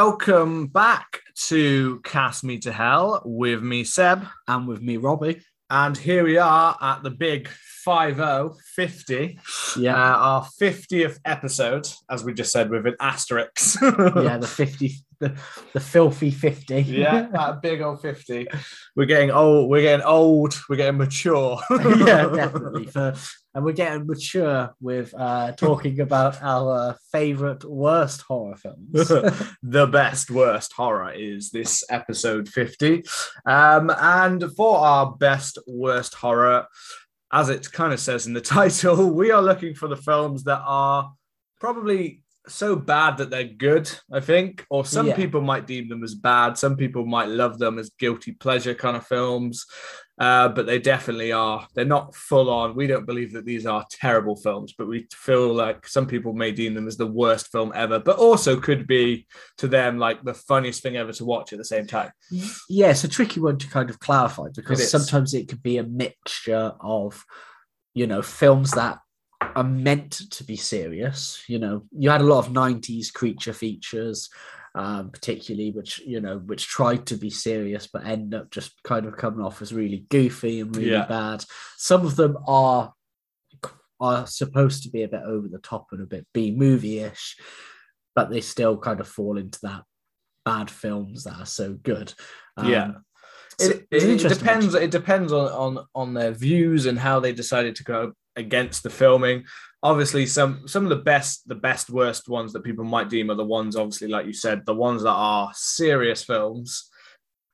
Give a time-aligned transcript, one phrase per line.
[0.00, 4.24] Welcome back to Cast Me to Hell with me, Seb.
[4.46, 5.42] and with me, Robbie.
[5.70, 7.48] And here we are at the big
[7.88, 13.80] 50, 50, uh, Yeah, our 50th episode, as we just said, with an asterisk.
[13.82, 15.38] yeah, the fifty, the,
[15.72, 16.82] the filthy fifty.
[16.82, 18.48] yeah, that big old 50.
[18.94, 21.58] We're getting old, we're getting old, we're getting mature.
[21.70, 22.86] yeah, definitely.
[22.86, 23.14] For
[23.54, 29.08] and we're getting mature with uh, talking about our favorite worst horror films.
[29.62, 33.02] the best worst horror is this episode 50
[33.46, 36.66] um and for our best worst horror
[37.32, 40.62] as it kind of says in the title we are looking for the films that
[40.64, 41.12] are
[41.60, 44.64] probably so bad that they're good i think.
[44.70, 45.16] Or some Yeah.
[45.16, 46.56] people might deem them as bad.
[46.56, 49.66] Some people might love them as guilty pleasure kind of films
[50.18, 51.66] uh, but they definitely are.
[51.74, 52.74] They're not full on.
[52.74, 56.50] We don't believe that these are terrible films, but we feel like some people may
[56.50, 59.26] deem them as the worst film ever, but also could be
[59.58, 62.10] to them like the funniest thing ever to watch at the same time.
[62.68, 64.90] yeah, it's a tricky one to kind of clarify because is.
[64.90, 67.24] sometimes it could be a mixture of,
[67.94, 68.98] you know, films that
[69.40, 71.44] are meant to be serious.
[71.46, 74.30] You know, you had a lot of '90s creature features,
[74.74, 79.06] um, particularly which you know which tried to be serious but end up just kind
[79.06, 81.06] of coming off as really goofy and really Yeah.
[81.06, 81.44] bad.
[81.76, 82.92] Some of them are
[84.00, 87.36] are supposed to be a bit over the top and a bit B movie ish,
[88.14, 89.82] but they still kind of fall into that
[90.44, 92.14] bad films that are so good.
[92.56, 92.90] Um, Yeah.
[93.58, 94.74] so It, an it depends.
[94.74, 98.90] It depends on, on on their views and how they decided to go against the
[98.90, 99.44] filming.
[99.82, 103.36] Obviously, some some of the best, the best worst ones that people might deem are
[103.36, 106.90] the ones, obviously, like you said, the ones that are serious films,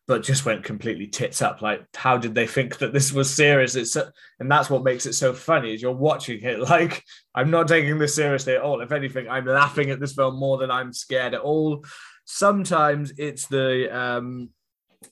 [0.06, 1.60] but just went completely tits up.
[1.60, 3.74] Like, how did they think that this was serious?
[3.74, 5.74] It's so- and that's what makes it so funny.
[5.74, 7.02] Is you're watching it like
[7.34, 8.80] I'm not taking this seriously at all.
[8.80, 11.84] If anything, I'm laughing at this film more than I'm scared at all.
[12.24, 14.48] Sometimes it's the um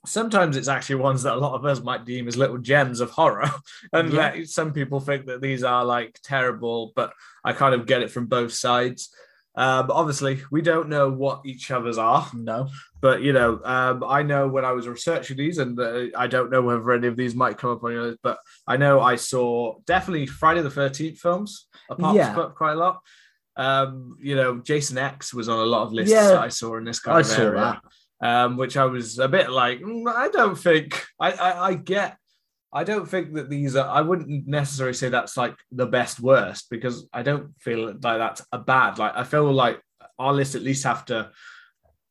[0.07, 3.11] sometimes it's actually ones that a lot of us might deem as little gems of
[3.11, 3.51] horror
[3.93, 4.31] and Yeah.
[4.31, 7.13] like, some people think that these are like terrible but
[7.45, 9.15] i kind of get it from both sides
[9.55, 12.69] but obviously we don't know what each other's are No.
[13.01, 16.51] but you know um, i know when i was researching these and uh, i don't
[16.51, 19.75] know whether any of these might come up on yours but i know i saw
[19.87, 22.33] definitely friday the 13th films apart Yeah.
[22.35, 23.01] from quite a lot
[23.57, 26.29] um, you know jason x was on a lot of lists Yeah.
[26.29, 27.83] that i saw in this kind I of area that.
[28.23, 32.17] Um, which I was a bit like, "Mm, I don't think I, I I get.
[32.73, 33.87] I don't think that these are.
[33.89, 38.43] I wouldn't necessarily say that's like the best worst because I don't feel like that's
[38.53, 38.99] a bad.
[38.99, 39.81] Like I feel like
[40.19, 41.31] our list at least have to.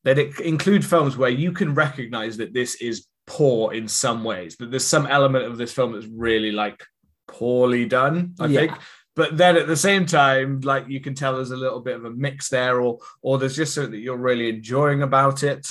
[0.04, 4.58] That it include films where you can recognize that this is poor in some ways.
[4.58, 6.84] That there's some element of this film that's really like
[7.28, 8.36] poorly done.
[8.40, 8.60] I Yeah.
[8.60, 8.74] think
[9.16, 12.06] but then at the same time like you can tell there's a little bit of
[12.06, 15.68] a mix there or or there's just something that you're really enjoying about it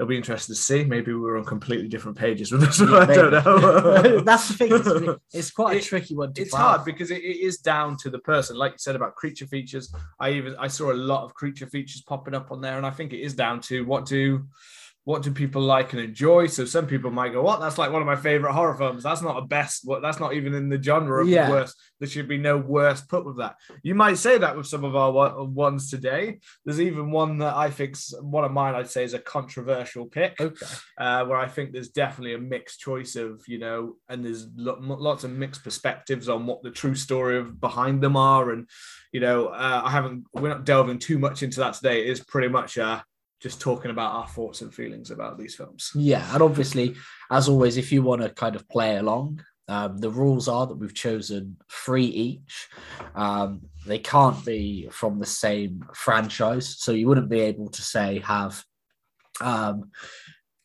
[0.00, 0.82] it'll be interesting to see.
[0.82, 2.94] Maybe we were on completely different pages with this one.
[2.94, 4.20] I don't know.
[4.24, 4.70] That's the thing.
[4.72, 7.98] It's, it's quite a It- tricky one to it's hard because it, it is down
[7.98, 8.56] to the person.
[8.56, 12.00] Like you said about creature features i even i saw a lot of creature features
[12.02, 14.46] popping up on there and i think it is down to what do
[15.10, 18.02] what do people like and enjoy so some people might go what that's like one
[18.02, 20.80] of my favorite horror films that's not a best what that's not even in the
[20.82, 21.46] genre of Yeah.
[21.46, 24.66] the worst there should be no worst put with that you might say that with
[24.66, 28.88] some of our ones today there's even one that i think's one of mine i'd
[28.88, 30.66] say is a controversial pick Okay.
[30.98, 34.78] uh, where I think there's definitely a mixed choice of, you know, and there's lo-
[34.80, 38.50] lots of mixed perspectives on what the true story of behind them are.
[38.50, 38.68] And,
[39.12, 42.02] you know, uh, I haven't, we're not delving too much into that today.
[42.02, 43.00] It is pretty much uh,
[43.40, 45.90] just talking about our thoughts and feelings about these films.
[45.94, 46.94] Yeah, and obviously,
[47.30, 50.74] as always, if you want to kind of play along, um, the rules are that
[50.74, 52.68] we've chosen three each.
[53.14, 58.18] Um, they can't be from the same franchise, so you wouldn't be able to say
[58.18, 58.62] have
[59.40, 59.90] um,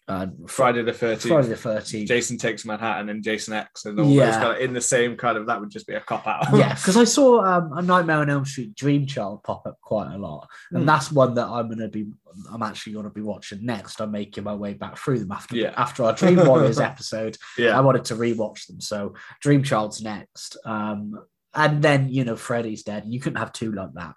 [0.07, 1.27] uh, Friday the 13th.
[1.27, 2.07] Friday the Thirteenth.
[2.07, 4.25] Jason takes Manhattan and Jason X and all Yeah.
[4.27, 6.45] those kind of in the same kind of that would just be a cop out.
[6.55, 10.13] yeah, because I saw um, a Nightmare on Elm Street Dream Child pop up quite
[10.13, 10.85] a lot, and Hmm.
[10.85, 12.05] that's one that I'm gonna be,
[12.51, 13.99] I'm actually gonna be watching next.
[13.99, 15.73] I'm making my way back through them after Yeah.
[15.75, 17.35] after our Dream Warriors episode.
[17.57, 21.19] Yeah, I wanted to rewatch them, so Dream Child's next, um,
[21.55, 23.05] and then you know Freddy's dead.
[23.07, 24.15] You couldn't have two like that.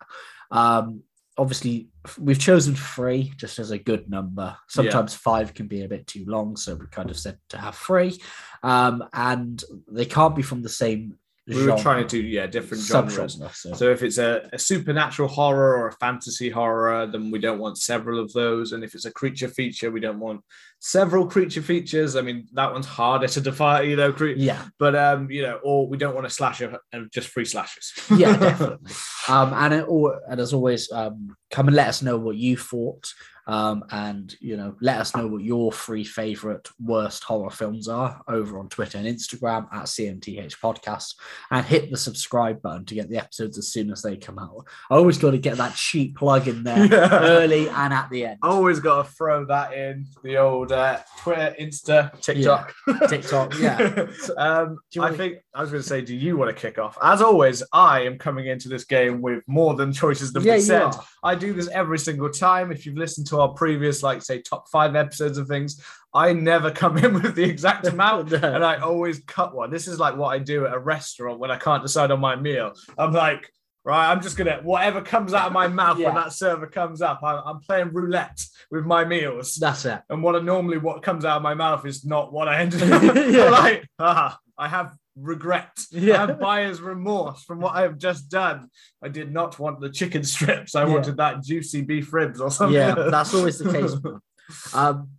[0.50, 1.02] Um,
[1.38, 1.88] obviously,
[2.19, 4.56] we've chosen three just as a good number.
[4.69, 7.76] Sometimes five can be a bit too long, so we kind of said to have
[7.76, 8.20] three,
[8.62, 11.18] um, and they can't be from the same.
[11.48, 13.40] We were trying to do, yeah, different genres.
[13.54, 13.72] So.
[13.72, 17.78] So if it's a, a supernatural horror or a fantasy horror, then we don't want
[17.78, 18.72] several of those.
[18.72, 20.42] And if it's a creature feature, we don't want
[20.80, 22.16] several creature features.
[22.16, 24.12] I mean, that one's harder to define, you know.
[24.12, 27.44] Cre- yeah, But um, you know, or we don't want a slasher and just free
[27.44, 27.92] slashes.
[28.14, 28.92] yeah, definitely.
[29.28, 32.56] Um, and it, or, and as always, um, come and let us know what you
[32.56, 33.06] thought.
[33.48, 38.20] Um, and you know, let us know what your three favorite worst horror films are
[38.28, 41.14] over on Twitter and Instagram at CMTH Podcast,
[41.50, 44.66] and hit the subscribe button to get the episodes as soon as they come out.
[44.90, 47.08] I always got to get that cheap plug in there Yeah.
[47.10, 48.38] early and at the end.
[48.42, 52.74] Always got to throw that in the old uh, Twitter, Insta, TikTok.
[53.08, 54.06] TikTok, yeah.
[54.36, 56.78] um, you I wanna- think I was going to say, do you want to kick
[56.78, 56.96] off?
[57.02, 60.58] As always, I am coming into this game with more than choices than Yeah, we
[60.58, 60.82] you said.
[60.82, 61.04] are.
[61.24, 62.70] I do this every single time.
[62.70, 65.82] If you've listened to our previous, like say, top five episodes of things,
[66.14, 69.70] I never come in with the exact amount, and I always cut one.
[69.70, 72.37] This is like what I do at a restaurant when I can't decide on my
[72.37, 72.73] meal.
[72.96, 73.50] I'm like.
[73.85, 77.20] Right, I'm just gonna whatever comes out of my mouth when that server comes up.
[77.23, 78.38] I'm, I'm playing roulette
[78.70, 80.02] with my meals That's it.
[80.11, 82.82] and what I normally what comes out of my mouth is not what I ended
[82.93, 83.49] up Yeah.
[83.49, 83.88] like.
[83.99, 85.70] Ah, I have regret.
[85.91, 86.15] Yeah.
[86.23, 88.70] I have buyer's remorse from what I have just done.
[89.03, 90.75] I did not want the chicken strips.
[90.75, 90.93] I Yeah.
[90.94, 92.75] wanted that juicy beef ribs or something.
[92.75, 93.94] Yeah, that's always the case.
[94.75, 95.11] Um,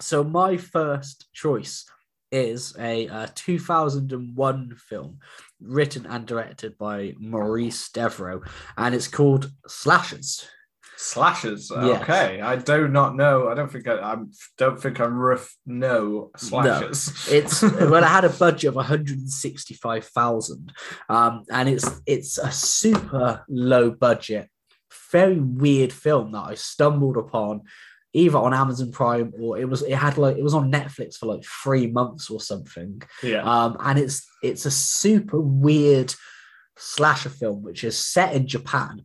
[0.00, 1.84] so my first choice
[2.30, 5.18] is a uh, 2001 film
[5.60, 8.42] written and directed by Maurice Devereaux,
[8.76, 10.46] and it's called Slashers.
[11.02, 11.72] Slashers.
[11.74, 12.02] Yes.
[12.02, 13.48] Okay, I do not know.
[13.48, 14.16] I don't think I, I
[14.58, 17.26] don't think I'm rough know slashers.
[17.30, 20.72] It's well, it had a budget of 165,000,
[21.08, 24.50] um, and it's it's a super low budget,
[25.10, 27.62] very weird film that I stumbled upon
[28.12, 31.26] either on Amazon Prime or it was it had like it was on Netflix for
[31.26, 33.00] like three months or something.
[33.22, 33.42] yeah.
[33.42, 36.14] Um, and it's it's a super weird
[36.76, 39.02] slasher film which is set in Japan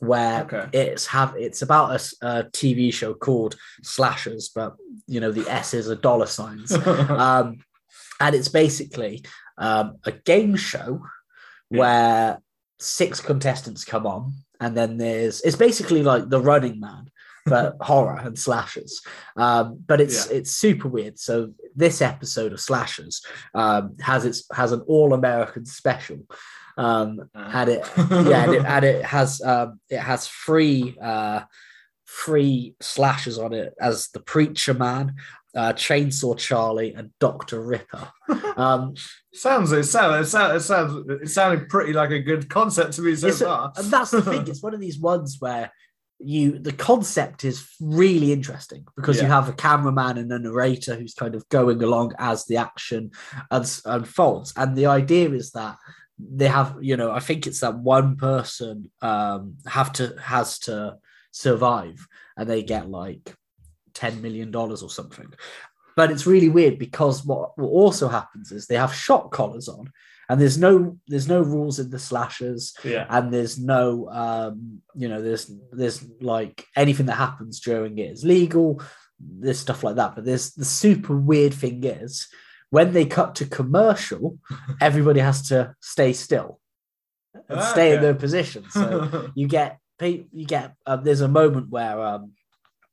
[0.00, 0.68] where Okay.
[0.72, 4.76] it's have it's about a TV show called Slashers, but
[5.06, 6.72] you know the S's are dollar signs.
[6.86, 7.58] um,
[8.20, 9.24] and it's basically
[9.58, 11.00] um, a game show
[11.70, 11.78] Yeah.
[11.80, 12.38] where
[12.78, 17.10] six contestants come on, and then there's it's basically like the Running Man,
[17.46, 19.00] but horror and slashers.
[19.36, 21.18] Um, but it's it's super weird.
[21.18, 23.22] So this episode of Slashers
[23.54, 26.18] um, has its has an all American special.
[26.76, 31.42] Um, and it yeah, and it, and it has um, it has three uh,
[32.08, 35.14] three slashes on it as the Preacher Man,
[35.54, 38.08] uh, Chainsaw Charlie, and Doctor Ripper.
[38.56, 38.94] Um,
[39.34, 43.02] sounds it sounds it sounds it sounds it sounded pretty like a good concept to
[43.02, 43.72] me so a- far.
[43.76, 45.70] and that's the thing; it's one of these ones where
[46.18, 51.12] you the concept is really interesting because you have a cameraman and a narrator who's
[51.12, 53.10] kind of going along as the action
[53.50, 55.76] unfolds, and the idea is that
[56.18, 60.96] they have you know i think it's that one person um have to has to
[61.30, 62.06] survive
[62.36, 63.34] and they get like
[63.94, 65.32] 10 million dollars or something
[65.96, 69.90] but it's really weird because what, what also happens is they have shot collars on
[70.28, 73.06] and there's no there's no rules in the slashers yeah.
[73.10, 78.24] and there's no um you know there's there's like anything that happens during it is
[78.24, 78.82] legal
[79.20, 82.28] there's stuff like that but there's the super weird thing is
[82.70, 84.38] when they cut to commercial
[84.80, 86.60] everybody has to stay still
[87.48, 92.00] and stay in their position so you get you get um, there's a moment where
[92.00, 92.32] um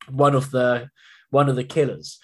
[0.10, 0.90] one of the
[1.32, 2.20] one of the killers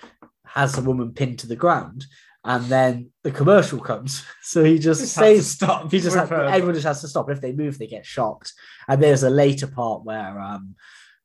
[0.46, 2.06] has a woman pinned to the ground
[2.46, 5.92] and then the commercial comes so he just Just stays stop.
[5.92, 7.30] he just everyone just has to stop.
[7.30, 8.54] If they move, they get shocked.
[8.88, 10.76] And there's a later part where um,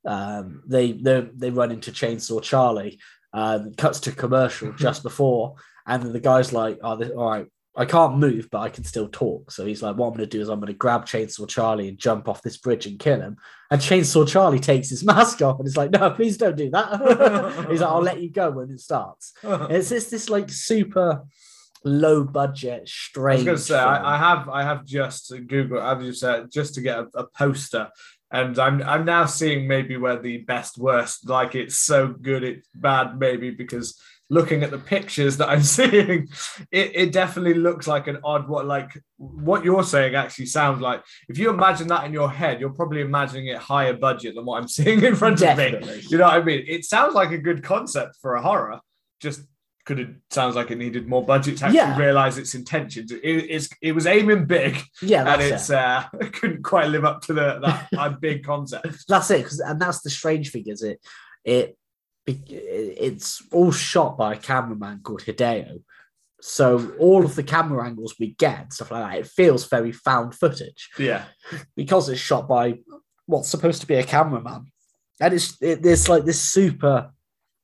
[0.04, 2.98] um, they they they run into Chainsaw Charlie.
[3.32, 5.54] Um, cuts to commercial just before,
[5.86, 8.84] and then the guy's like, "Oh, this, all right, I can't move, but I can
[8.84, 11.06] still talk." So he's like, "What I'm going to do is I'm going to grab
[11.06, 13.36] Chainsaw Charlie and jump off this bridge and kill him."
[13.70, 17.66] And Chainsaw Charlie takes his mask off and he's like, "No, please don't do that."
[17.70, 21.24] he's like, "I'll let you go when it starts." It's this this like super
[21.84, 23.38] low budget, I strange.
[23.40, 23.78] was going to say.
[23.78, 27.26] I, I have I have just Google I've just said just to get a, a
[27.26, 27.90] poster,
[28.30, 32.68] and I'm I'm now seeing maybe where the best worst like it's so good it's
[32.74, 34.00] bad maybe because
[34.30, 36.28] looking at the pictures that I'm seeing,
[36.70, 41.02] it, it definitely looks like an odd what like what you're saying actually sounds like
[41.28, 44.60] if you imagine that in your head, you're probably imagining it higher budget than what
[44.60, 46.00] I'm seeing in front of me.
[46.08, 46.64] You know what I mean?
[46.66, 48.80] It sounds like a good concept for a horror.
[49.20, 49.42] Just
[49.86, 51.98] could have sounds like it needed more budget to actually Yeah.
[51.98, 53.12] realize its intentions.
[53.12, 55.76] It, it's it was aiming big, Yeah, and it's it.
[55.76, 57.60] uh couldn't quite live up to the
[57.92, 59.04] that, big concept.
[59.06, 59.52] That's it.
[59.60, 61.00] and that's the strange thing is it
[61.44, 61.76] it
[62.26, 65.82] it's all shot by a cameraman called Hideo.
[66.40, 70.34] So all of the camera angles we get, stuff like that, it feels very found
[70.34, 70.90] footage.
[70.98, 71.24] Yeah,
[71.74, 72.80] because it's shot by
[73.26, 74.66] what's supposed to be a cameraman,
[75.20, 77.10] and it's it, there's like this super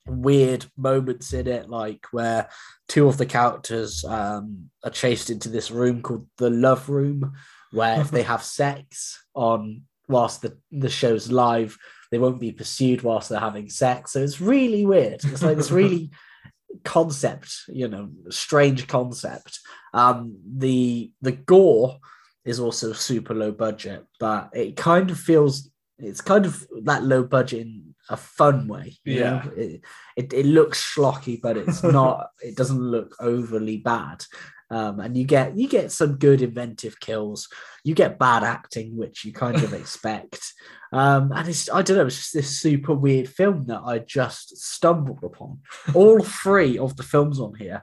[0.06, 2.48] weird moments in it, like where
[2.88, 7.34] two of the characters um, are chased into this room called the love room,
[7.72, 11.76] where if they have sex on whilst the the show's live,
[12.10, 14.12] they won't be pursued whilst they're having sex.
[14.12, 15.24] So it's really weird.
[15.24, 16.10] It's like this really
[16.84, 19.60] concept, you know, strange concept.
[19.94, 21.98] Um, the the gore
[22.44, 27.22] is also super low budget, but it kind of feels it's kind of that low
[27.22, 28.98] budget in a fun way.
[29.04, 29.82] Yeah, it,
[30.16, 32.30] it, it looks schlocky, but it's not.
[32.42, 34.24] it doesn't look overly bad.
[34.70, 37.48] Um, and you get you get some good inventive kills.
[37.82, 40.52] You get bad acting, which you kind of expect.
[40.92, 44.56] Um, and it's I don't know, it's just this super weird film that I just
[44.56, 45.60] stumbled upon.
[45.94, 47.82] All three of the films on here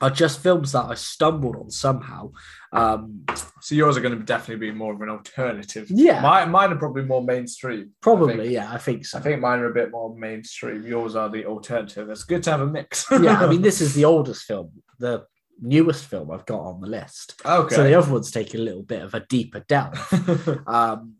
[0.00, 2.32] are just films that I stumbled on somehow.
[2.72, 3.24] Um,
[3.60, 5.90] so yours are going to definitely be more of an alternative.
[5.90, 7.90] Yeah, mine, mine are probably more mainstream.
[8.00, 9.18] Probably, I yeah, I think so.
[9.18, 10.86] I think mine are a bit more mainstream.
[10.86, 12.08] Yours are the alternative.
[12.08, 13.06] It's good to have a mix.
[13.10, 14.70] yeah, I mean, this is the oldest film.
[14.98, 15.26] The
[15.60, 17.40] newest film I've got on the list.
[17.44, 17.74] Okay.
[17.74, 20.58] So the other ones take a little bit of a deeper delve.
[20.66, 21.14] um,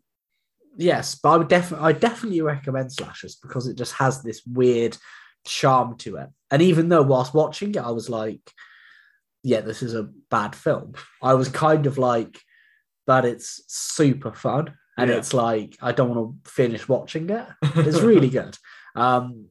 [0.77, 4.97] yes, but I would definitely, I definitely recommend Slashers because it just has this weird
[5.45, 6.29] charm to it.
[6.49, 8.51] And even though whilst watching it, I was like,
[9.43, 10.93] yeah, this is a bad film.
[11.21, 12.39] I was kind of like,
[13.07, 14.75] but it's super fun.
[14.97, 15.17] And yeah.
[15.17, 17.45] it's like, I don't want to finish watching it.
[17.75, 18.57] It's really good.
[18.95, 19.47] Um,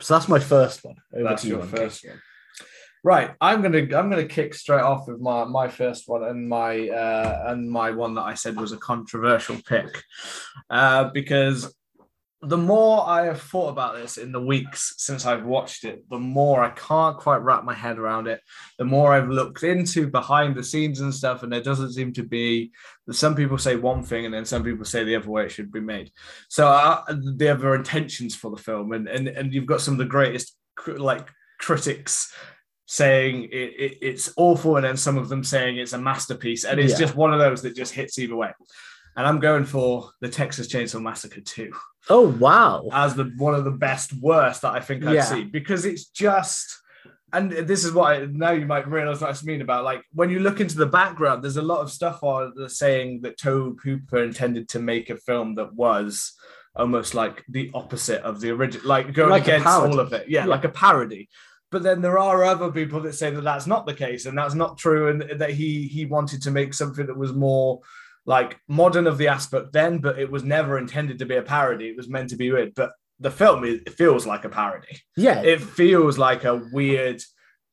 [0.00, 0.96] so that's my first one.
[1.14, 2.20] Over that's your first one.
[3.02, 6.88] Right, I'm gonna I'm gonna kick straight off with my my first one and my
[6.90, 10.02] uh, and my one that I said was a controversial pick,
[10.68, 11.74] uh, because
[12.42, 16.18] the more I have thought about this in the weeks since I've watched it, the
[16.18, 18.40] more I can't quite wrap my head around it.
[18.78, 22.22] The more I've looked into behind the scenes and stuff, and there doesn't seem to
[22.22, 22.70] be.
[23.06, 25.52] That some people say one thing, and then some people say the other way it
[25.52, 26.10] should be made.
[26.48, 29.98] So uh, the other intentions for the film, and and and you've got some of
[29.98, 30.54] the greatest
[30.86, 31.28] like
[31.58, 32.32] critics
[32.90, 36.80] saying it, it, it's awful and then some of them saying it's a masterpiece and
[36.80, 36.98] it's yeah.
[36.98, 38.52] just one of those that just hits either way
[39.16, 41.72] and i'm going for the texas chainsaw massacre 2
[42.08, 45.22] oh wow as the one of the best worst that i think i've yeah.
[45.22, 46.80] seen because it's just
[47.32, 50.30] and this is what I, now you might realize what I mean about like when
[50.30, 53.78] you look into the background, there's a lot of stuff on the saying that Tobe
[53.84, 56.32] Hooper intended to make a film that was
[56.74, 60.28] almost like the opposite of the original, like going like against all of it.
[60.28, 61.28] Yeah, yeah, like a parody.
[61.70, 64.54] But then there are other people that say that that's not the case and that's
[64.54, 67.80] not true, and that he he wanted to make something that was more
[68.26, 71.88] like modern of the aspect then, but it was never intended to be a parody.
[71.88, 72.74] It was meant to be weird.
[72.74, 75.00] But the film it feels like a parody.
[75.16, 77.22] Yeah, it feels like a weird,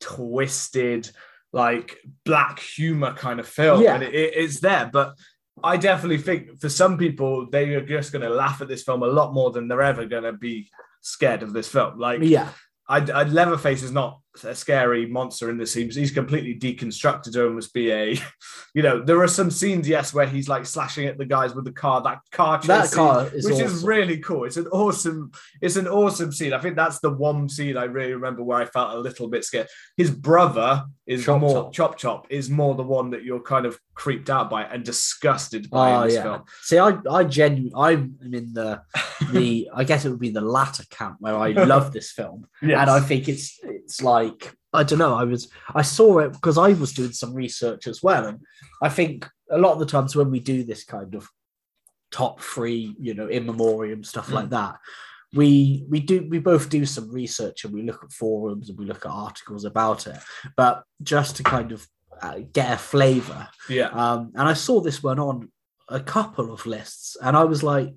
[0.00, 1.10] twisted,
[1.52, 3.94] like black humor kind of film, yeah.
[3.94, 5.14] and it, it's there, but.
[5.60, 9.02] I definitely think for some people, they are just going to laugh at this film
[9.02, 11.98] a lot more than they're ever going to be scared of this film.
[11.98, 12.50] Like, yeah,
[12.88, 15.90] I, I Leatherface is not a scary monster in the scene.
[15.90, 18.18] He's completely deconstructed to almost be a,
[18.74, 21.64] you know, there are some scenes, yes, where he's like slashing at the guys with
[21.64, 22.02] the car.
[22.02, 23.66] That car, that car, is which awesome.
[23.66, 24.44] is really cool.
[24.44, 26.52] It's an awesome, it's an awesome scene.
[26.52, 29.44] I think that's the one scene I really remember where I felt a little bit
[29.44, 29.68] scared.
[29.96, 31.72] His brother is Chop more Chop.
[31.72, 35.68] Chop Top is more the one that you're kind of creeped out by and disgusted
[35.70, 36.22] by oh, in this yeah.
[36.22, 36.42] film.
[36.62, 38.82] See, I, I genuinely, I'm in the,
[39.32, 42.78] the, I guess it would be the latter camp where I love this film, yes.
[42.78, 45.14] and I think it's, it's like I don't know.
[45.14, 48.40] I was I saw it because I was doing some research as well, and
[48.82, 51.26] I think a lot of the times when we do this kind of
[52.10, 54.34] top three, you know, in memoriam stuff mm.
[54.34, 54.76] like that,
[55.32, 58.84] we we do we both do some research and we look at forums and we
[58.84, 60.18] look at articles about it.
[60.54, 61.86] But just to kind of
[62.20, 63.88] uh, get a flavor, yeah.
[63.88, 65.50] Um, and I saw this one on
[65.88, 67.94] a couple of lists, and I was like,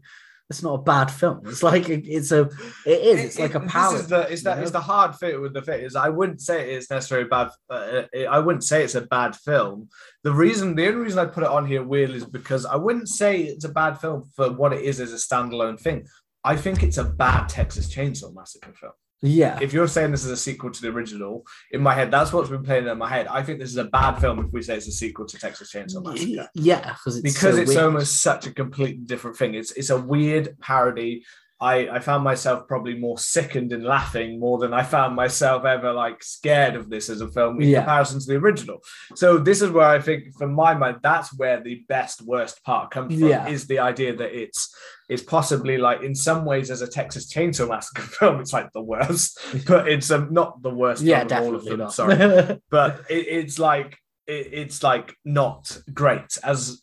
[0.51, 1.41] it's not a bad film.
[1.46, 2.41] It's like it's a
[2.86, 3.20] it is.
[3.25, 3.96] It's it, like a power.
[3.96, 6.74] Is the is that is the hard fit with the fit is I wouldn't say
[6.75, 7.50] it's necessarily bad.
[7.70, 9.89] Uh, I wouldn't say it's a bad film.
[10.24, 13.08] The reason the only reason I put it on here weirdly is because I wouldn't
[13.08, 16.05] say it's a bad film for what it is as a standalone thing.
[16.43, 18.93] I think it's a bad Texas Chainsaw Massacre film.
[19.22, 19.60] Yeah.
[19.62, 22.50] If you're saying this is a sequel to the original, in my head, that's what's
[22.50, 23.28] been playing in my head.
[23.28, 25.72] I think this is a bad film if we say it's a sequel to Texas
[25.72, 26.50] Chainsaw Massacre.
[26.56, 27.84] Yeah, it's because so it's weird.
[27.84, 29.54] almost such a completely different thing.
[29.54, 31.24] It's it's a weird parody
[31.62, 35.94] I, I found myself probably more sickened and laughing more than I found myself ever
[35.94, 37.82] like scared of this as a film in yeah.
[37.82, 38.80] comparison to the original.
[39.15, 42.89] So this is where I think, for my mind, that's where the best worst part
[42.89, 43.30] comes from.
[43.30, 43.48] Yeah.
[43.48, 44.75] Is the idea that it's
[45.08, 48.82] it's possibly like in some ways as a Texas Chainsaw Massacre film, it's like the
[48.82, 49.38] worst,
[49.68, 51.03] but it's um, not the worst.
[51.03, 51.94] Yeah, definitely all of them, not.
[51.94, 56.82] Sorry, but it, it's like it, it's like not great as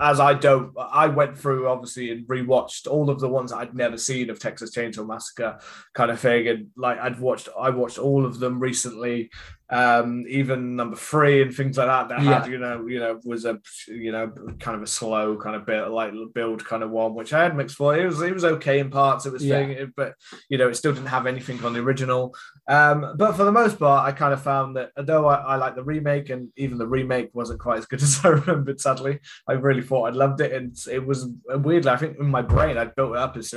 [0.00, 3.98] as I don't, I went through obviously and rewatched all of the ones I'd never
[3.98, 5.58] seen of Texas Chainsaw Massacre,
[5.94, 9.30] kind of thing, and like I'd watched, I watched all of them recently,
[9.70, 12.40] um, even number three and things like that that Yeah.
[12.42, 13.58] had you know you know was a
[13.88, 14.30] you know
[14.60, 17.56] kind of a slow kind of bit like build kind of one which I had
[17.56, 19.58] mixed for it was it was okay in parts it was Yeah.
[19.58, 20.14] thing it- but
[20.48, 22.34] you know it still didn't have anything on the original
[22.68, 25.74] um, but for the most part I kind of found that although I, I like
[25.74, 29.18] the remake and even the remake wasn't quite as good as I remembered sadly
[29.48, 32.78] I really thought I loved it and it was weirdly I think in my brain
[32.78, 33.52] I'd built it up as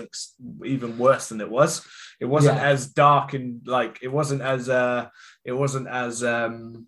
[0.66, 1.86] even worse than it was
[2.20, 2.68] it wasn't Yeah.
[2.70, 5.08] as dark and like it wasn't as uh
[5.46, 6.88] it wasn't as um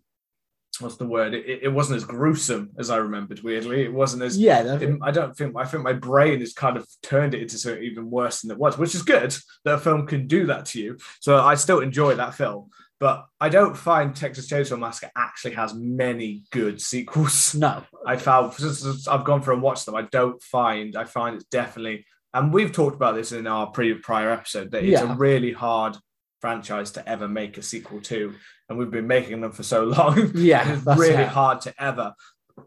[0.80, 4.38] what's the word it, it wasn't as gruesome as i remembered weirdly it wasn't as
[4.38, 7.58] Yeah, it- i don't think i think my brain has kind of turned it into
[7.58, 9.36] something even worse than it was which is good
[9.66, 12.70] that a film can do that to you so i still enjoy that film
[13.00, 17.84] but i don't find texas chainsaw massacre actually has many good sequels no.
[18.08, 21.46] I found since I've gone through and watched them, I don't find I find it's
[21.46, 25.14] definitely and we've talked about this in our pre prior episode that it's Yeah.
[25.14, 25.98] a really hard
[26.40, 28.34] franchise to ever make a sequel to,
[28.68, 30.32] and we've been making them for so long.
[30.36, 31.28] Yeah, it's really it.
[31.30, 32.14] hard to ever.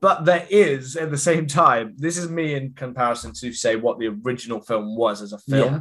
[0.01, 3.99] But there is at the same time, this is me in comparison to say what
[3.99, 5.81] the original film was as a film, Yeah.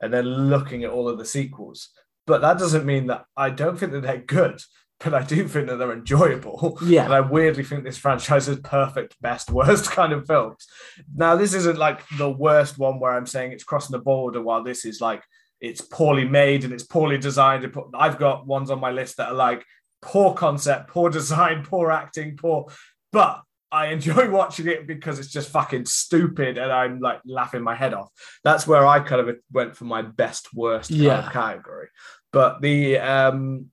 [0.00, 1.90] and then looking at all of the sequels.
[2.26, 4.60] But that doesn't mean that I don't think that they're good,
[5.00, 6.78] but I do think that they're enjoyable.
[6.84, 7.04] Yeah.
[7.04, 10.66] And I weirdly think this franchise is perfect, best, worst kind of films.
[11.14, 14.62] Now, this isn't like the worst one where I'm saying it's crossing the border, while
[14.62, 15.22] this is like
[15.60, 17.70] it's poorly made and it's poorly designed.
[17.94, 19.64] I've got ones on my list that are like
[20.02, 22.66] poor concept, poor design, poor acting, poor,
[23.12, 27.74] but I enjoy watching it because it's just fucking stupid and I'm like laughing my
[27.74, 28.10] head off.
[28.44, 31.26] That's where I kind of went for my best worst kind Yeah.
[31.26, 31.88] of category.
[32.32, 33.70] But the um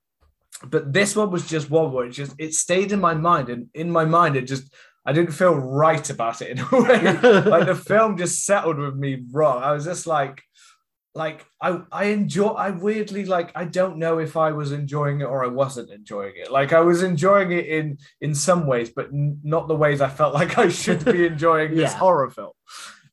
[0.70, 3.68] but this one was just one where it just it stayed in my mind and
[3.74, 4.74] in my mind it just
[5.06, 7.42] I didn't feel right about it in a way.
[7.42, 9.64] like the film just settled with me wrong.
[9.64, 10.44] I was just like
[11.14, 15.26] like I I enjoy I weirdly like I don't know if I was enjoying it
[15.26, 16.52] or I wasn't enjoying it.
[16.52, 20.10] Like I was enjoying it in in some ways, but n- not the ways I
[20.10, 22.52] felt like I should be enjoying this horror film.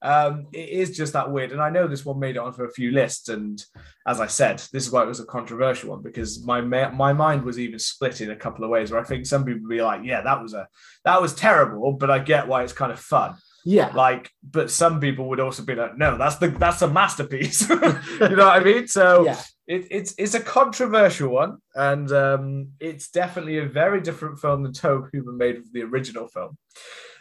[0.01, 2.71] Um, it is just that weird, and I know this one made it onto a
[2.71, 3.29] few lists.
[3.29, 3.63] And
[4.07, 7.43] as I said, this is why it was a controversial one because my my mind
[7.45, 8.91] was even split in a couple of ways.
[8.91, 10.69] Where I think some people would be like, "Yeah, that was a
[11.05, 13.35] that was terrible," but I get why it's kind of fun
[13.65, 13.91] Yeah.
[13.95, 17.77] like but some people would also be like no that's the that's a masterpiece you
[17.77, 19.41] know what i mean so Yeah.
[19.67, 24.73] it, it's it's a controversial one and um it's definitely a very different film than
[24.73, 26.57] tobe hooper made of the original film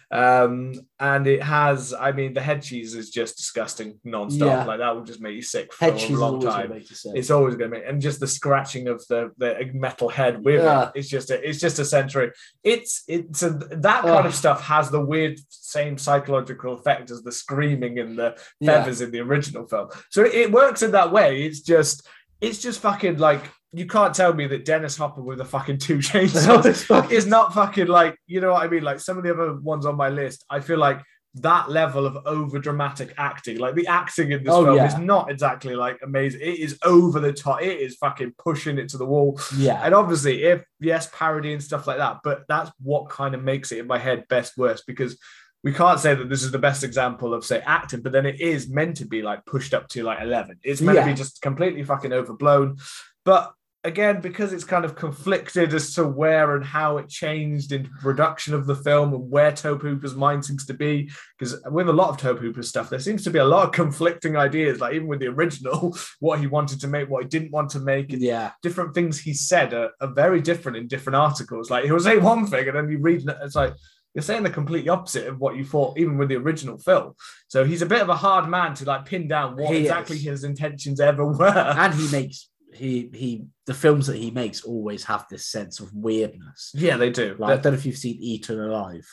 [0.10, 4.64] um and it has i mean the head cheese is just disgusting non-stop Yeah.
[4.64, 7.56] like that will just make you sick for Head a long time make it's always
[7.56, 10.86] going to be, and just the scratching of the the metal head with Yeah.
[10.86, 10.92] it.
[10.96, 12.32] It's just a, it's just a sensory.
[12.64, 14.26] It's it's a, that kind Ugh.
[14.28, 18.80] of stuff has the weird same psychological effect as the screaming and the Yeah.
[18.80, 19.90] feathers in the original film.
[20.10, 21.44] So it, it works in that way.
[21.44, 22.08] It's just
[22.40, 23.44] it's just fucking like
[23.78, 27.54] you can't tell me that Dennis Hopper with a fucking two chainsaws fucking- is not
[27.54, 28.84] fucking like you know what I mean.
[28.84, 31.02] Like some of the other ones on my list, I feel like
[31.36, 34.88] that level of over dramatic acting, like the acting in this Oh, film, yeah.
[34.88, 36.42] is not exactly like amazing.
[36.42, 37.62] It is over the top.
[37.62, 39.40] It is fucking pushing it to the wall.
[39.56, 39.82] yeah.
[39.84, 43.72] And obviously, if yes, parody and stuff like that, but that's what kind of makes
[43.72, 45.20] it in my head best worst because
[45.64, 48.40] we can't say that this is the best example of say acting, but then it
[48.40, 50.60] is meant to be like pushed up to like 11.
[50.64, 52.78] It's meant to be just completely fucking overblown.
[53.26, 53.52] But
[53.88, 58.54] again, because it's kind of conflicted as to where and how it changed in production
[58.54, 62.10] of the film and where Tobe Hooper's mind seems to be, because with a lot
[62.10, 65.08] of Tobe Hooper's stuff, there seems to be a lot of conflicting ideas, like even
[65.08, 68.22] with the original, what he wanted to make, what he didn't want to make, and
[68.22, 68.52] yeah.
[68.62, 71.72] different things he said are, are very different in different articles.
[71.72, 73.74] Like he'll say one thing and then you read it, it's like
[74.14, 77.14] you're saying the completely opposite of what you thought, even with the original film.
[77.48, 80.18] So he's a bit of a hard man to like pin down what He exactly
[80.18, 80.24] is.
[80.24, 81.46] his intentions ever were.
[81.48, 85.94] And he makes he he the films that he makes always have this sense of
[85.94, 86.72] weirdness.
[86.74, 87.36] yeah, they do.
[87.38, 89.08] Like, I don't know if you've seen Eaten Alive.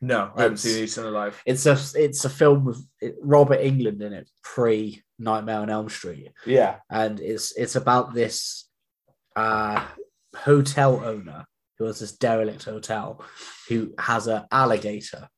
[0.00, 1.40] no, I haven't it's- seen Eaten Alive.
[1.46, 2.84] It's a it's a film with
[3.22, 6.76] Robert Englund in it, pre Nightmare on Elm Street, Yeah.
[6.90, 8.68] and it's it's about this
[9.36, 9.84] uh,
[10.36, 11.46] hotel owner
[11.78, 13.24] who has this derelict hotel
[13.68, 15.28] who has an alligator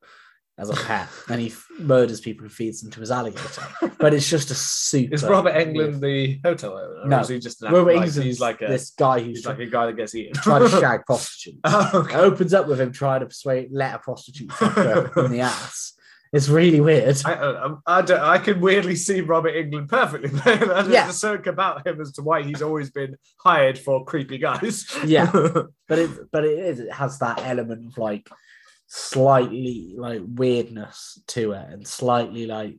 [0.59, 3.63] as a pet, and he f- murders people and feeds them to his alligator.
[3.99, 5.15] But it's just a super.
[5.15, 7.01] Is Robert Englund the hotel owner?
[7.05, 7.21] Or No.
[7.21, 9.87] is he just an Robert like, he's like a this guy who's like a guy
[9.87, 10.35] that gets eaten.
[10.35, 11.61] trying to shag prostitutes.
[11.65, 12.15] Oh, okay.
[12.15, 15.41] It opens up with him trying to persuade let a prostitute fuck her in the
[15.41, 15.95] ass.
[16.35, 17.21] It's really weird.
[17.27, 20.31] I, I, I, don't, I can weirdly see Robert Englund perfectly.
[20.47, 20.83] Yeah.
[20.85, 24.87] There's a certain about him as to why he's always been hired for creepy guys.
[25.05, 25.31] Yeah.
[25.33, 28.29] but it but it is it has that element of like
[28.95, 32.77] slightly like weirdness to it and slightly like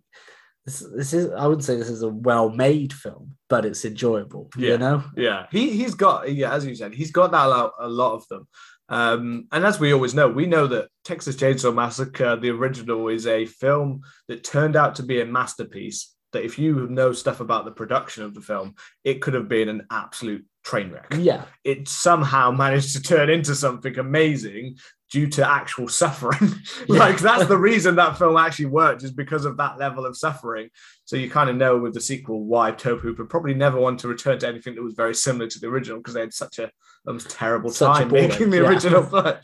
[0.63, 4.52] this, this is I wouldn't say this is a well-made film, but it's enjoyable.
[4.56, 4.69] Yeah.
[4.69, 7.73] You know, Yeah, he he's got yeah, as you said, he's got that a lot,
[7.80, 8.47] a lot of them.
[8.89, 13.26] Um, and as we always know, we know that Texas Chainsaw Massacre, the original, is
[13.26, 16.13] a film that turned out to be a masterpiece.
[16.34, 19.67] That if you know stuff about the production of the film, it could have been
[19.67, 21.13] an absolute train wreck.
[21.17, 24.78] yeah, It somehow managed to turn into something amazing
[25.12, 26.54] due to actual suffering.
[26.88, 30.69] Like that's the reason that film actually worked is because of that level of suffering.
[31.06, 34.08] So you kind of know with the sequel why Tobe Hooper probably never wanted to
[34.08, 36.71] return to anything that was very similar to the original because they had such a
[37.06, 38.67] almost terrible Such time making the yeah.
[38.69, 39.04] original.
[39.04, 39.36] film.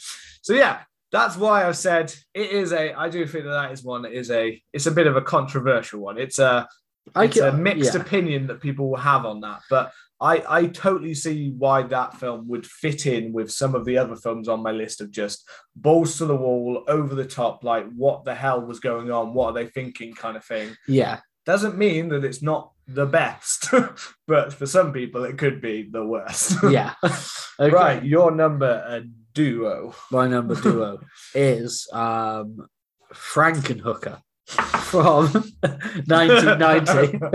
[0.42, 0.80] so yeah,
[1.12, 2.94] that's why I've said it is a.
[2.94, 4.62] I do think that that is one that is a.
[4.74, 6.18] It's a bit of a controversial one.
[6.18, 6.68] It's a
[7.16, 8.02] I it's a can- mixed yeah.
[8.02, 9.62] opinion that people will have on that.
[9.70, 13.98] But I, I totally see why that film would fit in with some of the
[13.98, 17.90] other films on my list of just balls to the wall, over the top, like
[17.94, 19.34] what the hell was going on?
[19.34, 20.76] What are they thinking kind of thing.
[20.88, 23.68] yeah, Doesn't mean that it's not the best,
[24.28, 26.58] but for some people it could be the worst.
[26.70, 26.96] yeah.
[27.04, 27.74] Okay.
[27.74, 29.04] Right, your number a
[29.34, 29.96] duo.
[30.12, 31.00] My number duo
[31.34, 32.68] is um,
[33.14, 35.26] Frankenhooker from
[36.08, 37.18] 1990.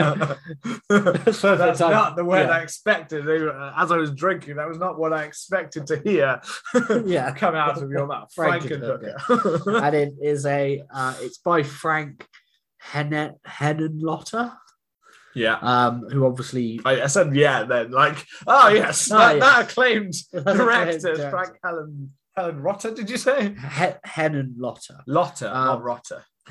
[0.89, 2.51] That's Perfect not the word Yeah.
[2.57, 3.29] I expected.
[3.29, 6.41] As I was drinking, that was not what I expected to hear
[7.07, 7.33] Yeah.
[7.35, 8.33] come out of your mouth.
[8.37, 9.15] Frankenhooker.
[9.17, 9.83] Frankenhooker.
[9.87, 12.27] and it is a uh, it's by Frank
[12.93, 14.53] Hennen Henenlotter,
[15.35, 15.59] yeah.
[15.63, 19.41] um, who obviously I, I said yeah then, like, oh yes, Oh, that, yeah.
[19.41, 21.31] that acclaimed director.
[21.31, 23.51] Frank Helen Helen Rotter, did you say?
[23.55, 25.83] he- Henenlotter, Lotter, Um, not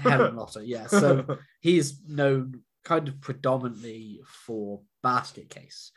[0.03, 0.32] Rotter.
[0.32, 0.88] Henenlotter, yeah.
[0.88, 5.91] So he's known kind of predominantly for Basket Case.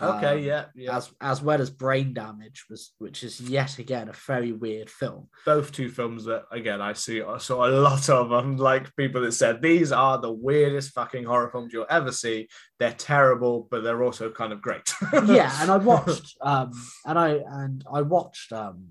[0.00, 0.96] okay, Um, yeah, yeah.
[0.96, 5.28] As as well as Brain Damage was, which is yet again a very weird film.
[5.46, 9.20] both two films that again I see I saw a lot of them like people
[9.22, 12.48] that said these are the weirdest fucking horror films you'll ever see
[12.80, 14.92] they're terrible but they're also kind of great
[15.26, 16.72] yeah, and I watched um
[17.06, 18.86] and I and I watched um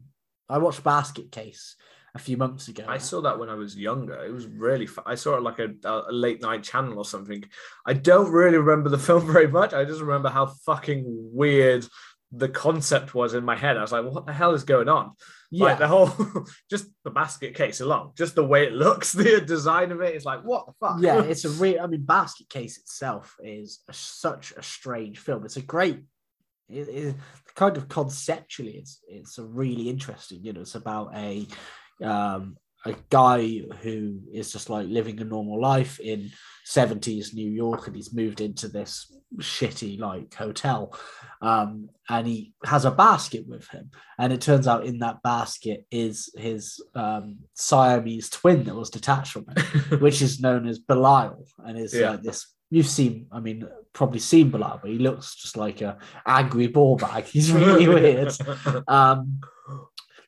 [0.47, 1.75] I watched Basket Case
[2.15, 2.85] a few months ago.
[2.87, 5.59] I saw that when I was younger it was really fu- I saw it like
[5.59, 7.43] a, a late night channel or something
[7.85, 11.87] I don't really remember the film very much I just remember how fucking weird
[12.31, 15.11] the concept was in my head I was like what the hell is going on
[15.51, 16.11] yeah, like the whole
[16.69, 20.25] just the basket case alone just the way it looks the design of it is
[20.25, 21.81] like what the fuck yeah, it's a real.
[21.81, 25.45] I mean, Basket Case itself is a, such a strange film.
[25.45, 25.99] It's a great.
[26.69, 27.13] It is
[27.55, 30.43] kind of conceptually, it's it's a really interesting.
[30.43, 31.45] You know, it's about a
[32.03, 36.29] um, a guy who is just like living a normal life in
[36.67, 40.97] 70s New York, and he's moved into this shitty like hotel,
[41.41, 43.89] um, and he has a basket with him,
[44.19, 49.31] and it turns out in that basket is his um, Siamese twin that was detached
[49.31, 52.11] from him which is known as Belial, and is Yeah.
[52.11, 52.47] like this.
[52.69, 56.95] You've seen, I mean, probably seen Belial, but he looks just like a angry ball
[56.97, 57.23] bag.
[57.35, 58.33] He's really weird.
[58.87, 59.41] Um,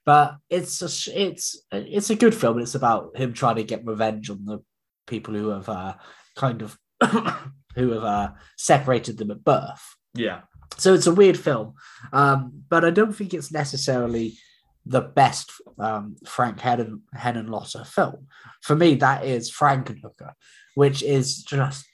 [0.06, 2.60] but it's a it's it's a good film.
[2.60, 4.60] It's about him trying to get revenge on the
[5.08, 5.96] people who have uh,
[6.36, 6.78] kind of
[7.76, 9.96] who have uh, separated them at birth.
[10.14, 10.42] yeah
[10.78, 11.74] So it's a weird film,
[12.14, 14.38] um, but I don't think it's necessarily
[14.86, 18.28] the best um, Frank Hennen, Henenlotter film.
[18.62, 20.34] For me, that is Frankenhooker,
[20.76, 21.86] which is just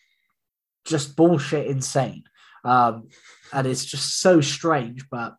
[0.83, 2.23] just bullshit insane,
[2.65, 3.07] um,
[3.53, 5.09] and it's just so strange.
[5.09, 5.33] But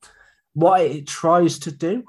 [0.55, 2.05] what it tries to do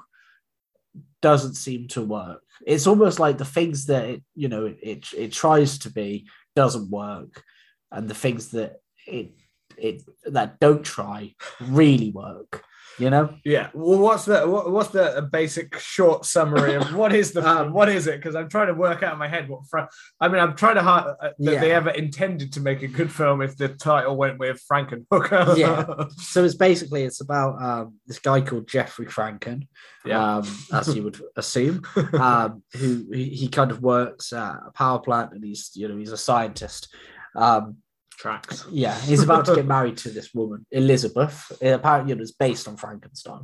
[1.24, 2.42] doesn't seem to work.
[2.66, 6.28] It's almost like the things that it you know it it, it tries to be
[6.54, 7.42] doesn't work,
[7.90, 9.32] and the things that it
[9.78, 12.62] it that don't try really work.
[12.98, 13.70] You know, Yeah.
[13.74, 17.88] Well, what's the what, what's the basic short summary of what is the Um, what
[17.88, 18.16] is it?
[18.16, 19.66] Because I'm trying to work out in my head what.
[19.68, 19.88] Fra-
[20.20, 23.12] I mean, I'm trying to ha- uh, that they ever intended to make a good
[23.12, 25.56] film if the title went with Frankenhooker.
[25.56, 26.04] Yeah.
[26.16, 29.66] so it's basically it's about um, this guy called Jeffrey Franken,
[30.04, 30.36] Yeah.
[30.36, 31.82] um, as you would assume,
[32.14, 35.96] um, who he, he kind of works at a power plant and he's you know
[35.96, 36.92] he's a scientist.
[37.36, 37.78] Um,
[38.16, 38.64] Tracks.
[38.70, 41.52] yeah, he's about to get married to this woman, Elizabeth.
[41.62, 43.42] Apparently, it was based on Frankenstein.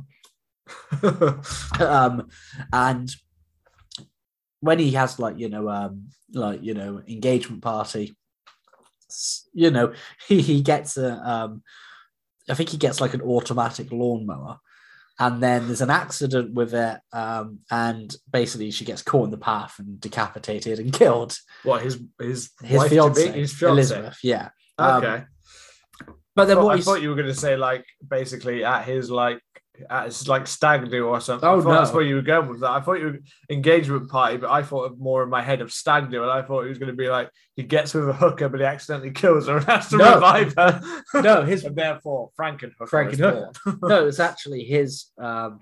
[1.79, 2.29] um,
[2.71, 3.11] and
[4.61, 8.15] when he has like you know um like you know engagement party
[9.53, 9.93] you know
[10.27, 11.61] he, he gets a um
[12.49, 14.57] i think he gets like an automatic lawnmower
[15.19, 19.37] and then there's an accident with it um and basically she gets caught in the
[19.37, 23.71] path and decapitated and killed what his his his fiance his fiance.
[23.71, 24.49] elizabeth yeah
[24.81, 25.23] Um, Okay.
[26.35, 29.09] but then Well, what I thought you were going to say like basically at his
[29.11, 29.41] like
[29.89, 31.47] uh, it's like stag do or something.
[31.49, 31.71] Oh, I no.
[31.71, 32.69] that's where you were going with that.
[32.69, 36.11] I thought you were engagement party, but I thought more in my head of stag
[36.11, 38.47] do, and I thought it was going to be like he gets with a hooker,
[38.49, 40.15] but he accidentally kills her and has to No.
[40.15, 40.81] revive her.
[41.21, 42.87] No, his and therefore Frankenhooker.
[42.89, 43.51] Franken is Hooker.
[43.65, 43.79] born.
[43.83, 45.05] no, it's actually his.
[45.17, 45.61] Um,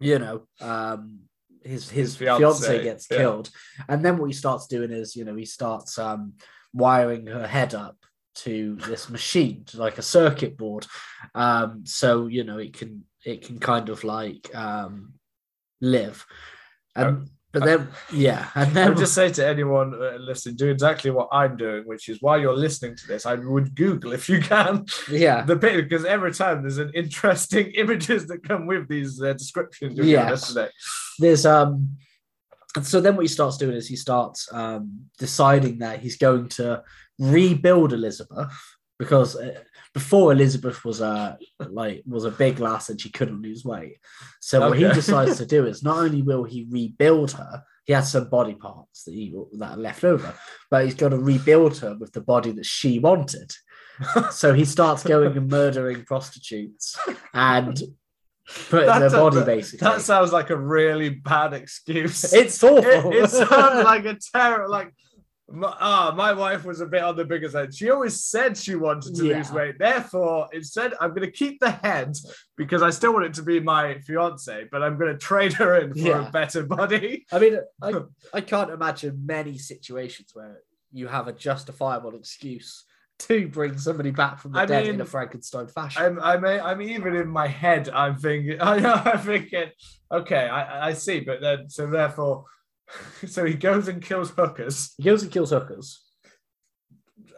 [0.00, 1.20] you know, um,
[1.62, 3.16] his his, His fiance, fiancée, gets yeah.
[3.18, 3.50] killed,
[3.88, 6.34] and then what he starts doing is, you know, he starts um,
[6.76, 7.96] wiring her head up
[8.36, 10.86] to this machine, to like a circuit board,
[11.34, 15.14] um, so you know it can it can kind of like um,
[15.80, 16.26] live,
[16.94, 20.68] and but then yeah, and I then would just say to anyone uh, listening, do
[20.68, 24.28] exactly what I'm doing, which is while you're listening to this, I would Google if
[24.28, 28.88] you can yeah, the picture because every time there's an interesting images that come with
[28.88, 29.98] these uh, descriptions.
[29.98, 30.54] Yes.
[30.54, 30.68] us
[31.18, 31.96] there's um
[32.76, 36.48] and so then what he starts doing is he starts um deciding that he's going
[36.48, 36.82] to
[37.18, 38.52] rebuild elizabeth
[38.98, 39.60] because uh,
[39.94, 43.98] before elizabeth was a like was a big lass and she couldn't lose weight.
[44.40, 48.10] So what he decides to do is not only will he rebuild her he has
[48.10, 50.34] some body parts that he that are left over
[50.70, 53.52] but he's got to rebuild her with the body that she wanted.
[54.30, 56.98] So he starts going and murdering prostitutes
[57.32, 57.80] and
[58.70, 62.32] putting their That's a- body that- basically That sounds like a really bad excuse.
[62.32, 63.12] it's awful.
[63.12, 64.68] it, it sounds like a terror.
[64.68, 64.92] Like,
[65.48, 67.72] my, ah, my wife was a bit on the bigger side.
[67.72, 69.36] She always said she wanted to Yeah.
[69.36, 69.78] lose weight.
[69.78, 72.16] Therefore, instead, I'm going to keep the head
[72.56, 75.76] because I still want it to be my fiance, but I'm going to trade her
[75.76, 76.26] in for Yeah.
[76.26, 77.26] a better body.
[77.30, 77.92] I mean, I,
[78.34, 82.84] I can't imagine many situations where you have a justifiable excuse
[83.18, 86.02] to bring somebody back from the I dead mean, in a Frankenstein fashion.
[86.02, 87.88] I'm, I'm, I'm even in my head.
[87.88, 89.70] I'm thinking, I'm thinking,
[90.12, 92.44] okay, I, I see, but then so therefore,
[93.26, 94.94] so he goes and kills hookers.
[94.98, 96.02] he goes and kills hookers.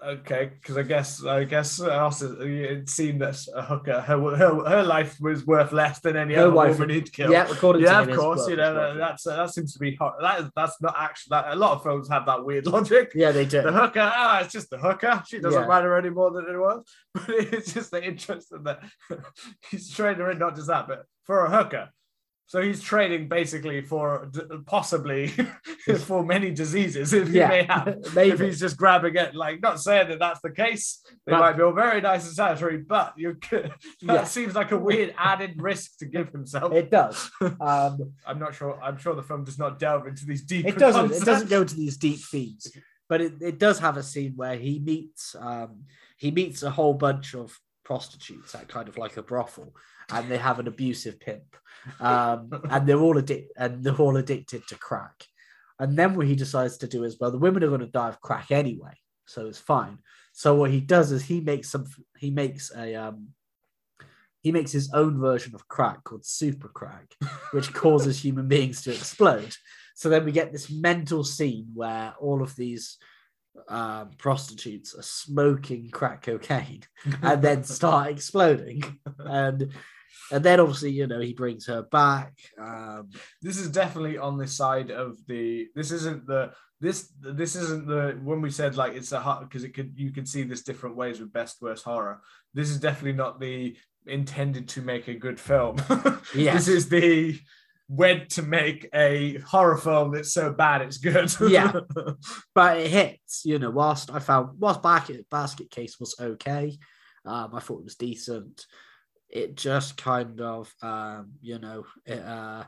[0.07, 4.83] Okay, because I guess I guess also it seemed that a hooker her, her her
[4.85, 7.33] life was worth less than any Her other wife- woman he'd killed.
[7.33, 8.49] Yeah, according Yeah, to of course.
[8.49, 8.95] You know it.
[8.99, 10.15] that's that seems to be hot.
[10.21, 11.53] That that's not actually that.
[11.53, 13.13] A lot of films have that weird logic.
[13.15, 13.63] Yeah, they do.
[13.63, 15.23] The hooker, ah, it's just the hooker.
[15.27, 15.69] She doesn't Yeah.
[15.69, 16.85] matter any more than it was.
[17.15, 18.81] But it's just the interest in that
[19.71, 21.89] he's trading her in, not just that, but for a hooker.
[22.49, 24.31] So he's trading basically for
[24.67, 25.29] possibly
[26.07, 27.99] for many diseases if he Yeah, may have.
[28.15, 28.31] maybe.
[28.33, 31.57] If he's just grabbing it, like not saying that that's the case, they But- might
[31.59, 33.71] be all very nice and sanitary, but you could,
[34.03, 34.25] that Yeah.
[34.25, 36.73] seems like a weird added risk to give himself.
[36.73, 37.31] It does.
[37.61, 38.81] Um, I'm not sure.
[38.83, 40.67] I'm sure the film does not delve into these deep.
[40.67, 41.13] it doesn't.
[41.13, 42.67] It doesn't go to these deep themes,
[43.11, 45.83] but it, it does have a scene where he meets um,
[46.17, 49.75] he meets a whole bunch of prostitutes at kind of like a brothel,
[50.11, 51.57] and they have an abusive pimp,
[52.01, 55.25] um, and they're all addic- and they're all addicted to crack.
[55.79, 58.09] And then what he decides to do is, well, the women are going to die
[58.09, 58.95] of crack anyway,
[59.27, 59.99] so it's fine.
[60.33, 61.87] So what he does is he makes some
[62.19, 63.29] he makes a um,
[64.43, 67.15] he makes his own version of crack called super crack,
[67.53, 69.55] which causes human beings to explode.
[69.95, 72.99] So then we get this mental scene where all of these
[73.69, 76.85] um, prostitutes are smoking crack cocaine
[77.23, 78.83] and then start exploding.
[79.19, 79.73] And
[80.31, 82.33] and then obviously, you know, he brings her back.
[82.61, 83.11] Um,
[83.43, 88.19] this is definitely on the side of the this isn't the this this isn't the
[88.23, 90.97] when we said like it's a hot because it could you can see this different
[90.97, 92.21] ways with best worst horror
[92.55, 95.77] this is definitely not the intended to make a good film
[96.37, 96.55] Yes.
[96.67, 97.37] this is the
[97.89, 101.73] went to make a horror film that's so bad it's good Yeah.
[102.55, 106.79] but it hits, you know, whilst I found whilst Basket Basket Case was okay,
[107.25, 108.67] um, I thought it was decent.
[109.31, 112.65] It just kind of um, you know, it uh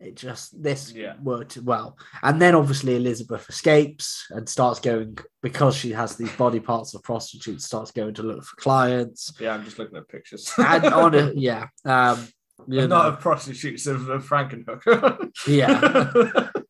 [0.00, 1.14] it just this Yeah.
[1.22, 1.96] worked well.
[2.22, 7.02] And then obviously Elizabeth escapes and starts going because she has these body parts of
[7.04, 9.32] prostitutes, starts going to look for clients.
[9.40, 11.68] yeah i'm just looking at pictures And on a yeah.
[11.84, 12.26] Um
[12.66, 16.48] you not know, of prostitutes of, of frankenhooker yeah.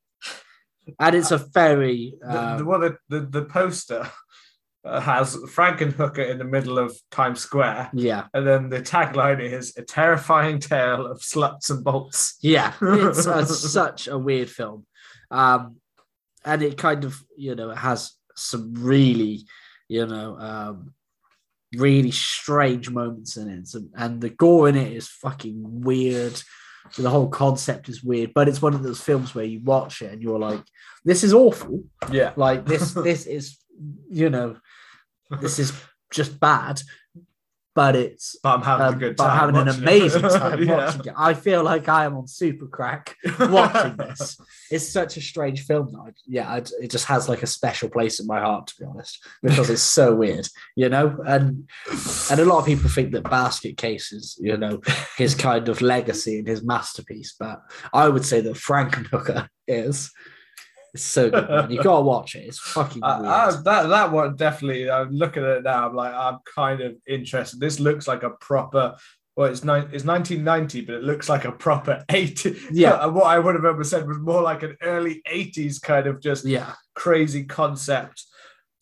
[1.01, 4.07] And it's a very the, um, the one that the, the poster
[4.85, 8.27] has Frankenhooker in the middle of Times Square, yeah.
[8.35, 13.47] and then the tagline is "A terrifying tale of sluts and bolts." Yeah, it's a,
[13.81, 14.87] such a weird film,
[15.31, 15.77] um,
[16.45, 19.47] and it kind of you know it has some really
[19.89, 20.93] you know um,
[21.77, 26.41] really strange moments in it, So- and the gore in it is fucking weird.
[26.91, 30.03] So The whole concept is weird, but it's one of those films where you watch
[30.03, 30.61] it and you're like,
[31.03, 33.57] "This is awful." Yeah, Like this, this is
[34.11, 34.57] you know,
[35.41, 35.73] this is
[36.11, 36.81] just bad.
[37.75, 39.33] but it's But I'm having um, a good but time.
[39.33, 39.89] I'm having an watching it.
[39.89, 40.77] amazing time Yeah.
[40.77, 41.15] watching it.
[41.17, 44.39] I feel like I am on super crack watching this.
[44.71, 47.89] It's such a strange film that I, yeah, I, it just has like a special
[47.89, 51.17] place in my heart to be honest because it's so weird, you know.
[51.27, 51.69] And
[52.31, 54.81] and a lot of people think that Basket Case is you know
[55.17, 57.61] his kind of legacy and his masterpiece, but
[57.93, 60.13] I would say that Frankenhooker is.
[60.95, 61.71] It's so good, man.
[61.71, 62.45] You gotta watch it.
[62.47, 63.29] It's fucking I- weird.
[63.33, 64.89] I- that that one definitely.
[64.91, 65.89] I'm looking at it now.
[65.89, 67.59] I'm like, I'm kind of interested.
[67.61, 68.97] This looks like a proper.
[69.37, 69.89] Well, it's nine.
[69.93, 72.57] It's 1990, but it looks like a proper 80.
[72.71, 73.05] Yeah.
[73.07, 76.45] what I would have ever said was more like an early 80s kind of just
[76.45, 78.25] yeah, crazy concept.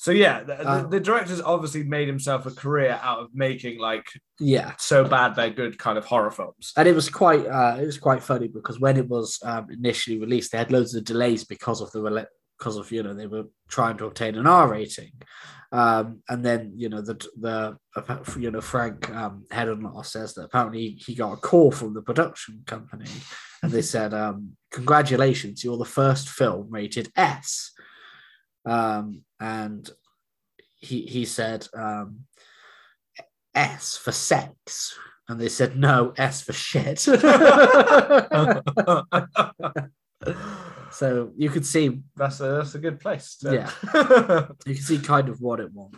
[0.02, 4.04] So yeah, the, Uh, the, director's obviously made himself a career out of making like
[4.40, 4.72] yeah.
[4.76, 6.72] so bad they're good kind of horror films.
[6.76, 10.18] and it was quite uh, it was quite funny because when it was um, initially
[10.18, 12.26] released, they had loads of delays because of the
[12.58, 15.12] because of you know they were trying to obtain an R rating,
[15.70, 17.78] um, and then you know the the
[18.36, 22.64] you know Frank um, Henenlotter says that apparently he got a call from the production
[22.66, 23.10] company,
[23.62, 27.71] and they said, um, "Congratulations, you're the first film rated S,"
[28.64, 29.90] um, and
[30.78, 31.66] he he said.
[31.74, 32.26] Um,
[33.54, 34.98] S for sex.
[35.28, 36.98] And they said, no, S for shit.
[40.90, 43.36] so you could see that's a that's a good place.
[43.36, 43.70] to- Yeah.
[44.66, 45.96] you can see kind of what it went,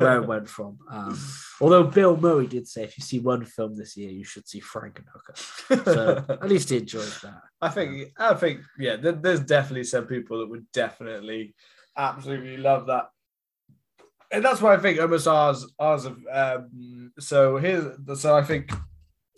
[0.00, 0.78] where it went from.
[0.90, 1.18] Um,
[1.60, 4.60] although Bill Murray did say if you see one film this year, you should see
[4.60, 5.84] Frankenhooker.
[5.84, 7.40] So at least he enjoyed that.
[7.60, 11.54] I think I think yeah, there, there's definitely some people that would definitely
[11.96, 13.10] absolutely love that.
[14.32, 18.72] And that's why I think almost ours ours of um so here so I think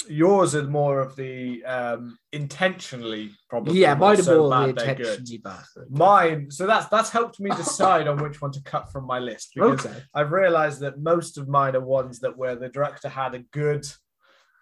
[0.09, 4.91] yours are more of the um intentionally probably yeah, mine so more the bad they're
[4.95, 5.65] intentionally bad.
[5.91, 9.53] Mine, so that's that's helped me decide on which one to cut from my list
[9.55, 10.03] because Okay.
[10.15, 13.87] I've realized that most of mine are ones that where the director had a good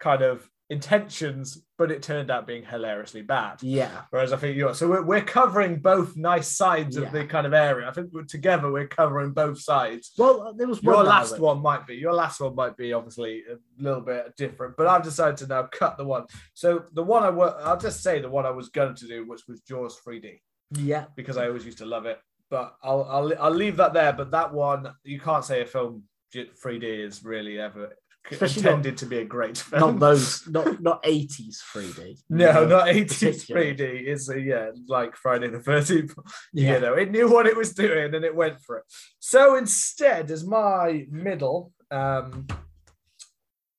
[0.01, 3.63] kind of intentions, but it turned out being hilariously bad.
[3.63, 4.03] Yeah.
[4.11, 7.05] Whereas I think you're so we're, we're covering both nice sides Yeah.
[7.05, 7.89] of the kind of area.
[7.89, 10.13] I think we're, together we're covering both sides.
[10.19, 12.77] Well, uh, there was one Your I last one might be your last one might
[12.77, 16.25] be obviously a little bit different, but I've decided to now cut the one.
[16.55, 19.27] So the one I wa- I'll just say the one I was going to do,
[19.27, 20.41] which was Jaws 3D
[20.73, 21.07] Yeah.
[21.17, 22.19] because I always used to love it.
[22.51, 24.13] But I'll I'll, I'll leave that there.
[24.13, 27.91] But that one, you can't say a film 3D is really ever
[28.31, 29.99] Especially not- intended to be a great film.
[29.99, 32.23] Not those, not not 80s 3D.
[32.31, 33.75] no, know, not 80s particularly.
[33.75, 34.07] 3D.
[34.07, 36.17] It's a, yeah, like Friday the 13th.
[36.53, 36.75] Yeah.
[36.75, 38.85] You know, it knew what it was doing and it went for it.
[39.19, 42.47] So instead, as my middle, um,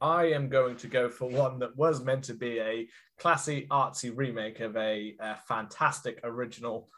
[0.01, 4.11] I am going to go for one that was meant to be a classy, artsy
[4.15, 6.89] remake of a, a fantastic original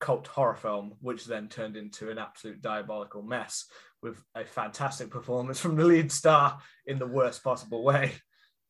[0.00, 3.66] cult horror film, which then turned into an absolute diabolical mess
[4.06, 8.12] with a fantastic performance from the lead star in the worst possible way.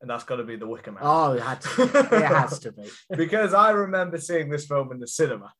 [0.01, 1.87] And that's got to be The Wicker Man Oh, it had to.
[1.87, 2.17] Be.
[2.17, 2.85] It has to be.
[3.17, 5.53] because I remember seeing this film in the cinema,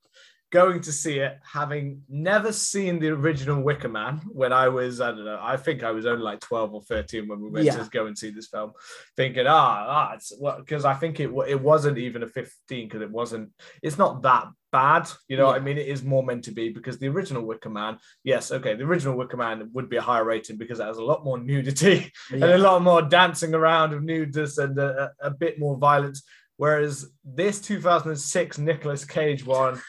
[0.53, 5.11] going to see it, having never seen the original Wicker Man when I was, I
[5.11, 7.77] don't know, I think I was only like 12 or 13 when we went Yeah.
[7.83, 8.73] to go and see this film,
[9.17, 13.03] thinking, ah, ah it's what, because I think it, it wasn't even a 15 because
[13.03, 13.51] it wasn't,
[13.83, 15.79] it's not that bad, you know what I mean?
[15.79, 19.17] It is more meant to be because the original Wicker Man, yes, okay, the original
[19.17, 22.45] Wicker Man would be a higher rating because it has a lot more nudity and
[22.45, 26.23] a lot more dancing around of nudity and a, a bit more violence.
[26.57, 29.81] Whereas this 2006 Nicolas Cage one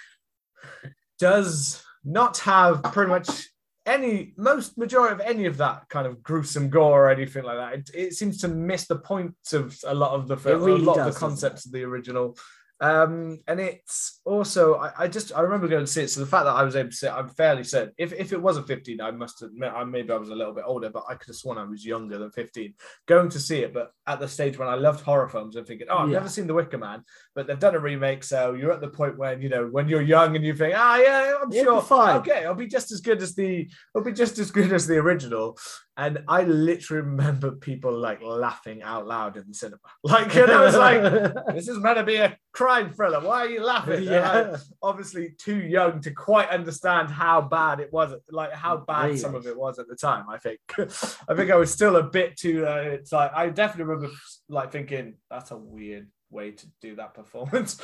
[1.20, 3.48] does not have pretty much
[3.86, 7.74] any most majority of any of that kind of gruesome gore or anything like that.
[7.74, 10.84] It, it seems to miss the points of a lot of the film, really a
[10.84, 12.38] lot does, of the concepts of the original.
[12.80, 16.10] Um, and it's also I, I just I remember going to see it.
[16.12, 17.92] So the fact that I was able to see it, I'm fairly certain.
[17.98, 20.64] If if it wasn't 15, I must admit I maybe I was a little bit
[20.68, 22.74] older, but I could have sworn I was younger than 15
[23.08, 23.74] going to see it.
[23.74, 26.20] But at the stage when I loved horror films, I'm thinking, oh, I've Yeah.
[26.20, 27.04] never seen The Wicker Man,
[27.34, 28.24] but they've done a remake.
[28.24, 30.98] So you're at the point when you know when you're young and you think, ah,
[30.98, 32.18] yeah, I'm It'll sure, fine.
[32.18, 34.98] okay, I'll be just as good as the, I'll be just as good as the
[34.98, 35.58] original.
[36.00, 40.68] And I literally remember people like laughing out loud in the cinema, like you know,
[40.68, 41.02] it's like
[41.56, 43.20] this is meant to be a crime thriller.
[43.20, 44.08] Why are you laughing?
[44.08, 49.18] And I'm obviously too young to quite understand how bad it was, like how bad
[49.18, 50.26] some of it was at the time.
[50.30, 52.68] I think, I think I was still a bit too.
[52.68, 54.16] Uh, it's like I definitely remember
[54.50, 57.82] like thinking that's a weird way to do that performance.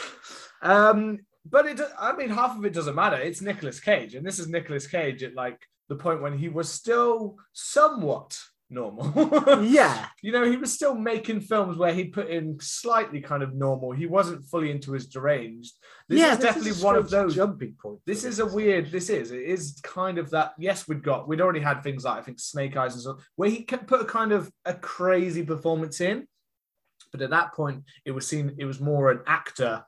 [0.61, 3.17] Um, but it, I mean, half of it doesn't matter.
[3.17, 5.59] It's Nicolas Cage, and this is Nicolas Cage at like
[5.93, 8.39] the point when he was still somewhat
[8.69, 9.63] normal.
[9.63, 13.53] yeah, you know, he was still making films where he put in slightly kind of
[13.53, 13.91] normal.
[13.91, 15.73] He wasn't fully into his deranged.
[16.09, 17.35] This yeah, is definitely one of those.
[17.35, 18.01] jumping points.
[18.05, 18.91] This is a weird.
[18.91, 19.31] This is.
[19.31, 20.53] It is kind of that.
[20.57, 21.27] Yes, we'd got.
[21.27, 24.01] We'd already had things like I think Snake Eyes and so, where he can put
[24.01, 26.27] a kind of a crazy performance in.
[27.11, 28.55] But at that point, it was seen.
[28.57, 29.85] It was more an actor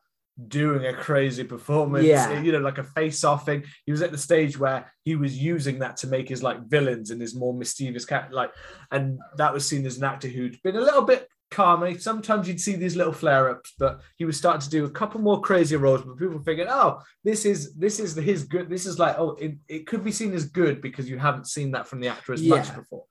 [0.47, 2.05] doing a crazy performance.
[2.05, 2.41] Yeah.
[2.41, 3.63] You know, like a face-off thing.
[3.85, 7.11] He was at the stage where he was using that to make his like villains
[7.11, 8.51] and his more mischievous cat like,
[8.91, 11.97] and that was seen as an actor who'd been a little bit calmer.
[11.97, 15.41] Sometimes you'd see these little flare-ups, but he was starting to do a couple more
[15.41, 16.01] crazy roles.
[16.01, 18.69] But people figured, oh, this is this is his good.
[18.69, 21.71] This is like, oh, it, it could be seen as good because you haven't seen
[21.71, 23.05] that from the actor as much before.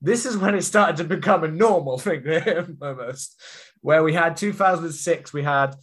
[0.00, 2.22] This is when it started to become a normal thing
[2.82, 3.40] almost.
[3.80, 5.74] Where we had 2006, we had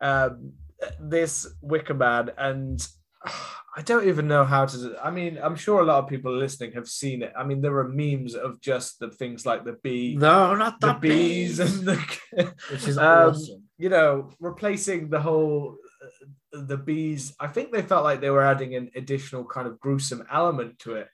[0.00, 0.52] um,
[0.98, 2.86] this Wicker Man, and
[3.76, 4.96] I don't even know how to.
[5.02, 7.32] I mean, I'm sure a lot of people listening have seen it.
[7.36, 10.88] I mean, there are memes of just the things like the bee, no, not the
[10.94, 11.96] the bees, bees, and the
[12.70, 13.62] which is Um, awesome.
[13.78, 15.76] you know, replacing the whole
[16.52, 17.32] uh, the bees.
[17.38, 20.94] I think they felt like they were adding an additional kind of gruesome element to
[20.96, 21.08] it.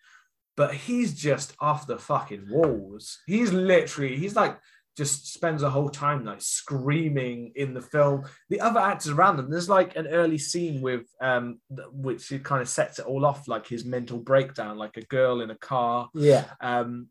[0.57, 3.18] But he's just off the fucking walls.
[3.26, 4.57] He's literally, he's like
[4.97, 8.24] just spends a whole time like screaming in the film.
[8.49, 11.61] The other actors around them, there's like an early scene with um
[11.92, 15.40] which it kind of sets it all off, like his mental breakdown, like a girl
[15.40, 16.09] in a car.
[16.14, 17.09] Yeah, Um,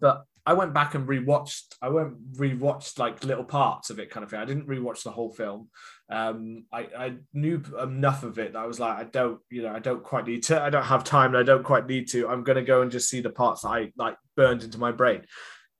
[0.00, 1.76] but I went back and rewatched.
[1.80, 4.40] I went rewatched like little parts of it, kind of thing.
[4.40, 5.68] I didn't rewatch the whole film.
[6.10, 9.72] Um, I, I knew enough of it that I was like, I don't, you know,
[9.72, 10.60] I don't quite need to.
[10.60, 12.28] I don't have time, and I don't quite need to.
[12.28, 15.22] I'm gonna go and just see the parts that I like burned into my brain.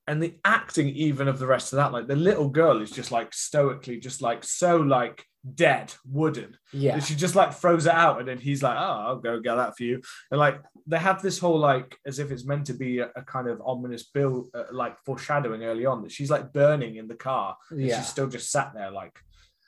[0.07, 3.11] And the acting, even of the rest of that, like the little girl is just
[3.11, 5.25] like stoically, just like so like
[5.55, 6.57] dead, wooden.
[6.71, 9.39] yeah, And she just like throws it out, and then he's like, "Oh, I'll go
[9.39, 10.01] get that for you."
[10.31, 13.21] And like they have this whole like as if it's meant to be a, a
[13.21, 17.15] kind of ominous bill, uh, like foreshadowing early on that she's like burning in the
[17.15, 17.97] car, and yeah.
[17.97, 19.17] she's still just sat there like.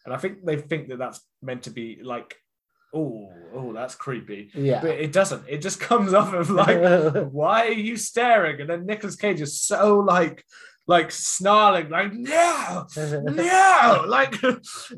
[0.06, 2.36] And I think they think that that's meant to be like,
[2.94, 4.52] oh, oh, that's creepy.
[4.54, 4.82] yeah.
[4.82, 5.44] But it doesn't.
[5.48, 8.62] It just comes off of like, why are you staring?
[8.62, 10.44] And then Nicolas Cage is so like,
[10.88, 14.36] like snarling, like no, no like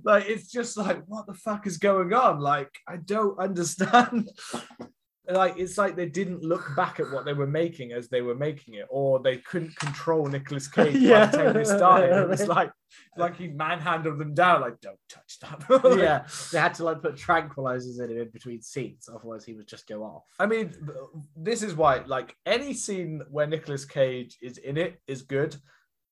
[0.03, 4.29] like it's just like what the fuck is going on like i don't understand
[5.29, 8.35] like it's like they didn't look back at what they were making as they were
[8.35, 11.25] making it or they couldn't control Nicolas Cage Yeah.
[11.25, 12.71] by the time they started it was like
[13.17, 17.15] like he manhandled them down like don't touch that yeah, they had to like put
[17.15, 20.23] tranquilizers in him in between scenes, otherwise he would just go off.
[20.39, 20.73] I mean,
[21.35, 25.55] this is why, like, any scene where Nicolas Cage is in it is good,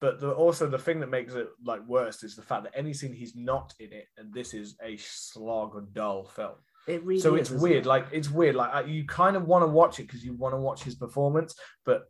[0.02, 2.94] but the, also the thing that makes it like worse is the fact that any
[2.94, 6.56] scene he's not in it, and this is a slog or dull film.
[6.88, 7.86] It really so it's weird.
[7.86, 7.90] it?
[7.90, 8.56] Like, it's weird.
[8.56, 11.56] Like, you kind of want to watch it because you want to watch his performance,
[11.86, 12.04] but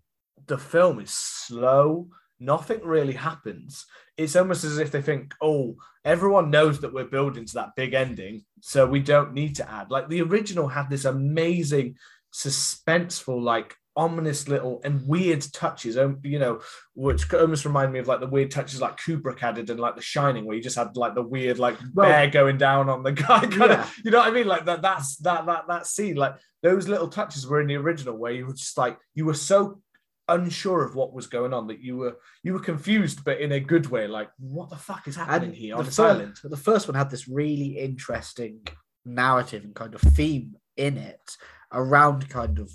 [0.47, 2.09] the film is slow.
[2.39, 3.85] Nothing really happens.
[4.17, 7.93] It's almost as if they think, oh, everyone knows that we're building to that big
[7.93, 9.91] ending, so we don't need to add.
[9.91, 11.95] Like the original had this amazing,
[12.33, 16.59] suspenseful, like ominous little and weird touches, um, you know,
[16.95, 20.01] which almost remind me of like the weird touches like Kubrick added in like The
[20.01, 23.11] Shining, where you just had like the weird like Well- bear going down on the
[23.23, 23.83] guy, kind Yeah.
[23.83, 24.47] of, you know what I mean?
[24.47, 24.81] Like that.
[24.81, 26.15] That's that that that scene.
[26.15, 29.33] Like those little touches were in the original, where you were just like you were
[29.33, 29.81] so
[30.27, 33.59] unsure of what was going on that you were you were confused but in a
[33.59, 36.57] good way like what the fuck is happening and here the on this island the
[36.57, 38.59] first one had this really interesting
[39.05, 41.37] narrative and kind of theme in it
[41.71, 42.71] around kind of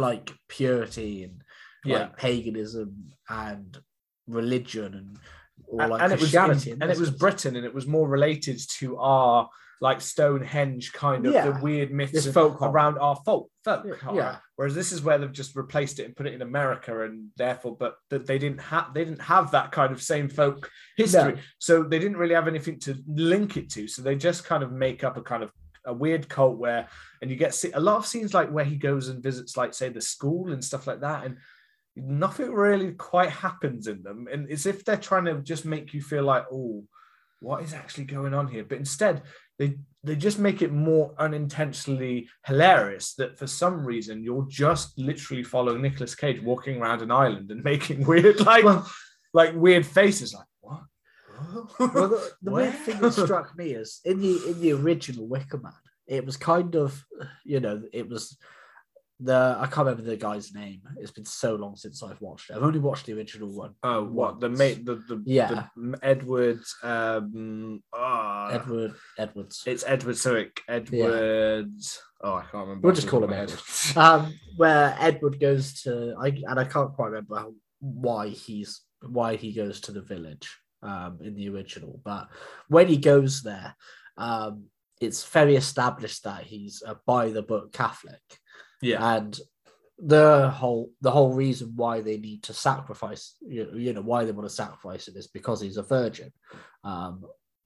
[0.00, 1.42] like purity and
[1.84, 1.98] Yeah.
[2.00, 3.78] like paganism and
[4.26, 5.18] religion and
[5.66, 6.70] or like and it was Christianity.
[6.70, 9.48] in- in and it was britain and it was more related to our
[9.82, 11.50] like stonehenge kind of Yeah.
[11.50, 14.16] the weird myths folk around our folk folk Yeah, horror.
[14.16, 14.36] yeah.
[14.56, 17.76] whereas this is where they've just replaced it and put it in america and therefore
[17.78, 21.38] but that they didn't have they didn't have that kind of same folk history No.
[21.58, 24.70] so they didn't really have anything to link it to so they just kind of
[24.72, 25.50] make up a kind of
[25.84, 26.88] a weird cult where
[27.22, 29.74] and you get se- a lot of scenes like where he goes and visits like
[29.74, 31.36] say the school and stuff like that and
[31.96, 36.00] nothing really quite happens in them and it's if they're trying to just make you
[36.00, 36.84] feel like oh
[37.40, 38.64] what is actually going on here?
[38.64, 39.22] But instead
[39.58, 45.42] they they just make it more unintentionally hilarious that for some reason you're just literally
[45.42, 48.90] following Nicolas Cage walking around an island and making weird like Well-
[49.32, 50.46] like weird faces like
[51.78, 55.58] well, the, the weird thing that struck me is in the in the original Wicker
[55.58, 55.72] Man,
[56.06, 57.04] it was kind of
[57.44, 58.36] you know it was
[59.22, 60.80] the I can't remember the guy's name.
[60.96, 62.56] It's been so long since I've watched it.
[62.56, 63.74] I've only watched the original one.
[63.82, 65.66] Oh, what the mate, the the Yeah.
[65.76, 69.62] the Edward, um, ah, Edward Edwards.
[69.66, 70.60] It's Edward Surrick.
[70.68, 71.72] Edward.
[72.22, 72.86] Oh, I can't remember.
[72.86, 73.60] We'll just call him Edward.
[73.96, 79.36] um, where Edward goes to I and I can't quite remember how, why he's why
[79.36, 80.48] he goes to the village
[80.82, 82.28] um, in the original, but
[82.68, 83.74] when he goes there,
[84.16, 84.64] um,
[85.00, 88.20] it's very established that he's a by the book Catholic,
[88.82, 89.38] yeah, and
[89.98, 94.24] the whole the whole reason why they need to sacrifice you know, you know why
[94.24, 96.32] they want to sacrifice him is because he's a virgin,
[96.84, 97.22] um,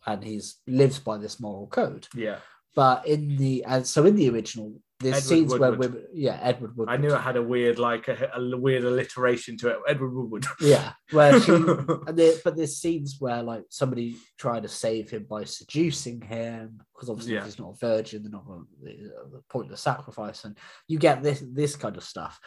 [0.06, 2.06] and he's lives by this moral code.
[2.14, 2.38] yeah.
[2.76, 4.74] But in the and so in the original,
[5.04, 5.92] there's Edward scenes where Woodward.
[5.94, 6.88] women, yeah, Edward Woodward.
[6.94, 9.78] I knew it had a weird, like a, a weird alliteration to it.
[9.86, 10.46] Edward Woodward.
[10.60, 15.26] Yeah, where she, and there, but there's scenes where like somebody trying to save him
[15.28, 17.40] by seducing him because obviously Yeah.
[17.40, 20.56] if he's not a virgin, they're not going uh, the point of the sacrifice, and
[20.88, 22.40] you get this this kind of stuff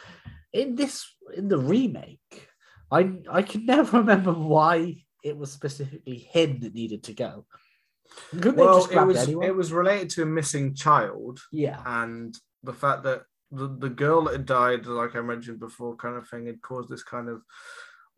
[0.52, 1.06] in this
[1.36, 2.48] in the remake.
[2.90, 7.46] I I can never remember why it was specifically him that needed to go.
[8.32, 9.44] Couldn't well, it was anyone?
[9.44, 14.22] it was related to a missing child yeah, and the fact that the, the girl
[14.24, 17.42] that had died, like I mentioned before, kind of thing, had caused this kind of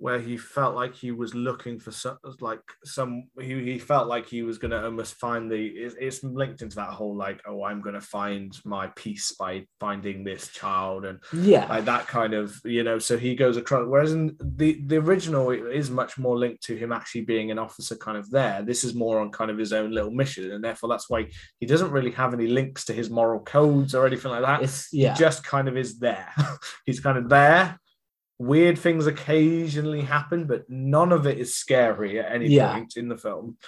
[0.01, 4.27] where he felt like he was looking for some like some he, he felt like
[4.27, 7.65] he was going to almost find the it's, it's linked into that whole like oh
[7.65, 12.35] i'm going to find my peace by finding this child and yeah, like that kind
[12.35, 16.19] of you know so he goes across whereas in the the original it is much
[16.19, 18.63] more linked to him actually being an officer kind of there.
[18.63, 21.29] This is more on kind of his own little mission and therefore that's why
[21.59, 24.63] he doesn't really have any links to his moral codes or anything like that.
[24.63, 25.13] It's yeah.
[25.13, 26.33] he just kind of is there.
[26.87, 27.79] He's kind of there
[28.41, 32.73] weird things occasionally happen but none of it is scary at any Yeah.
[32.73, 33.59] point in the film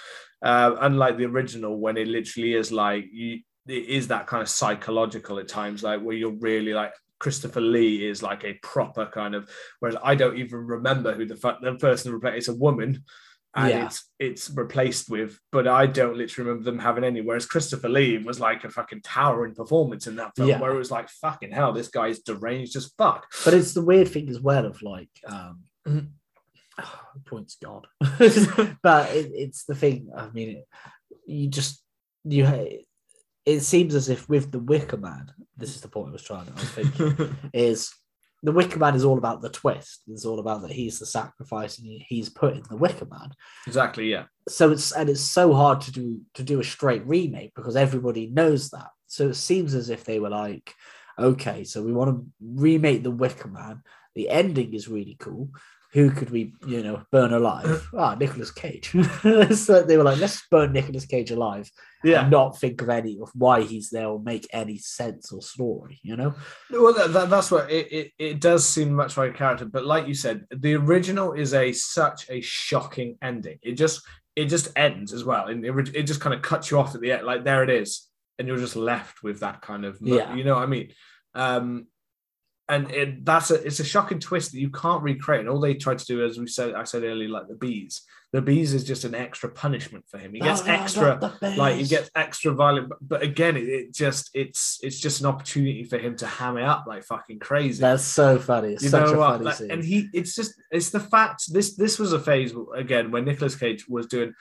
[0.41, 4.49] uh, unlike the original when it literally is like you it is that kind of
[4.49, 9.35] psychological at times like where you're really like Christopher Lee is like a proper kind
[9.35, 9.47] of
[9.79, 13.03] whereas I don't even remember who the, fu- the person replaced it's a woman
[13.55, 13.85] and Yeah.
[13.85, 18.17] it's it's replaced with but I don't literally remember them having any whereas Christopher Lee
[18.17, 20.59] was like a fucking towering performance in that film Yeah.
[20.59, 24.07] where it was like fucking hell this guy's deranged as fuck But it's the weird
[24.07, 26.07] thing as well of like, um, Mhm.
[27.25, 27.85] points God.
[28.81, 30.09] but it, it's the thing.
[30.17, 30.67] I mean, it,
[31.27, 31.83] you just
[32.23, 32.45] you.
[33.45, 36.45] It seems as if with the Wicker Man, this is the point I was trying.
[36.45, 37.93] To, i was thinking is
[38.43, 40.01] the Wicker Man is all about the twist.
[40.07, 43.29] It's all about that he's the sacrifice and he- he's put in the Wicker Man.
[43.67, 47.53] exactly yeah So it's and it's so hard to do to do a straight remake
[47.55, 48.89] because everybody knows that.
[49.07, 50.73] So it seems as if they were like,
[51.17, 53.81] okay, so we want to remake the Wicker Man.
[54.15, 55.49] The ending is really cool.
[55.93, 57.87] Who could we, you know, burn alive?
[57.97, 58.89] Ah, Nicolas Cage.
[59.55, 61.69] so they were like, let's burn Nicolas Cage alive
[62.03, 65.99] and not think of any of why he's there or make any sense or story,
[66.03, 66.33] you know?
[66.71, 69.85] Well, that, that- that's what it, it, it does seem much like a character, but
[69.85, 73.59] like you said, the original is a such a shocking ending.
[73.61, 74.01] It just
[74.35, 77.01] it just ends as well, and it, it just kind of cuts you off at
[77.01, 77.23] the end.
[77.25, 80.33] Like there it is, and you're just left with that kind of Yeah.
[80.35, 80.89] you know what I mean.
[81.35, 81.85] Um,
[82.69, 85.41] and it, that's a it's a shocking twist that you can't recreate.
[85.41, 88.01] And all they tried to do, as we said, I said earlier, like the bees.
[88.31, 90.33] The bees is just an extra punishment for him.
[90.33, 94.31] He gets Oh, extra like he gets extra violent but, but again it, it just
[94.33, 98.03] it's it's just an opportunity for him to ham it up like fucking crazy That's
[98.03, 98.73] so funny.
[98.73, 99.69] It's you such know a what funny Like, scene.
[99.69, 103.55] and he it's just it's the fact this this was a phase again when Nicolas
[103.55, 104.33] Cage was doing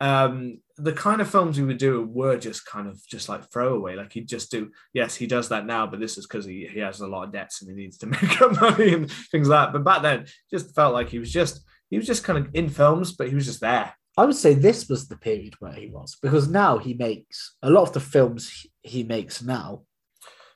[0.00, 3.94] um the kind of films he would do were just kind of just like throwaway
[3.96, 6.80] like he'd just do yes he does that now but this is because he, he
[6.80, 9.66] has a lot of debts and he needs to make up money and things like
[9.66, 12.48] that but back then just felt like he was just he was just kind of
[12.54, 15.72] in films but he was just there I would say this was the period where
[15.72, 19.82] he was because now he makes a lot of the films he- makes now.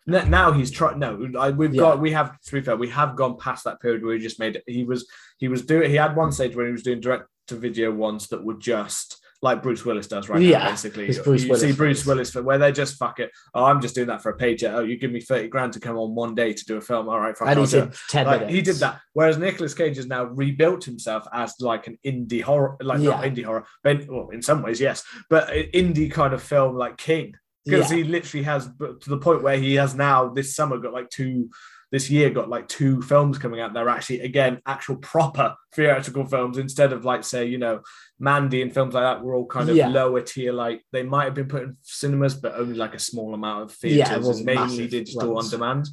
[0.07, 0.99] Now he's trying.
[0.99, 1.14] No,
[1.57, 1.80] we've Yeah.
[1.80, 2.01] got.
[2.01, 2.76] We have to be fair.
[2.76, 4.61] We have gone past that period where he just made.
[4.66, 5.07] He was.
[5.38, 5.88] He was doing.
[5.88, 9.24] He had one stage where he was doing direct to video ones that were just
[9.45, 10.70] like Bruce Willis does right Yeah, now.
[10.70, 12.07] Basically, Bruce you Willis see Bruce.
[12.07, 13.30] Willis for where they're just fuck it.
[13.55, 14.72] Oh, I'm just doing that for a paycheck.
[14.74, 17.09] Oh, you give me thirty grand to come on one day to do a film.
[17.09, 17.97] All right, fuck, and I'll he's do in it.
[18.09, 18.55] 10 Like, minutes.
[18.57, 19.01] he did that.
[19.12, 23.45] Whereas Nicolas Cage has now rebuilt himself as like an indie horror, like not indie
[23.45, 27.34] horror, but well, in some ways, yes, but an indie kind of film like King
[27.66, 27.99] because Yeah.
[27.99, 31.09] he literally has but to the point where he has now this summer got like
[31.11, 31.49] two
[31.95, 36.59] this year got like two films coming out they're actually again actual proper theatrical films
[36.59, 37.80] instead of like say you know
[38.18, 39.88] mandy and films like that were all kind of Yeah.
[39.88, 43.32] lower tier like they might have been put in cinemas but only like a small
[43.32, 45.84] amount of Yeah, theaters and wasn't mainly digital on demand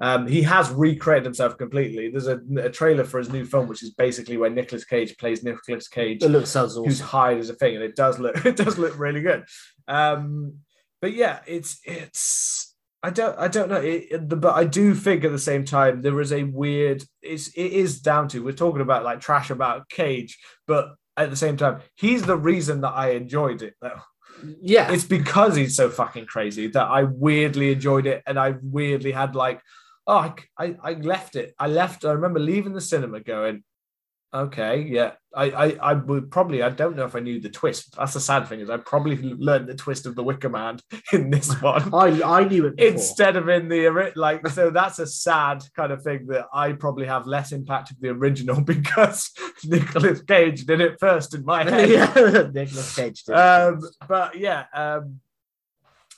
[0.00, 3.82] um, he has recreated himself completely there's a, a trailer for his new film which
[3.82, 7.06] is basically where Nicolas Cage plays Nicolas Cage It looks sounds who's awesome.
[7.06, 9.44] hired as a thing, and it does look it does look really good.
[9.88, 10.58] Um,
[11.00, 12.74] but yeah, it's it's
[13.06, 16.20] I don't I don't know, it, but I do think at the same time there
[16.20, 17.04] is a weird.
[17.22, 20.36] It's it is down to we're talking about like trash about Cage,
[20.66, 24.00] but at the same time he's the reason that I enjoyed it though.
[24.60, 29.12] Yeah, It's because he's so fucking crazy that I weirdly enjoyed it, and I weirdly
[29.12, 29.60] had like,
[30.08, 31.54] oh, I, I, I left it.
[31.60, 32.04] I left.
[32.04, 33.62] I remember leaving the cinema going,
[34.32, 35.12] okay, yeah.
[35.34, 36.62] I, I, I would probably.
[36.62, 37.94] I don't know if I knew the twist.
[37.96, 40.78] That's the sad thing is I probably learned the twist of the Wicker Man
[41.12, 41.92] in this one.
[41.94, 42.92] I I knew it before.
[42.92, 47.06] Instead of in the like, so that's a sad kind of thing that I probably
[47.06, 49.30] have less impact of the original because
[49.64, 51.90] Nicolas Cage did it first in my head.
[51.90, 53.24] yeah, Nicolas Cage.
[53.24, 53.34] Did.
[53.34, 55.20] Um, but yeah, um,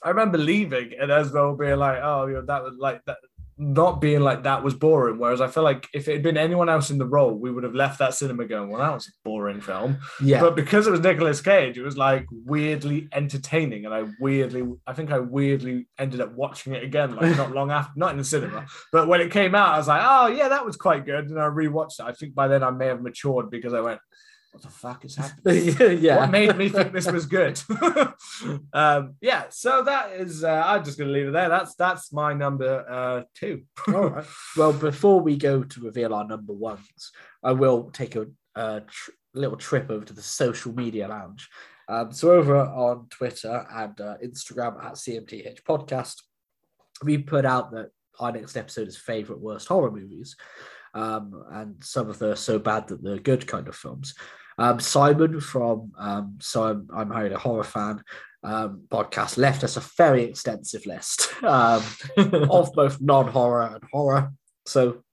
[0.03, 3.17] I remember leaving and as well being like, oh, you know, that was like that,
[3.61, 5.19] not being like that was boring.
[5.19, 7.65] Whereas I feel like if it had been anyone else in the role, we would
[7.65, 9.97] have left that cinema going, well, that was a boring film.
[10.23, 14.63] yeah, But because it was Nicolas Cage, it was like weirdly entertaining, and I weirdly,
[14.87, 18.17] I think I weirdly ended up watching it again, like not long after, not in
[18.17, 21.05] the cinema, but when it came out, I was like, oh yeah, that was quite
[21.05, 22.05] good, and I rewatched it.
[22.05, 23.99] I think by then I may have matured because I went,
[24.51, 26.01] what the fuck is happening?
[26.01, 26.17] yeah.
[26.17, 27.59] what made me think this was good
[28.73, 32.33] um yeah so that is uh, i'm just gonna leave it there that's that's my
[32.33, 34.25] number uh two All right.
[34.57, 37.11] Well, before we go to reveal our number ones,
[37.43, 38.25] I will take a,
[38.55, 41.47] a tr- little trip over to the social media lounge.
[41.87, 46.15] Um, so over on Twitter and uh, Instagram at CMTH Podcast,
[47.03, 47.89] we put out that
[48.19, 50.35] our next episode is favorite worst horror movies,
[50.99, 54.15] um, and some of the so bad that they're good kind of films.
[54.57, 58.03] Um, Simon from um, So I'm, I'm Hired a Horror Fan
[58.43, 61.83] um, podcast left us a very extensive list um,
[62.49, 64.33] of both non-horror and horror.
[64.65, 65.03] So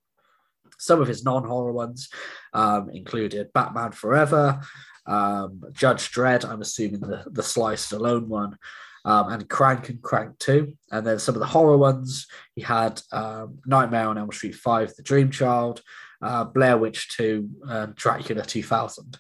[0.79, 2.09] some of his non-horror ones
[2.53, 4.61] um, included Batman Forever,
[5.07, 8.59] um, Judge Dredd, I'm assuming the, the Sly Stallone one,
[9.07, 10.77] um, and Crank and Crank 2.
[10.91, 12.27] And then some of the horror ones,
[12.57, 15.81] he had um, Nightmare on Elm Street 5, The Dream Child,
[16.21, 19.17] uh, Blair Witch 2, and Dracula 2000.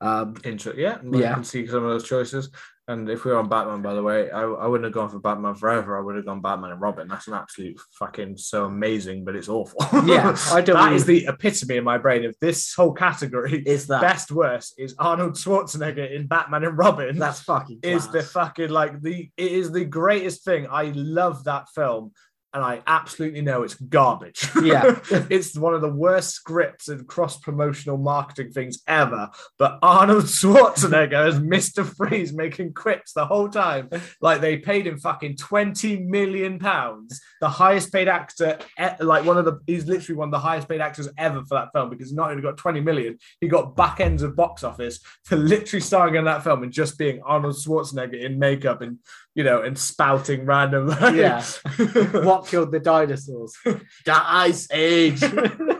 [0.00, 1.34] Um, Intro, yeah, I Yeah.
[1.34, 2.50] can see some of those choices.
[2.88, 5.18] And if we were on Batman, by the way, I, I wouldn't have gone for
[5.18, 5.98] Batman Forever.
[5.98, 7.08] I would have gone Batman and Robin.
[7.08, 9.80] That's an absolute fucking so amazing, but it's awful.
[10.06, 13.60] Yeah, I don't That is really- the epitome in my brain of this whole category.
[13.66, 17.18] is that Best worst is Arnold Schwarzenegger in Batman and Robin.
[17.18, 20.68] that's fucking is the fucking like the it is the greatest thing.
[20.70, 22.12] I love that film,
[22.56, 24.48] and I absolutely know it's garbage.
[24.62, 24.98] Yeah.
[25.28, 29.28] it's one of the worst scripts and cross promotional marketing things ever.
[29.58, 33.90] But Arnold Schwarzenegger as Mister Freeze making quips the whole time,
[34.22, 38.58] like they paid him fucking twenty million pounds, the highest paid actor,
[39.00, 41.68] like one of the he's literally one of the highest paid actors ever for that
[41.74, 45.36] film because not only got twenty million, he got back ends of box office for
[45.36, 48.98] literally starring in that film and just being Arnold Schwarzenegger in makeup and
[49.36, 51.42] you know and spouting random Yeah.
[52.24, 53.52] what killed the dinosaurs?
[53.64, 55.22] the Ice Age.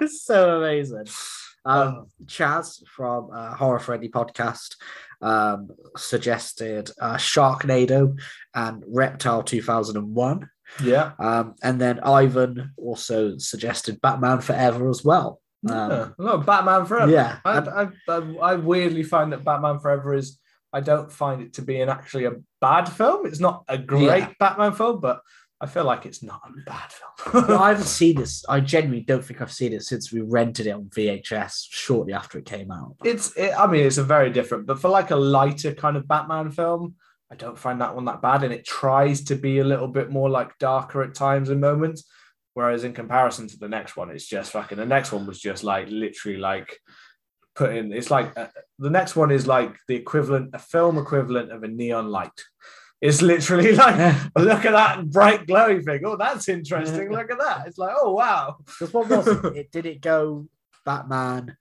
[0.09, 1.07] So amazing.
[1.65, 4.77] Um, Chaz from uh, Horror Friendly Podcast
[5.21, 8.17] um, suggested uh, Sharknado
[8.55, 10.49] and Reptile 2001.
[10.85, 11.13] yeah.
[11.19, 15.41] Um, and then Ivan also suggested Batman Forever as well.
[15.69, 16.09] Um, yeah.
[16.19, 17.11] No, Batman Forever.
[17.11, 17.39] yeah.
[17.45, 20.39] I, I, I, I weirdly find that Batman Forever is.
[20.73, 23.27] I don't find it to be an actually a bad film.
[23.27, 24.33] It's not a great Yeah.
[24.39, 25.21] Batman film, but
[25.59, 27.49] I feel like it's not a bad film.
[27.49, 28.45] Well, I haven't seen this.
[28.47, 32.39] I genuinely don't think I've seen it since we rented it on VHS shortly after
[32.39, 32.97] it came out.
[33.05, 33.35] it's.
[33.37, 36.51] It, I mean, it's a very different, but for like a lighter kind of Batman
[36.51, 36.97] film,
[37.33, 40.11] I don't find that one that bad, and it tries to be a little bit
[40.11, 42.05] more like darker at times and moments.
[42.53, 44.77] Whereas in comparison to the next one, it's just fucking.
[44.79, 46.79] The next one was just like literally like
[47.57, 47.93] putting.
[47.93, 48.49] It's like uh,
[48.79, 52.41] the next one is like the equivalent, a film equivalent of a neon light.
[53.01, 53.97] It's literally like
[54.37, 56.03] look at that bright glowing thing.
[56.05, 57.11] Oh, that's interesting.
[57.11, 57.67] Look at that.
[57.67, 58.57] It's like oh wow.
[58.65, 59.45] Because what was it?
[59.57, 59.73] it?
[59.73, 60.47] Did it go
[60.85, 61.57] Batman,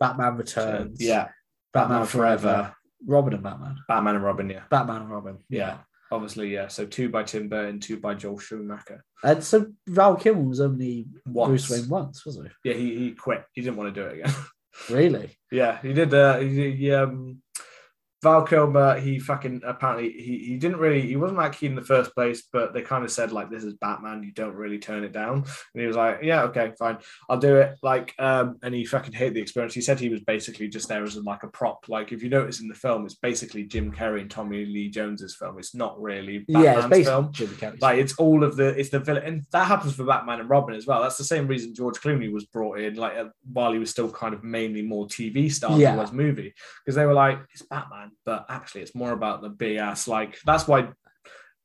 [0.00, 1.28] Batman Returns, Yeah,
[1.74, 2.74] Batman Forever,
[3.06, 4.48] Robin and Batman, Batman and Robin.
[4.48, 5.38] Yeah, Batman and Robin?
[5.48, 5.78] yeah.
[6.12, 6.68] Obviously, yeah.
[6.68, 9.04] So two by Tim Burton, two by Joel Schumacher.
[9.24, 11.48] And so Val Kilmer was only Once.
[11.48, 12.70] Bruce Wayne once, wasn't he?
[12.70, 13.44] Yeah, he, he quit.
[13.54, 14.32] He didn't want to do it again.
[14.90, 15.36] Really?
[15.50, 16.12] Yeah, he did.
[16.12, 17.42] Uh, he, he, um,
[18.26, 21.82] Val Kilmer, he fucking apparently he, he didn't really he wasn't that keen in the
[21.82, 25.04] first place, but they kind of said like this is Batman, you don't really turn
[25.04, 25.44] it down.
[25.74, 26.98] And he was like, Yeah, okay, fine,
[27.30, 27.76] I'll do it.
[27.82, 29.74] Like, um, and he fucking hated the experience.
[29.74, 31.84] He said he was basically just there as like a prop.
[31.88, 35.36] Like if you notice in the film, it's basically Jim Carrey and Tommy Lee Jones's
[35.36, 35.58] film.
[35.60, 37.32] It's not really Batman's yeah, it's basically film.
[37.32, 37.80] Jim Carrey.
[37.80, 40.74] Like it's all of the it's the villain, and that happens for Batman and Robin
[40.74, 41.02] as well.
[41.02, 44.10] That's the same reason George Clooney was brought in, like uh, while he was still
[44.10, 45.96] kind of mainly more TV star than Yeah.
[45.96, 46.52] was movie,
[46.84, 49.48] because they were like it's Batman, but actually it's more about the
[49.78, 50.08] ass.
[50.08, 50.88] Like that's why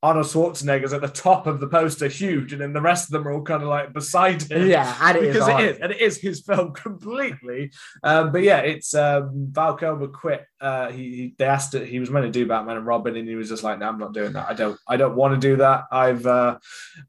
[0.04, 3.28] Arnold Schwarzenegger's at the top of the poster, huge, and then the rest of them
[3.28, 4.68] are all kind of like beside him.
[4.68, 5.66] Yeah, and it is because it hard.
[5.66, 6.74] is, and it is his film
[7.12, 7.72] completely.
[8.04, 10.46] Um, but yeah, it's um, Val Kilmer quit.
[10.60, 11.88] Uh, he, he they asked it.
[11.88, 14.00] He was meant to do Batman and Robin, and he was just like, "No, I'm
[14.00, 14.50] not doing that.
[14.50, 14.80] I don't.
[14.88, 16.26] I don't want to do that." I've.
[16.26, 16.58] Uh,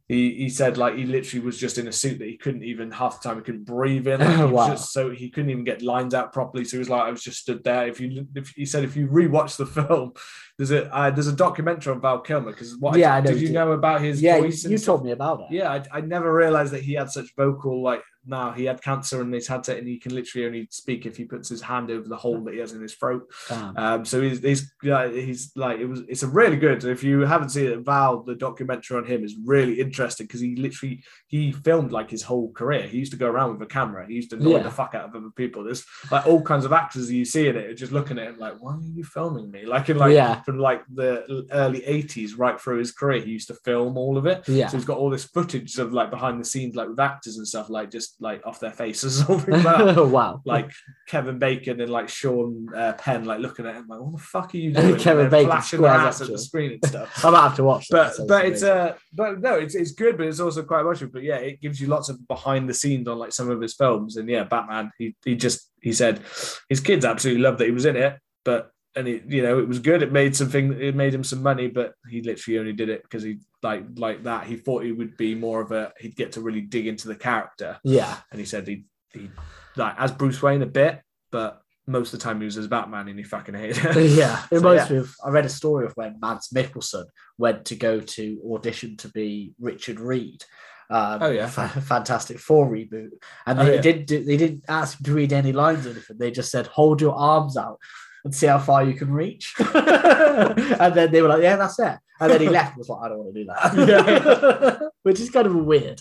[0.08, 2.90] he he said like he literally was just in a suit that he couldn't even
[2.90, 4.20] half the time he couldn't breathe in.
[4.42, 4.68] Like, Wow.
[4.68, 6.64] just so he couldn't even get lines out properly.
[6.64, 7.86] So he was like, I was just stood there.
[7.86, 10.12] If you if he said if you rewatch the film,
[10.58, 13.26] there's a uh, there's a documentary on Val Kilmer because what Yeah, I, I know
[13.30, 13.54] did you you did.
[13.54, 14.64] know about his yeah, voice?
[14.64, 14.86] you stuff?
[14.86, 15.46] told me about it.
[15.50, 19.20] Yeah, I, I never realized that he had such vocal like now he had cancer
[19.20, 21.90] and he's had to and he can literally only speak if he puts his hand
[21.90, 23.28] over the hole that he has in his throat.
[23.48, 23.76] Damn.
[23.76, 26.84] Um, so he's he's yeah, he's like it was it's a really good.
[26.84, 30.54] If you haven't seen it, Val the documentary on him is really interesting because he
[30.56, 32.82] literally he filmed like his whole career.
[32.86, 34.06] He used to go around with a camera.
[34.06, 34.62] He used to annoy Yeah.
[34.62, 35.64] the fuck out of other people.
[35.64, 38.38] There's like all kinds of actors you see in it are just looking at him
[38.38, 39.64] like, why are you filming me?
[39.66, 40.42] Like in like Yeah.
[40.42, 44.26] from like the early 80s right through his career, he used to film all of
[44.26, 44.46] it.
[44.48, 44.68] Yeah.
[44.68, 47.46] So he's got all this footage of like behind the scenes, like with actors and
[47.48, 50.40] stuff, like just like off their faces or something like wow.
[50.44, 50.72] Like
[51.06, 54.54] Kevin Bacon and like Sean uh, Penn, like looking at him like, what the fuck
[54.54, 54.98] are you doing?
[54.98, 57.24] Kevin Bacon flashing their ass at the screen and stuff.
[57.24, 57.86] I might have to watch.
[57.90, 61.22] But but it's uh but no it's it's good but it's also quite emotional but
[61.22, 64.16] yeah it gives you lots of behind the scenes on like some of his films
[64.16, 66.20] and yeah Batman he he just he said
[66.68, 69.66] his kids absolutely loved that he was in it but and it you know it
[69.68, 72.88] was good it made something it made him some money but he literally only did
[72.88, 76.16] it because he like like that he thought he would be more of a he'd
[76.16, 78.16] get to really dig into the character yeah.
[78.30, 79.30] and he said he he
[79.76, 83.08] like as Bruce Wayne a bit but most of the time he was as Batman
[83.08, 84.96] and he fucking hated it yeah, it So, reminds yeah.
[84.96, 85.14] me of.
[85.24, 87.04] I read a story of when Mads Mikkelsen
[87.38, 90.44] went to go to audition to be Richard Reed.
[90.90, 91.48] Um, Oh, yeah.
[91.48, 93.10] Fa- Fantastic Four reboot,
[93.46, 93.80] and Oh, they yeah.
[93.80, 96.18] didn't do, they didn't ask him to read any lines or anything.
[96.18, 97.78] They just said, "Hold your arms out
[98.24, 101.98] and see how far you can reach." and then they were like, "Yeah, that's it."
[102.22, 102.70] And then he left.
[102.70, 106.00] and Was like, "I don't want to do that," which is kind of weird.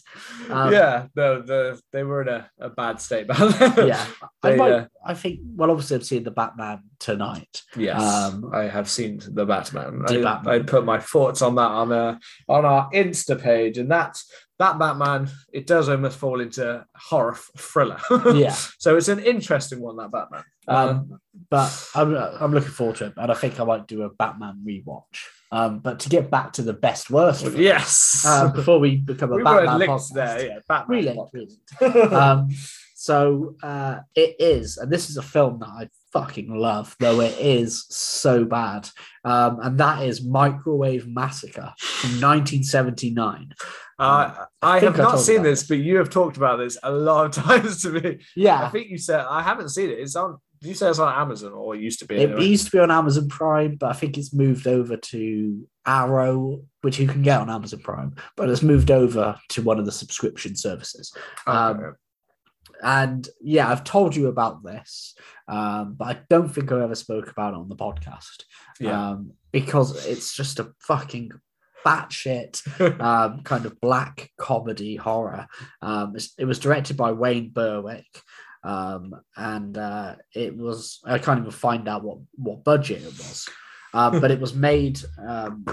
[0.49, 4.05] Um, yeah no the they were in a, a bad state yeah.
[4.43, 5.39] I, might, uh, I think.
[5.55, 7.63] Well, obviously, I'm seeing the Batman tonight.
[7.76, 10.03] Yes, Um, I have seen the Batman.
[10.07, 10.53] I, Batman.
[10.53, 12.17] I put my thoughts on that on uh,
[12.47, 15.30] on our Insta page, and that's that Batman.
[15.51, 17.99] It does almost fall into horror thriller.
[18.34, 18.55] Yeah.
[18.78, 19.97] so it's an interesting one.
[19.97, 20.43] That Batman.
[20.67, 21.19] Um,
[21.49, 24.63] but I'm I'm looking forward to it, and I think I might do a Batman
[24.67, 25.19] rewatch.
[25.52, 28.26] Um, but to get back to the best worst, yes.
[28.26, 30.45] um, before we become a we Batman podcast, there.
[30.45, 31.04] Yeah, Batman.
[31.04, 31.34] Relinked,
[31.82, 32.14] relinked.
[32.14, 32.49] um,
[32.95, 37.38] so uh, it is, and this is a film that I fucking love, though it
[37.39, 38.89] is so bad.
[39.26, 43.54] Um, and that is Microwave Massacre from 1979.
[43.97, 46.91] Uh, I, think have I not seen this, but you have talked about this a
[46.91, 48.20] lot of times to me.
[48.36, 49.99] Yeah, I think you said I haven't seen it.
[49.99, 50.38] It's on.
[50.62, 52.18] Did you say it's on Amazon or it used to be?
[52.18, 52.45] it, anyway?
[52.45, 56.99] used to be on Amazon Prime, but I think it's moved over to Arrow, which
[56.99, 60.55] you can get on Amazon Prime, but it's moved over to one of the subscription
[60.55, 61.14] services.
[61.47, 61.95] um,
[62.84, 65.16] And yeah, I've told you about this,
[65.47, 68.43] um, but I don't think I ever spoke about it on the podcast.
[68.80, 69.09] Yeah.
[69.09, 71.32] Um, because it's just a fucking
[71.86, 72.62] batshit
[73.01, 75.47] um, kind of black comedy horror.
[75.82, 78.05] Um, it was directed by Wayne Berwick.
[78.64, 83.49] Um, and uh, it was, I can't even find out what, what budget it was,
[83.93, 84.99] uh, but it was made.
[85.26, 85.66] Um,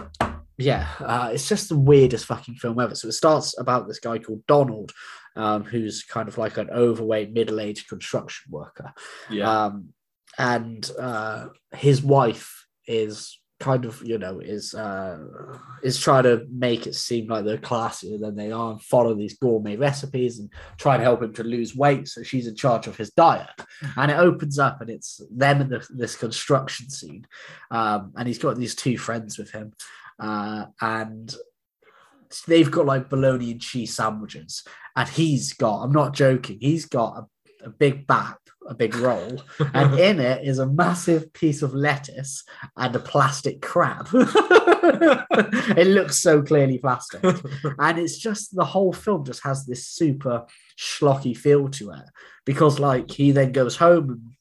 [0.56, 2.94] yeah, uh, it's just the weirdest fucking film ever.
[2.94, 4.92] So it starts about this guy called Donald,
[5.36, 8.92] um, who's kind of like an overweight, middle aged construction worker.
[9.30, 9.66] yeah.
[9.66, 9.90] Um,
[10.38, 15.18] and uh, his wife is kind of, you know, is uh,
[15.82, 19.36] is trying to make it seem like they're classier than they are and follow these
[19.36, 22.08] gourmet recipes and try and help him to lose weight.
[22.08, 23.48] So she's in charge of his diet.
[23.96, 27.26] And it opens up and it's them in the, this construction scene.
[27.70, 29.72] Um, and he's got these two friends with him.
[30.20, 31.34] Uh, and
[32.46, 34.64] they've got like bologna and cheese sandwiches.
[34.94, 38.38] And he's got, I'm not joking, he's got a, a big bap,
[38.68, 39.42] a big roll,
[39.74, 42.44] and in it is a massive piece of lettuce
[42.76, 44.08] and a plastic crab.
[44.12, 47.22] it looks so clearly plastic.
[47.78, 50.46] And it's just the whole film just has this super
[50.78, 52.04] schlocky feel to it
[52.44, 54.32] because, like, he then goes home and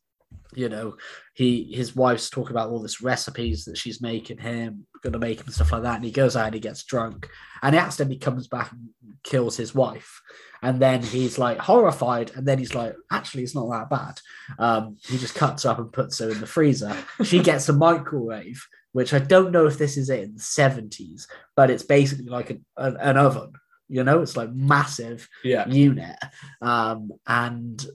[0.55, 0.95] you know,
[1.36, 5.51] he his wife's talking about all this recipes that she's making him, gonna make him
[5.51, 5.95] stuff like that.
[5.95, 7.27] And he goes out and he gets drunk,
[7.61, 8.89] and he accidentally comes back and
[9.23, 10.21] kills his wife.
[10.61, 14.19] And then he's like horrified, and then he's like, actually, it's not that bad.
[14.59, 16.95] Um, he just cuts her up and puts her in the freezer.
[17.23, 21.27] She gets a microwave, which I don't know if this is it in the 70s,
[21.55, 23.53] but it's basically like an, an, an oven.
[23.89, 25.67] You know, it's like massive yeah.
[25.67, 26.17] unit.
[26.61, 27.85] Um, and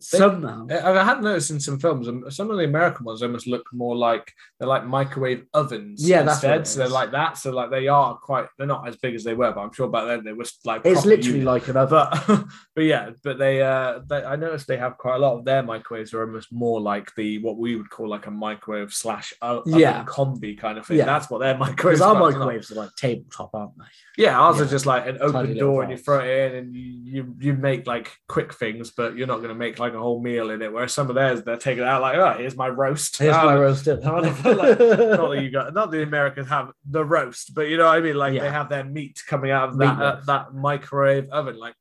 [0.00, 0.66] somehow.
[0.70, 3.96] I had noticed in some films, um, some of the American ones almost look more
[3.96, 6.06] like they're like microwave ovens.
[6.06, 6.60] Yeah, that's instead.
[6.62, 7.38] it So they're like that.
[7.38, 8.46] So like they are quite.
[8.58, 10.82] They're not as big as they were, but I'm sure back then they were like.
[10.84, 11.46] It's literally unit.
[11.46, 12.08] like another.
[12.26, 12.44] But
[12.74, 15.62] but yeah, but they uh they, I noticed they have quite a lot of their
[15.62, 19.78] microwaves are almost more like the what we would call like a microwave slash oven
[19.78, 20.04] Yeah.
[20.04, 20.98] combi kind of thing.
[20.98, 21.04] Yeah.
[21.06, 22.28] That's what their microwaves our are.
[22.28, 24.22] It's not- microwaves are like tabletop, aren't they?
[24.24, 24.64] Yeah, ours Yeah.
[24.64, 27.34] are just like an open Tiny door and you throw it in and you, you
[27.40, 30.50] you make like quick things, but you're not going to make like a whole meal
[30.50, 30.72] in it.
[30.72, 33.18] Whereas some of theirs, they're taking it out like, oh, here's my roast.
[33.18, 34.02] Here's my roasted.
[34.04, 37.68] I wonder if, like, not that you got, not the Americans have the roast, but
[37.68, 38.16] you know what I mean.
[38.16, 38.42] Like Yeah.
[38.42, 41.56] they have their meat coming out of that uh, that microwave oven.
[41.58, 41.74] Like,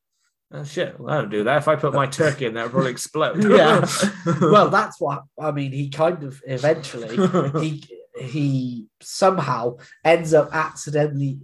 [0.54, 1.58] oh shit, well, I don't do that.
[1.58, 3.44] If I put my turkey in there, it'll probably explode.
[3.50, 3.86] Yeah.
[4.42, 5.72] well, that's what I mean.
[5.72, 7.18] He kind of eventually
[7.62, 7.84] he
[8.20, 11.40] he somehow ends up accidentally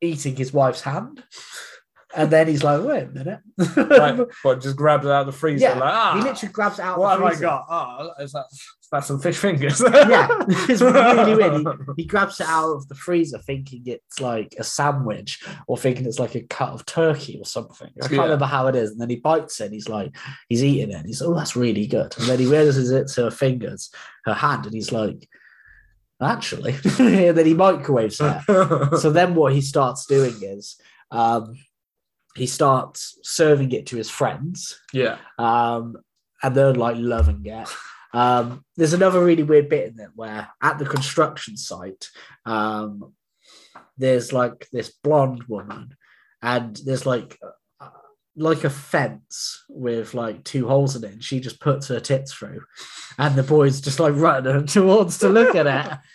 [0.00, 1.22] eating his wife's hand,
[2.16, 3.40] and then he's like, "Wait a minute!"
[4.42, 5.66] what, just grabs it out of the freezer.
[5.66, 6.98] Yeah, like, ah, he literally grabs it out.
[6.98, 7.66] what the have I got?
[7.68, 9.80] Oh, is that, is that some fish fingers?
[9.80, 11.66] Yeah, it's really weird.
[11.96, 16.18] He grabs it out of the freezer, thinking it's like a sandwich, or thinking it's
[16.18, 17.90] like a cut of turkey or something.
[17.98, 18.22] I can't Yeah.
[18.22, 18.92] remember how it is.
[18.92, 19.64] And then he bites it.
[19.66, 20.16] And he's like,
[20.48, 20.94] he's eating it.
[20.96, 22.14] And he's, oh, that's really good.
[22.18, 23.90] And then he realizes it's her fingers,
[24.24, 25.28] her hand, and he's like,
[26.22, 26.72] actually.
[26.98, 28.98] and then he microwaves it.
[29.00, 30.76] so then what he starts doing is
[31.10, 31.54] um,
[32.38, 35.18] he starts serving it to his friends yeah.
[35.38, 35.96] um,
[36.42, 37.68] and they're like loving it.
[38.12, 42.08] Um, there's another really weird bit in it where at the construction site,
[42.46, 43.12] um,
[43.96, 45.94] there's like this blonde woman,
[46.40, 47.38] and there's like
[47.80, 47.88] uh,
[48.36, 52.32] like a fence with like two holes in it, and she just puts her tits
[52.32, 52.62] through,
[53.18, 55.98] and the boys just like running towards to look at it.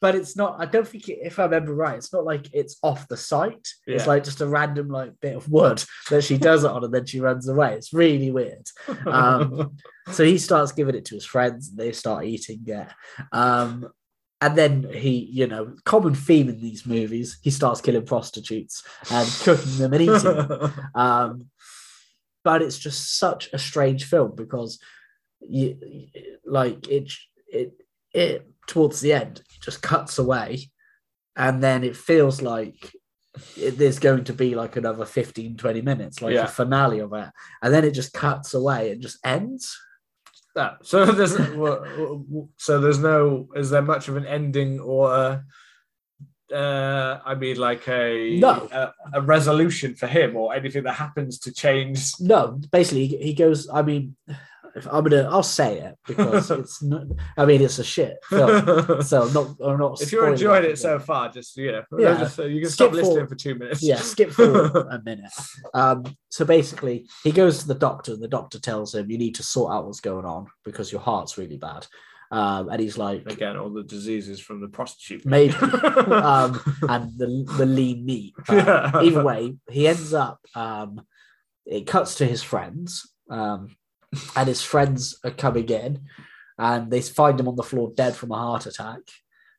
[0.00, 0.56] But it's not.
[0.58, 3.68] I don't think, it, if I remember right, it's not like it's off the site.
[3.86, 6.94] It's like just a random like bit of wood that she does it on, and
[6.94, 7.74] then she runs away.
[7.74, 8.66] It's really weird.
[9.06, 9.76] Um,
[10.12, 12.88] so he starts giving it to his friends, and they start eating it.
[13.32, 13.90] Um,
[14.40, 19.28] and then he, you know, common theme in these movies, he starts killing prostitutes and
[19.42, 20.72] cooking them and eating them.
[20.94, 21.46] Um,
[22.42, 24.78] but it's just such a strange film because,
[25.40, 25.76] you,
[26.46, 27.12] like it,
[27.52, 27.74] it,
[28.14, 30.70] it towards the end it just cuts away,
[31.36, 32.92] and then it feels like
[33.56, 36.44] it, there's going to be like another 15 20 minutes like Yeah.
[36.44, 37.28] a finale of it
[37.62, 39.76] and then it just cuts away and just ends
[40.56, 40.84] that.
[40.84, 41.36] So there's
[42.56, 45.44] so there's no is there much of an ending or a,
[46.52, 48.68] uh I mean like a, No.
[48.72, 53.68] a a resolution for him or anything that happens to change no basically he, goes
[53.72, 54.16] i mean
[54.90, 57.02] i'm gonna i'll say it because it's not
[57.36, 60.68] i mean it's a shit film so I'm not i'm not if you're enjoying for
[60.70, 62.18] it so far just you know Yeah.
[62.18, 63.82] just, uh, you can Skip stop listening for two minutes.
[63.82, 65.30] Yeah skip forward a minute.
[65.74, 69.34] Um so basically he goes to the doctor and the doctor tells him you need
[69.36, 71.86] to sort out what's going on because your heart's really bad.
[72.30, 75.26] Um and he's like again all the diseases from the prostitute.
[75.26, 75.54] Maybe.
[75.54, 78.34] um and the, the lean meat.
[78.48, 78.92] Yeah.
[79.02, 81.00] either way he ends up um
[81.66, 83.08] it cuts to his friends.
[83.30, 83.76] Um
[84.36, 86.00] and his friends are coming in
[86.58, 89.00] and they find him on the floor dead from a heart attack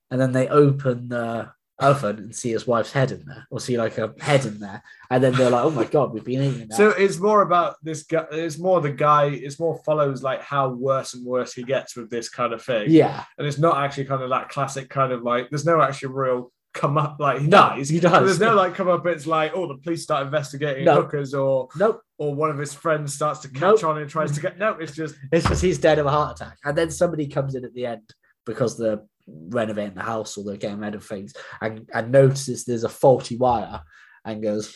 [0.09, 1.49] and then they open the
[1.79, 4.83] oven and see his wife's head in there or see like a head in there
[5.09, 7.77] and then they're like oh my god we've been eating that So it's more about
[7.81, 8.27] this guy.
[8.31, 9.25] It's more the guy.
[9.29, 12.91] It's more follows like how worse and worse he gets with this kind of thing.
[12.91, 15.49] yeah and it's not actually kind of that classic kind of like.
[15.49, 17.89] There's no actual real come up like he No, dies.
[17.89, 18.25] he does.
[18.25, 19.05] there's no like come up.
[19.05, 21.01] It's like oh the police start investigating No.
[21.01, 23.83] hookers or nope or one of his friends starts to catch Nope.
[23.83, 24.57] on and tries to get.
[24.57, 26.57] No, it's just It's just he's dead of a heart attack.
[26.63, 28.13] And then somebody comes in at the end
[28.45, 32.83] because they're renovating the house or they're getting rid of things and, and notices there's
[32.83, 33.81] a faulty wire
[34.25, 34.75] and goes,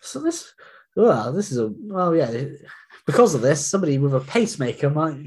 [0.00, 0.52] So this,
[0.96, 2.30] well, this is a, well, yeah,
[3.06, 5.18] because of this, somebody with a pacemaker might,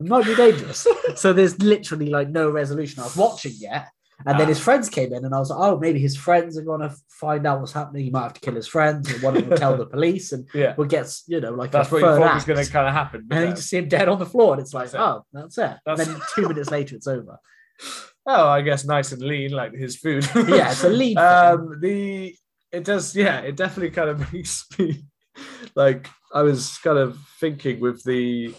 [0.00, 0.86] might be dangerous.
[1.16, 3.00] so there's literally like no resolution.
[3.00, 3.82] I was watching it.
[4.26, 4.54] And then Ah.
[4.54, 7.46] his friends came in, and I was like, "Oh, maybe his friends are gonna find
[7.46, 8.04] out what's happening.
[8.04, 10.32] He might have to kill his friends, and one of them will tell the police,
[10.32, 10.74] and yeah.
[10.76, 13.26] we'll get, you know, like That's what you thought was going to kind of happen.
[13.30, 13.48] And no.
[13.48, 15.00] you just see him dead on the floor, and it's like, That's it.
[15.00, 15.76] oh, that's it.
[15.86, 17.38] That's- And then two minutes later, it's over.
[18.26, 20.28] oh, I guess nice and lean like his food.
[20.34, 21.18] Yeah, it's a lean.
[21.18, 22.34] um the
[22.70, 25.04] it does yeah it definitely kind of makes me
[25.74, 28.54] like i was kind of thinking with the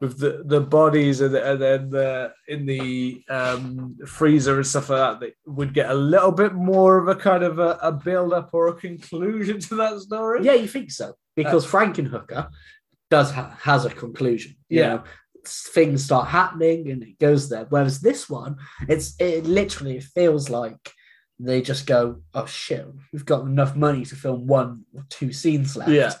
[0.00, 4.90] with the the bodies and, the, and then the in the um freezer and stuff
[4.90, 7.92] like that that would get a little bit more of a kind of a, a
[7.92, 12.48] build up or a conclusion to that story yeah, you think so because Frankenhooker
[13.10, 14.56] does ha- has a conclusion.
[14.68, 14.88] You Yeah.
[14.88, 15.04] know,
[15.46, 17.66] things start happening and it goes there.
[17.68, 18.56] Whereas this one,
[18.88, 20.92] it's it literally feels like
[21.38, 25.76] they just go, oh shit, we've got enough money to film one or two scenes
[25.76, 25.90] left.
[25.90, 26.12] Yeah.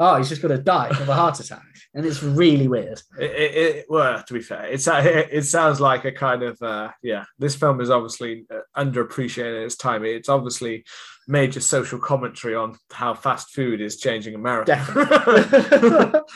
[0.00, 1.62] Oh, he's just going to die of a heart attack.
[1.94, 3.00] And it's really weird.
[3.18, 6.60] It, it, it, well, to be fair, it's it, it sounds like a kind of
[6.62, 7.24] uh, yeah.
[7.38, 10.04] This film is obviously uh, underappreciated at its time.
[10.04, 10.84] It's obviously
[11.28, 14.74] major social commentary on how fast food is changing America.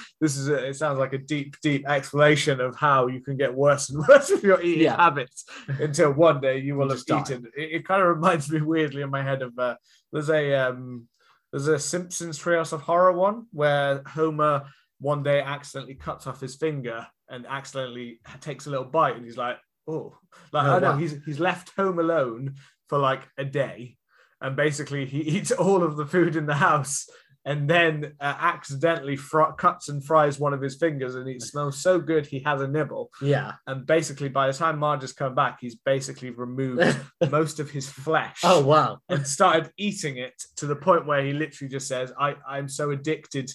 [0.21, 3.53] this is a, it sounds like a deep, deep explanation of how you can get
[3.55, 4.97] worse and worse with your eating Yeah.
[4.97, 7.47] habits until one day you will have eaten.
[7.57, 9.77] It, it kind of reminds me weirdly in my head of uh,
[10.13, 11.09] there's a um,
[11.55, 14.65] there's a Simpsons Treehouse of Horror one where Homer
[14.99, 19.37] one day accidentally cuts off his finger and accidentally takes a little bite and he's
[19.37, 20.19] like, oh,
[20.53, 20.97] like Oh, I know wow.
[20.97, 22.57] he's he's left home alone
[22.89, 23.97] for like a day,
[24.41, 27.09] and basically he eats all of the food in the house.
[27.45, 31.83] And then uh, accidentally fr- cuts and fries one of his fingers, and it smells
[31.83, 33.11] so good he has a nibble.
[33.21, 33.53] Yeah.
[33.67, 36.97] And basically, by the time Marge has come back, he's basically removed
[37.31, 38.99] most of his flesh oh, wow.
[39.09, 42.91] and started eating it to the point where he literally just says, I, I'm so
[42.91, 43.51] addicted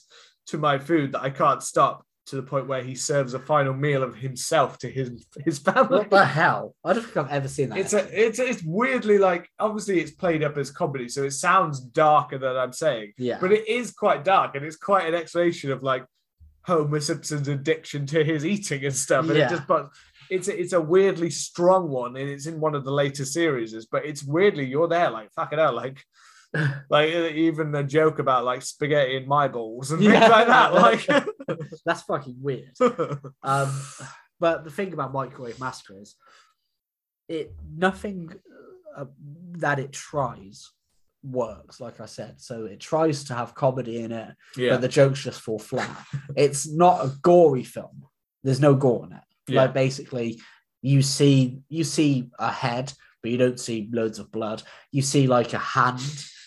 [0.48, 3.74] to my food that I can't stop to the point where he serves a final
[3.74, 6.00] meal of himself to his his family.
[6.00, 6.76] What the hell?
[6.84, 7.80] I don't think I've ever seen that.
[7.80, 11.80] It's a it's it's weirdly like obviously it's played up as comedy, so it sounds
[11.80, 13.14] darker than I'm saying.
[13.18, 13.38] yeah.
[13.42, 16.06] But it is quite dark and it's quite an explanation of like
[16.66, 19.28] Homer Simpson's addiction to his eating and stuff.
[19.28, 19.48] And Yeah.
[19.48, 19.90] it just but
[20.30, 23.74] it's a, it's a weirdly strong one and it's in one of the later series,
[23.88, 26.04] but it's weirdly you're there like fuck it out like
[26.89, 30.28] like even a joke about like spaghetti in my balls and things Yeah.
[30.28, 30.74] like that.
[31.47, 32.72] Like That's fucking weird.
[33.43, 33.82] Um,
[34.39, 36.16] but the thing about Microwave Massacre is,
[37.28, 38.32] it nothing
[38.97, 39.06] uh,
[39.58, 40.72] that it tries
[41.24, 41.80] works.
[41.80, 44.72] Like I said, so it tries to have comedy in it, yeah.
[44.72, 45.89] but the jokes just fall flat.
[46.36, 48.06] it's not a gory film.
[48.43, 49.22] There's no gore in it.
[49.47, 49.62] Yeah.
[49.64, 50.39] Like basically,
[50.82, 54.64] you see you see a head, but you don't see loads of blood.
[54.91, 56.02] You see like a hand,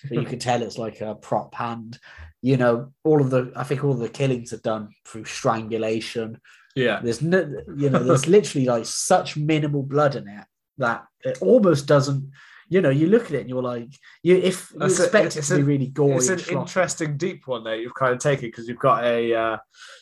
[0.08, 1.98] but you can tell it's like a prop hand.
[2.40, 6.40] You know, all of the I think all of the killings are done through strangulation.
[6.74, 7.00] yeah.
[7.02, 7.40] There's no,
[7.76, 10.44] you know, there's literally like such minimal blood in it
[10.78, 12.30] that it almost doesn't.
[12.68, 13.88] You know, you look at it and you're like,
[14.22, 17.64] you if you That's a- it to be really gory, it's an interesting deep one
[17.64, 19.56] there you've kind of taken because you've got a uh,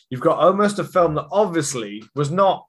[0.09, 2.65] you've got almost a film that obviously was not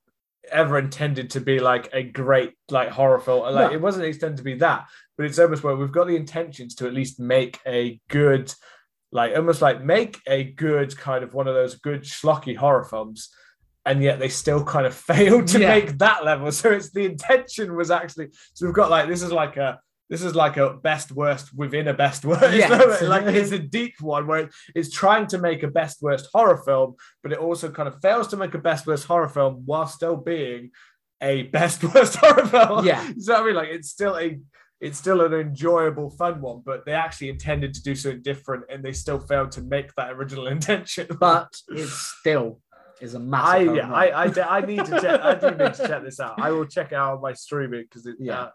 [0.50, 3.72] ever intended to be like a great like horror film like No.
[3.72, 4.86] it wasn't intended to be that
[5.16, 8.52] but it's almost where we've got the intentions to at least make a good
[9.12, 13.28] like almost like make a good kind of one of those good schlocky horror films
[13.84, 15.68] and yet they still kind of failed to Yeah.
[15.68, 19.32] make that level so it's the intention was actually so we've got like this is
[19.32, 19.78] like a
[20.10, 22.54] this is like a best worst within a best worst.
[22.54, 23.00] Yes.
[23.02, 26.96] like it's a deep one where it's trying to make a best worst horror film,
[27.22, 30.16] but it also kind of fails to make a best worst horror film while still
[30.16, 30.70] being
[31.22, 32.84] a best worst horror film.
[32.84, 33.10] Yeah.
[33.20, 34.38] so I mean, like it's still a
[34.82, 38.84] it's still an enjoyable, fun one, but they actually intended to do something different, and
[38.84, 41.06] they still failed to make that original intention.
[41.20, 42.60] but it still
[43.00, 43.76] is a I massive.
[43.76, 43.92] yeah.
[43.92, 45.20] I, I, I need to check.
[45.20, 46.34] I do need to check this out.
[46.40, 48.40] I will check it out on my streaming because it Yeah.
[48.42, 48.50] uh,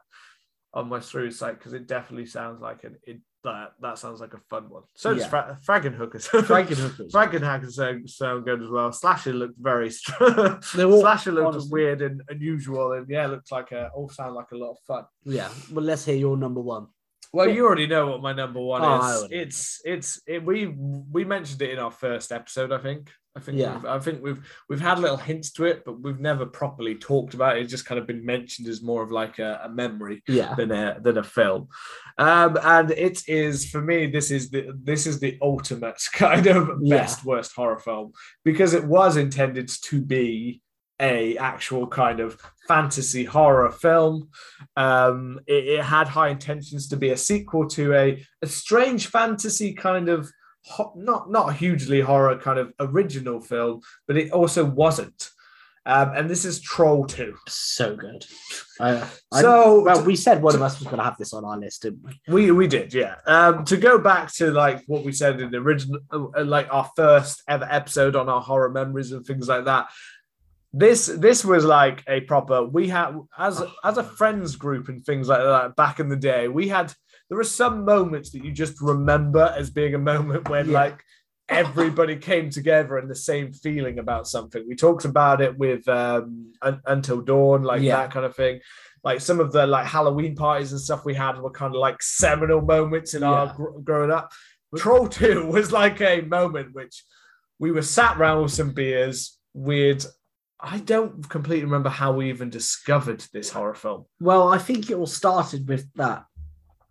[0.74, 3.20] on my streaming site because it definitely sounds like an it
[3.52, 4.84] that that sounds like a fun one.
[4.96, 5.30] So does Yeah.
[5.30, 6.28] Fra- Frankenhookers.
[6.30, 7.12] Frankenhookers.
[7.18, 8.92] Frankenhackers um, sound, sound good as well.
[8.92, 10.62] Slasher looked very strong.
[10.62, 11.70] Slasher looked honestly.
[11.72, 15.06] weird and unusual, and yeah, looks like a all sound like a lot of fun.
[15.24, 15.50] Yeah.
[15.72, 16.88] Well, let's hear your number one.
[17.34, 19.28] Well, you already know what my number one Oh, is.
[19.32, 22.72] It's it's it, we we mentioned it in our first episode.
[22.72, 23.12] I think.
[23.38, 23.60] I think.
[23.60, 23.76] Yeah.
[23.76, 27.36] We've, I think we've we've had little hints to it, but we've never properly talked
[27.36, 27.62] about it.
[27.62, 30.56] It's just kind of been mentioned as more of like a, a memory Yeah.
[30.56, 31.68] than a than a film.
[32.18, 34.08] Um, and it is for me.
[34.08, 36.98] This is the this is the ultimate kind of Yeah.
[36.98, 38.14] best worst horror film
[38.44, 40.62] because it was intended to be
[41.00, 44.30] a actual kind of fantasy horror film.
[44.76, 49.74] Um, it, it had high intentions to be a sequel to a, a strange fantasy
[49.74, 50.28] kind of
[50.70, 55.30] ho- not not hugely horror kind of original film, but it also wasn't.
[55.86, 57.36] Um, and this is Troll Two.
[57.48, 58.26] So good.
[58.80, 61.46] Uh, I- So well, we said one of us was going to have this on
[61.46, 62.34] our list, didn't we?
[62.34, 63.16] We we did, yeah.
[63.26, 66.90] Um, to go back to like what we said in the original, uh, like our
[66.96, 69.88] first ever episode on our horror memories and things like that.
[70.74, 72.66] This this was like a proper.
[72.66, 76.50] We had as as a friends group and things like that back in the day.
[76.50, 76.94] We had
[77.30, 80.74] there are some moments that you just remember as being a moment when Yeah.
[80.82, 81.04] like
[81.50, 84.66] everybody came together and the same feeling about something.
[84.68, 87.98] We talked about it with um, Un- Until Dawn, like Yeah.
[87.98, 88.60] that kind of thing
[89.04, 92.02] like some of the like Halloween parties and stuff we had were kind of like
[92.02, 94.32] seminal moments in our gr- growing up.
[94.76, 97.04] Troll 2 was like a moment which
[97.60, 99.38] we were sat around with some beers.
[99.54, 100.04] Weird.
[100.60, 104.06] I don't completely remember how we even discovered this horror film.
[104.20, 106.26] Well, I think it all started with that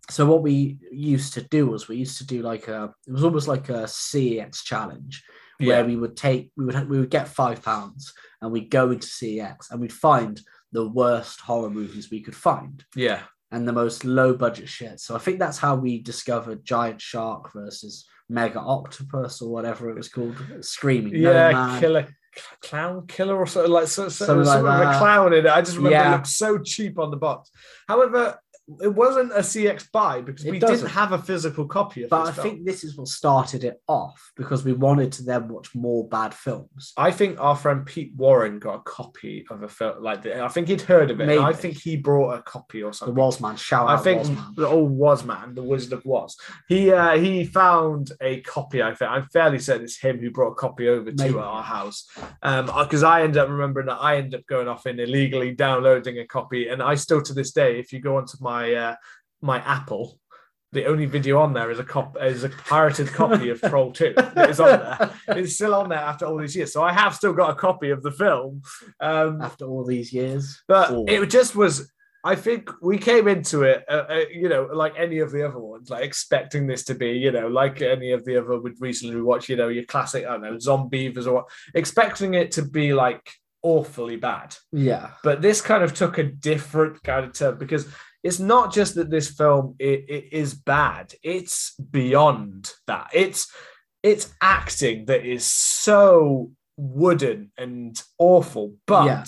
[0.09, 3.23] so what we used to do was we used to do like a it was
[3.23, 5.23] almost like a CEX challenge
[5.59, 9.07] where we would take we would we would get five pounds and we'd go into
[9.07, 10.39] CEX and we'd find
[10.71, 14.99] the worst horror movies we could find yeah, and the most low budget shit.
[14.99, 19.95] So I think that's how we discovered Giant Shark versus Mega Octopus or whatever it
[19.95, 21.79] was called, Screaming yeah, Nomad.
[21.79, 22.07] killer
[22.61, 24.99] clown killer or something like so, so, Something like something with a that.
[24.99, 25.49] clown in it.
[25.49, 26.09] I just remember Yeah.
[26.09, 27.49] it looked so cheap on the box.
[27.87, 28.39] However,
[28.81, 30.77] it wasn't a CEX buy because It we doesn't.
[30.87, 32.47] didn't have a physical copy of But I film.
[32.47, 36.33] think this is what started it off because we wanted to then watch more bad
[36.33, 36.91] films.
[36.97, 40.49] I think our friend Pete Warren got a copy of a film like the, I
[40.49, 41.29] think he'd heard of it.
[41.29, 43.15] and I think he brought a copy or something.
[43.15, 43.21] The.
[43.21, 44.53] Wasman, shout I out think Wasman.
[44.57, 46.35] the old was man, the Wizard of Was.
[46.67, 48.83] He uh, he found a copy.
[48.83, 51.29] I think I'm fairly certain it's him who brought a copy over Maybe.
[51.31, 52.05] to our house.
[52.43, 56.19] Um, because I end up remembering that I ended up going off and illegally downloading
[56.19, 58.95] a copy, and I still to this day, if you go onto my uh,
[59.41, 60.19] my Apple.
[60.73, 64.13] The only video on there is a cop is a pirated copy of Troll 2.
[64.17, 65.11] It is on there.
[65.37, 66.73] It's still on there after all these years.
[66.73, 68.61] So I have still got a copy of the film.
[68.99, 70.61] Um, After all these years.
[70.67, 71.89] but Or- it just was.
[72.23, 75.59] I think we came into it, uh, uh, you know, like any of the other
[75.59, 79.21] ones, like expecting this to be, you know, like any of the other we'd recently
[79.21, 82.93] watched, you know, your classic, I don't know, Zombeavers or what, expecting it to be
[82.93, 83.31] like
[83.61, 84.55] awfully bad.
[84.73, 85.11] Yeah.
[85.23, 87.87] But this kind of took a different kind of turn because
[88.23, 93.09] it's not just that this film it, it is bad; it's beyond that.
[93.13, 93.51] It's
[94.03, 99.23] it's acting that is so wooden and awful, but Yeah.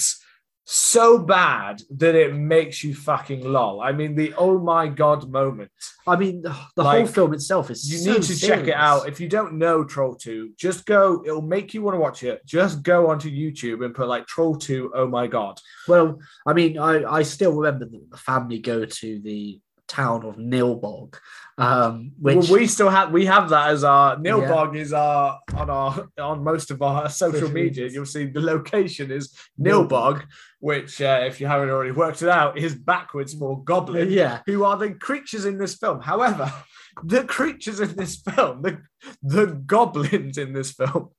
[0.72, 3.82] So bad that it makes you fucking lol.
[3.82, 5.72] I mean, the oh my god moment.
[6.06, 8.76] I mean, the, the Like, whole film itself is You so need to check it
[8.76, 9.08] out.
[9.08, 12.46] If you don't know Troll 2, just go, it'll make you want to watch it.
[12.46, 15.60] Just go onto YouTube and put like Troll 2, oh my god.
[15.88, 19.60] Well, I mean, I, I still remember the family go to the
[19.90, 21.16] town of Nilbog,
[21.58, 24.32] um, which well, we still have we have that as our Yeah.
[24.32, 27.88] Nilbog is our on our on most of our social media.
[27.90, 29.90] You'll see the location is Nilbog.
[29.90, 30.24] Nilbog,
[30.60, 34.12] which uh, if you haven't already worked it out is backwards for goblin.
[34.12, 36.00] yeah, Who are the creatures in this film?
[36.02, 36.54] However,
[37.04, 38.82] the creatures in this film, the
[39.22, 41.10] the goblins in this film,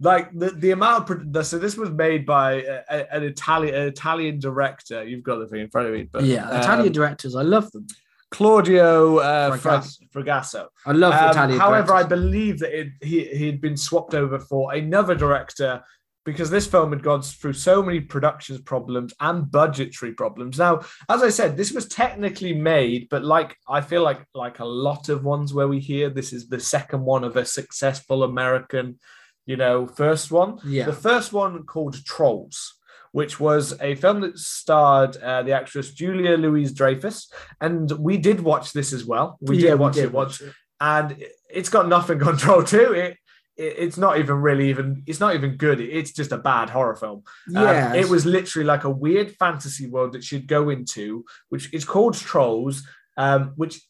[0.00, 3.88] like the, the amount of the, so this was made by a, an Italian an
[3.88, 5.04] Italian director.
[5.04, 6.48] You've got the thing in front of me, but yeah.
[6.48, 7.86] um, Italian directors, I love them.
[8.30, 9.98] Claudio uh, Fragasso.
[10.12, 10.66] Fragasso.
[10.84, 11.60] I love Um, Italian.
[11.60, 15.82] however, I believe that it, he he had been swapped over for another director
[16.24, 20.58] because this film had gone through so many productions problems and budgetary problems.
[20.58, 24.64] Now, as I said, this was technically made, but like I feel like like a
[24.64, 28.98] lot of ones where we hear this is the second one of a successful American,
[29.46, 30.58] you know, first one.
[30.64, 32.74] yeah, The first one called Trolls,
[33.12, 37.30] which was a film that starred uh, the actress Julia Louise Dreyfus,
[37.60, 39.38] and we did watch this as well.
[39.40, 40.52] We yeah, did watch did it once, it.
[40.80, 42.92] and it- it's got nothing on Troll Two.
[42.94, 43.16] It,
[43.56, 45.80] it it's not even really even it's not even good.
[45.80, 47.22] It's just a bad horror film.
[47.54, 51.72] Um, Yeah, it was literally like a weird fantasy world that she'd go into, which
[51.72, 52.82] is called Trolls,
[53.16, 53.80] um, which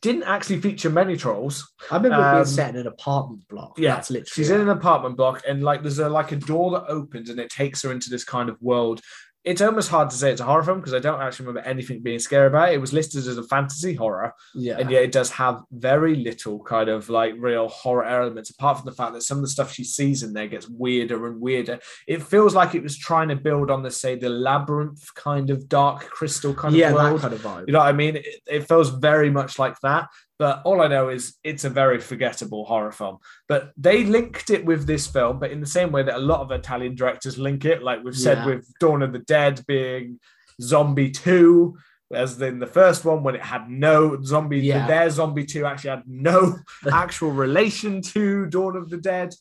[0.00, 1.72] didn't actually feature many trolls.
[1.90, 3.78] I remember um, being set in an apartment block.
[3.78, 4.28] yeah, that's literally.
[4.32, 7.38] She's in an apartment block, and like there's a like a door that opens, and
[7.38, 9.00] it takes her into this kind of world.
[9.48, 12.02] It's almost hard to say it's a horror film because I don't actually remember anything
[12.02, 12.74] being scary about it.
[12.74, 16.62] It was listed as a fantasy horror, yeah, and yet it does have very little
[16.62, 19.72] kind of like real horror elements, apart from the fact that some of the stuff
[19.72, 21.78] she sees in there gets weirder and weirder.
[22.06, 25.68] It feels like it was trying to build on the say the labyrinth kind of
[25.68, 27.20] dark crystal kind yeah, of world.
[27.20, 27.66] kind of vibe.
[27.66, 28.16] You know what I mean?
[28.16, 30.08] It, it feels very much like that.
[30.38, 33.18] But all I know is it's a very forgettable horror film.
[33.48, 36.40] But they linked it with this film, but in the same way that a lot
[36.40, 38.46] of Italian directors link it, like we've said Yeah.
[38.46, 40.20] with Dawn of the Dead being
[40.62, 41.76] Zombie 2,
[42.14, 44.86] as in the first one when it had no zombie, Yeah.
[44.86, 46.56] their Zombie 2 actually had no
[46.92, 49.34] actual relation to Dawn of the Dead.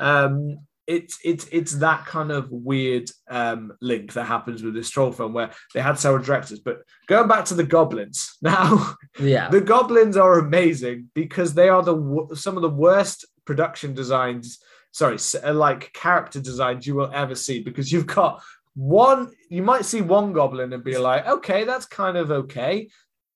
[0.00, 5.12] Um, it's it's it's that kind of weird um, link that happens with this troll
[5.12, 6.60] film where they had several directors.
[6.60, 11.82] But going back to the goblins now, yeah, the goblins are amazing because they are
[11.82, 14.58] the some of the worst production designs.
[14.92, 18.42] Sorry, uh, like character designs you will ever see because you've got
[18.74, 19.30] one.
[19.48, 22.88] You might see one goblin and be like, okay, that's kind of okay.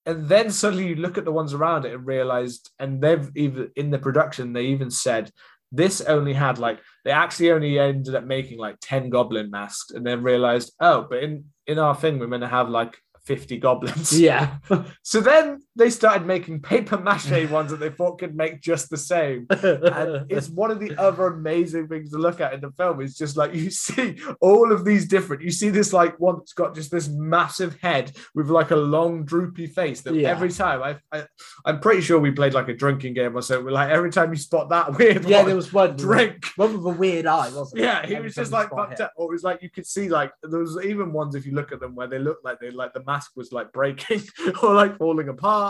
[0.07, 3.71] And then suddenly you look at the ones around it and realized, and they've even
[3.77, 5.31] in the production, they even said
[5.71, 10.07] this only had like they actually only ended up making like 10 goblin masks and
[10.07, 12.97] then realized, oh, but in in our thing, we're gonna have like
[13.27, 14.19] 50 goblins.
[14.19, 14.57] Yeah.
[15.03, 18.97] So then they started making paper mache ones that they thought could make just the
[18.97, 19.47] same.
[19.49, 23.01] And it's one of the other amazing things to look at in the film.
[23.01, 25.43] It's just like you see all of these different.
[25.43, 29.25] You see this like one that's got just this massive head with like a long
[29.25, 30.01] droopy face.
[30.03, 30.29] That Yeah.
[30.31, 31.27] every time I, I,
[31.65, 33.61] I'm pretty sure we played like a drinking game or so.
[33.61, 35.97] Like every time you spot that weird yeah, one, there was one.
[35.97, 36.45] drink.
[36.57, 37.85] One with a weird eye, wasn't it?
[37.85, 39.13] Yeah, he Every was just like fucked up.
[39.17, 41.71] Or it was like you could see like there was even ones if you look
[41.71, 44.23] at them where they look like they like the mask was like breaking
[44.63, 45.68] or like falling apart.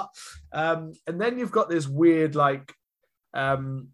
[0.52, 2.72] Um, and then you've got this weird like
[3.34, 3.88] um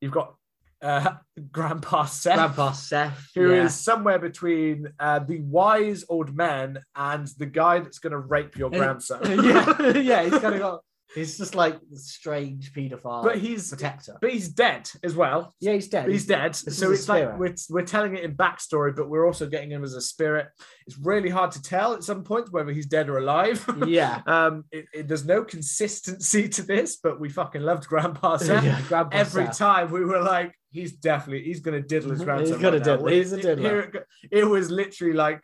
[0.00, 0.34] you've got
[0.82, 1.14] uh
[1.52, 2.36] Grandpa Seth.
[2.36, 3.30] Grandpa Seth.
[3.34, 3.68] Who is yeah.
[3.68, 8.70] somewhere between uh, the wise old man and the guy that's going to rape your
[8.70, 9.20] grandson?
[9.44, 10.80] yeah, yeah, he's kind of got.
[11.16, 14.16] He's just like the strange paedophile, but he's protector.
[14.20, 15.54] but he's dead as well.
[15.60, 16.08] Yeah, he's dead.
[16.08, 16.52] He's dead.
[16.54, 19.82] This so it's like we're, we're telling it in backstory, but we're also getting him
[19.82, 20.46] as a spirit.
[20.86, 23.64] It's really hard to tell at some point whether he's dead or alive.
[23.86, 24.20] Yeah.
[24.26, 28.64] um, it, it- there's no consistency to this, but we fucking loved Grandpa Seth.
[28.64, 32.44] yeah, Grandpa Every time we were like, he's definitely he's gonna diddle his grandpa.
[32.44, 32.96] He's gonna right now.
[32.96, 33.06] diddle.
[33.08, 33.62] He's a It- diddler.
[33.70, 35.42] here it It was literally like.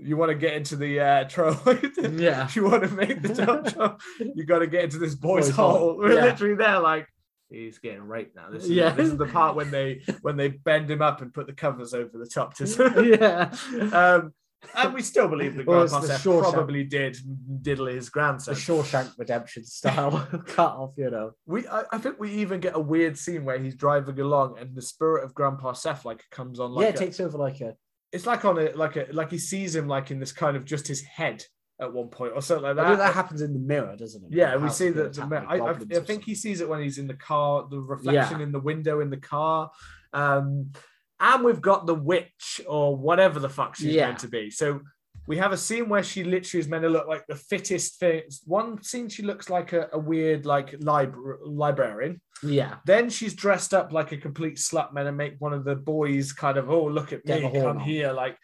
[0.00, 1.56] You want to get into the uh, troll?
[1.98, 2.44] Yeah.
[2.44, 3.62] If you want to make the troll?
[3.72, 3.96] troll,
[4.34, 5.78] You got to get into this boy's Boy's hole.
[5.78, 5.96] hole.
[5.98, 6.24] We're Yeah.
[6.24, 7.06] literally there, like
[7.50, 8.50] he's getting raped now.
[8.50, 8.90] This is, Yeah.
[8.90, 11.94] this is the part when they when they bend him up and put the covers
[11.94, 12.64] over the top to.
[13.20, 13.50] yeah.
[13.96, 14.32] um,
[14.74, 17.16] and we still believe that Well, it's Grandpa the Seth probably did
[17.62, 18.54] diddle his grandson.
[18.54, 18.60] The.
[18.60, 21.30] Shawshank Redemption style cut off, you know.
[21.46, 24.74] We, I, I think we even get a weird scene where he's driving along and
[24.74, 27.60] the spirit of Grandpa Seth like comes on like yeah, it a- takes over like
[27.60, 27.74] a.
[28.12, 30.64] it's like on a like a like he sees him like in this kind of
[30.64, 31.44] just his head
[31.80, 33.06] at one point or something like I think that.
[33.08, 34.30] that happens in the mirror, doesn't it?
[34.36, 35.18] Yeah, we see that.
[35.48, 38.42] I, I, I think he sees it when he's in the car, the reflection Yeah.
[38.46, 39.70] in the window in the car.
[40.12, 40.72] Um,
[41.20, 44.08] and we've got the witch or whatever the fuck she's Yeah.
[44.08, 44.50] meant to be.
[44.50, 44.80] So
[45.28, 48.22] we have a scene where she literally is meant to look like the fittest thing.
[48.46, 52.22] One scene she looks like a, a weird like libra- librarian.
[52.42, 52.76] Yeah.
[52.86, 56.32] Then she's dressed up like a complete slut man and make one of the boys
[56.32, 57.84] kind of oh look at Get me the horn come on.
[57.84, 58.38] here like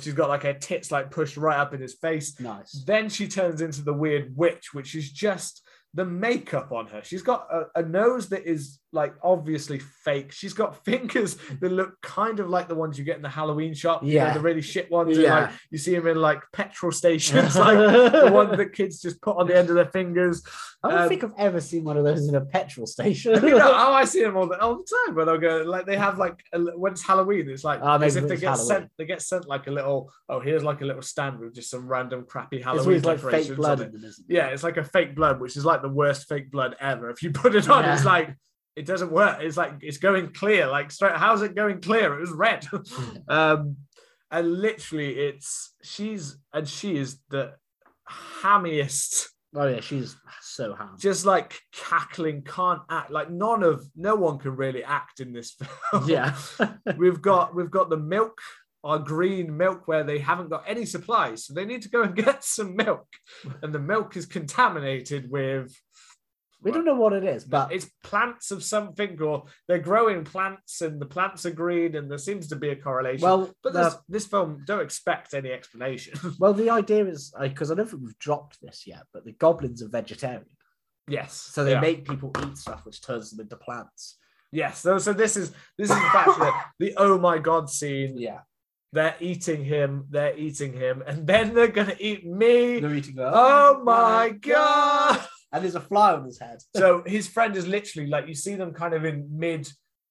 [0.00, 2.40] she's got like her tits like pushed right up in his face.
[2.40, 2.82] Nice.
[2.86, 7.02] Then she turns into the weird witch, which is just the makeup on her.
[7.04, 10.32] She's got a, a nose that is like obviously fake.
[10.32, 13.74] She's got fingers that look kind of like the ones you get in the Halloween
[13.74, 14.02] shop.
[14.02, 14.34] you know, Yeah.
[14.34, 15.16] the really shit ones.
[15.16, 15.40] Yeah.
[15.40, 19.36] like, you see them in like petrol stations, like the ones that kids just put
[19.36, 20.42] on the end of their fingers.
[20.84, 23.32] I don't um, think I've ever seen one of those in a petrol station.
[23.44, 25.14] you know, oh, I see them all the, all the time.
[25.14, 28.16] But I'll go like they have like a, when it's Halloween, it's like Ah, as
[28.16, 28.66] if they get Halloween.
[28.66, 28.90] sent.
[28.98, 30.12] They get sent like a little.
[30.28, 33.16] Oh, here's like a little stand with just some random crappy it's Halloween always like
[33.18, 33.86] decorations fake blood it.
[33.86, 34.34] in them, isn't it?
[34.34, 37.10] Yeah, it's like a fake blood, which is like the worst fake blood ever.
[37.10, 38.36] If you put it on, it's like
[38.76, 39.38] it doesn't work.
[39.40, 40.66] It's like it's going clear.
[40.66, 42.14] Like straight, how's it going clear?
[42.14, 42.66] It was red.
[43.28, 43.76] um,
[44.30, 47.54] and literally, it's she's and she is the
[48.42, 50.96] hammiest Oh yeah, she's so ham.
[50.98, 55.56] just like cackling, can't act like none of no one can really act in this
[55.90, 56.08] film.
[56.08, 56.34] Yeah.
[56.96, 58.40] we've got we've got the milk,
[58.82, 62.16] our green milk, where they haven't got any supplies, so they need to go and
[62.16, 63.06] get some milk,
[63.62, 65.74] and the milk is contaminated with.
[66.62, 70.80] We don't know what it is, but it's plants of something, or they're growing plants,
[70.80, 73.22] and the plants are green, and there seems to be a correlation.
[73.22, 76.14] well, but this, film don't expect any explanation.
[76.38, 79.82] well, the idea is because I don't think we've dropped this yet, but the goblins
[79.82, 80.44] are vegetarian,
[81.08, 84.18] yes, so they make people eat stuff which turns them into plants.
[84.52, 84.78] yes.
[84.78, 88.40] So, so this is this is fact the, the oh my god scene Yeah,
[88.92, 90.06] They're eating him.
[90.10, 92.78] They're eating him, and then they're gonna eat me.
[92.78, 93.16] they're eating.
[93.18, 95.26] Oh, oh my god!
[95.52, 96.58] And there's a fly on his head.
[96.74, 99.68] So his friend is literally like you see them kind of in mid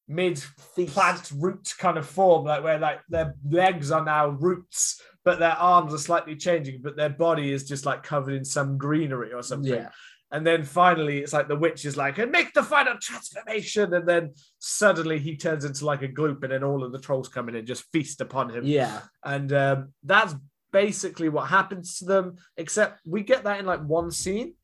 [0.08, 0.44] mid
[0.88, 5.54] plant root kind of form, like where like their legs are now roots, but their
[5.54, 9.42] arms are slightly changing, but their body is just like covered in some greenery or
[9.42, 9.74] something.
[9.74, 9.90] Yeah,
[10.32, 13.94] And then finally, it's like the witch is like, and make the final transformation.
[13.94, 17.30] And then suddenly he turns into like a gloop, and then all of the trolls
[17.30, 18.64] come in and just feast upon him.
[18.66, 19.02] yeah.
[19.24, 20.36] And um, that's
[20.74, 24.56] basically what happens to them, except we get that in like one scene.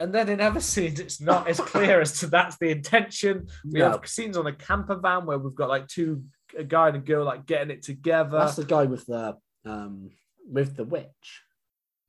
[0.00, 3.48] And then in other scenes, it's not as clear as to that's the intention.
[3.64, 3.90] We No.
[3.92, 6.22] have scenes on a camper van where we've got like two,
[6.56, 8.38] a guy and a girl, like getting it together.
[8.38, 10.10] That's the guy with the um
[10.48, 11.42] with the witch.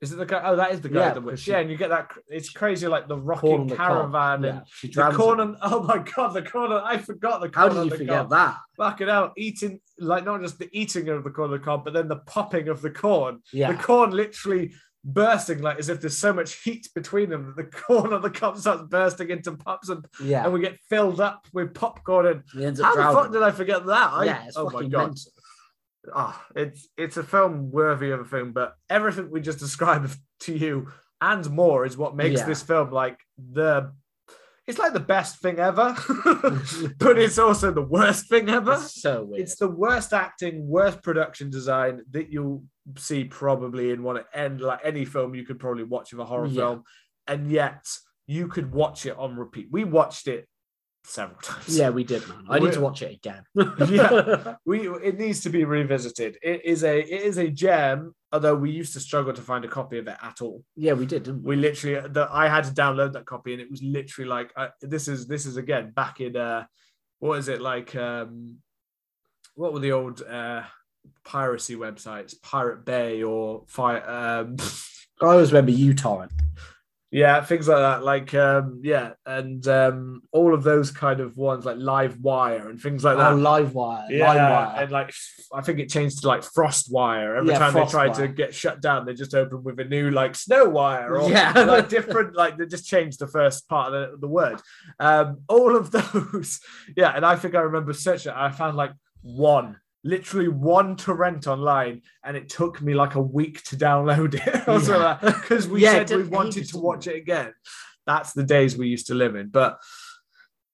[0.00, 0.40] Is it the guy?
[0.44, 1.40] Oh, that is the guy Yeah, with the witch.
[1.40, 2.12] she- Yeah, and you get that.
[2.28, 5.56] It's crazy, like the rocking the caravan Yeah, and she the drowns corn him.
[5.60, 5.72] on.
[5.72, 6.70] Oh my god, the corn.
[6.70, 8.30] I forgot the How corn did you the forget cob.
[8.30, 8.56] that?
[8.76, 11.94] Fucking hell, eating like not just the eating of the corn on the cob, but
[11.94, 13.40] then the popping of the corn.
[13.52, 14.72] Yeah, The corn literally
[15.04, 18.30] bursting, like as if there's so much heat between them that the corner of the
[18.30, 20.44] cob starts bursting into pops, and, yeah.
[20.44, 22.26] and we get filled up with popcorn.
[22.26, 24.12] And He ends up how the fuck did I forget that?
[24.12, 24.92] I, yeah, it's oh my god.
[24.92, 25.32] mental.
[26.14, 30.56] oh, it's it's a film worthy of a film, but everything we just described to
[30.56, 30.88] you
[31.20, 32.46] and more is what makes Yeah.
[32.46, 33.92] this film like the
[34.68, 35.96] it's like the best thing ever,
[36.98, 38.74] but it's also the worst thing ever.
[38.74, 39.40] It's so weird.
[39.40, 42.64] It's the worst acting, worst production design that you'll
[42.96, 46.46] see probably in one end like any film you could probably watch of a horror
[46.46, 46.60] Yeah.
[46.62, 46.84] film,
[47.26, 47.86] and yet
[48.26, 49.68] you could watch it on repeat.
[49.70, 50.46] We watched it
[51.04, 51.78] several times.
[51.78, 52.44] yeah, we did, man.
[52.48, 53.42] I need to watch it again.
[53.88, 54.54] Yeah.
[54.66, 56.38] we it needs to be revisited.
[56.42, 58.14] It is a it is a gem.
[58.30, 60.62] Although we used to struggle to find a copy of it at all.
[60.76, 61.56] yeah, we did, didn't we?
[61.56, 64.68] We literally the I had to download that copy, and it was literally like uh,
[64.82, 66.64] this is this is again back in uh
[67.20, 68.58] what is it like um
[69.54, 70.62] what were the old uh
[71.24, 74.56] piracy websites Pirate Bay or Fire um
[75.22, 76.30] I always remember uTorrent.
[77.10, 81.64] yeah things like that like um yeah and um all of those kind of ones
[81.64, 83.32] like LimeWire and things like that.
[83.32, 84.06] Oh, LimeWire.
[84.10, 84.82] Yeah, LimeWire.
[84.82, 85.12] and like
[85.54, 87.38] I think it changed to like Frostwire.
[87.38, 90.10] Every Yeah, time they tried to get shut down, they just opened with a new
[90.10, 91.52] like Snowwire or Yeah.
[91.66, 92.36] like different.
[92.36, 94.60] Like they just changed the first part of the, the word.
[95.00, 96.60] Um, all of those,
[96.96, 97.12] yeah.
[97.16, 98.32] And I think I remember searching.
[98.32, 103.20] I found like one, literally one to rent online, and it took me like a
[103.22, 104.64] week to download it.
[104.88, 105.18] Yeah.
[105.20, 107.52] because we Yeah, said we wanted to watch it again.
[108.06, 109.78] That's the days we used to live in, but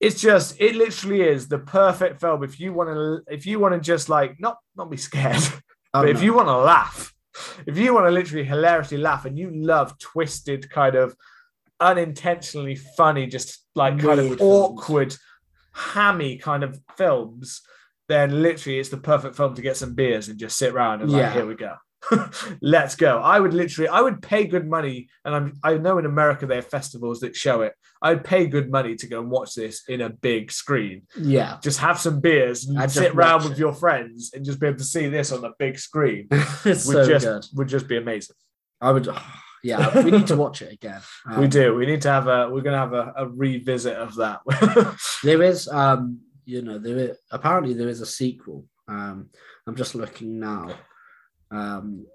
[0.01, 3.74] it's just it literally is the perfect film if you want to if you want
[3.74, 5.42] to just like not not be scared
[5.94, 7.14] Oh, but if you want to laugh
[7.66, 11.16] if you want to literally hilariously laugh and you love twisted kind of
[11.80, 14.40] unintentionally funny just like kind of films.
[14.42, 15.16] awkward
[15.72, 17.62] hammy kind of films
[18.09, 21.10] then literally it's the perfect film to get some beers and just sit around and
[21.10, 21.74] like here we go
[22.60, 26.05] let's go i would literally i would pay good money and i'm i know in
[26.05, 27.72] america they have festivals that show it
[28.02, 31.78] i'd pay good money to go and watch this in a big screen yeah, just
[31.81, 33.59] have some beers and And sit around with it.
[33.59, 37.06] your friends and just be able to see this on the big screen it's would
[37.06, 37.44] so just good.
[37.56, 38.36] would just be amazing
[38.82, 39.09] I would.
[39.62, 41.01] Yeah, we need to watch it again.
[41.39, 44.14] we Um, do we need to have a we're gonna have a, a revisit of
[44.16, 44.40] that
[45.22, 48.64] There is, um, you know, there is, apparently there is a sequel.
[48.88, 49.30] Um,
[49.66, 50.74] I'm just looking now.
[51.50, 52.06] Um,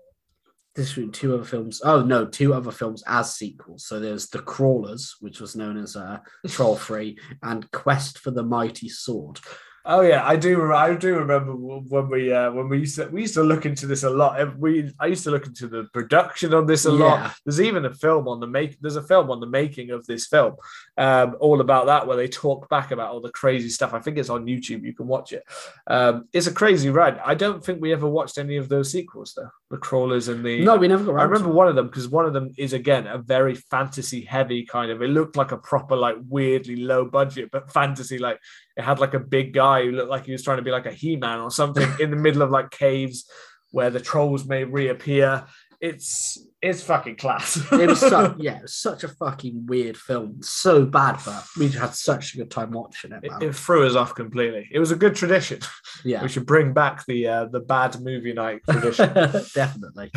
[0.76, 1.82] this two other films.
[1.84, 3.86] Oh no, two other films as sequels.
[3.86, 8.44] So there's The Crawlers, which was known as uh, Troll Free, and Quest for the
[8.44, 9.40] Mighty Sword.
[9.86, 13.22] Oh yeah i do i do remember when we uh when we used to we
[13.22, 16.54] used to look into this a lot we i used to look into the production
[16.54, 17.34] on this a lot.
[17.46, 20.28] There's even a film on the make there's a film on the making of this
[20.28, 20.56] film
[20.98, 23.94] um all about that where they talk back about all the crazy stuff.
[23.94, 25.44] I think it's on youtube you can watch it.
[25.88, 27.20] Um it's a crazy ride.
[27.24, 30.64] I don't think we ever watched any of those sequels though the crawlers and the
[30.64, 33.06] No, we never got I remember one of them because one of them is again
[33.06, 35.02] a very fantasy heavy kind of.
[35.02, 38.18] It looked like a proper like weirdly low budget but fantasy.
[38.18, 38.40] Like
[38.76, 40.88] it had like a big guy who looked like he was trying to be like
[40.88, 43.30] a He Man or something in the middle of like caves
[43.72, 45.46] where the trolls may reappear.
[45.82, 47.56] It's it's fucking class.
[47.72, 47.88] it.
[47.88, 50.44] Was so, yeah, it was such a fucking weird film.
[50.44, 53.24] So bad, but we had such a good time watching it.
[53.24, 54.68] It, it threw us off completely.
[54.72, 55.60] It was a good tradition.
[56.04, 59.14] yeah, We should bring back the uh, the bad movie night tradition.
[59.56, 60.12] definitely.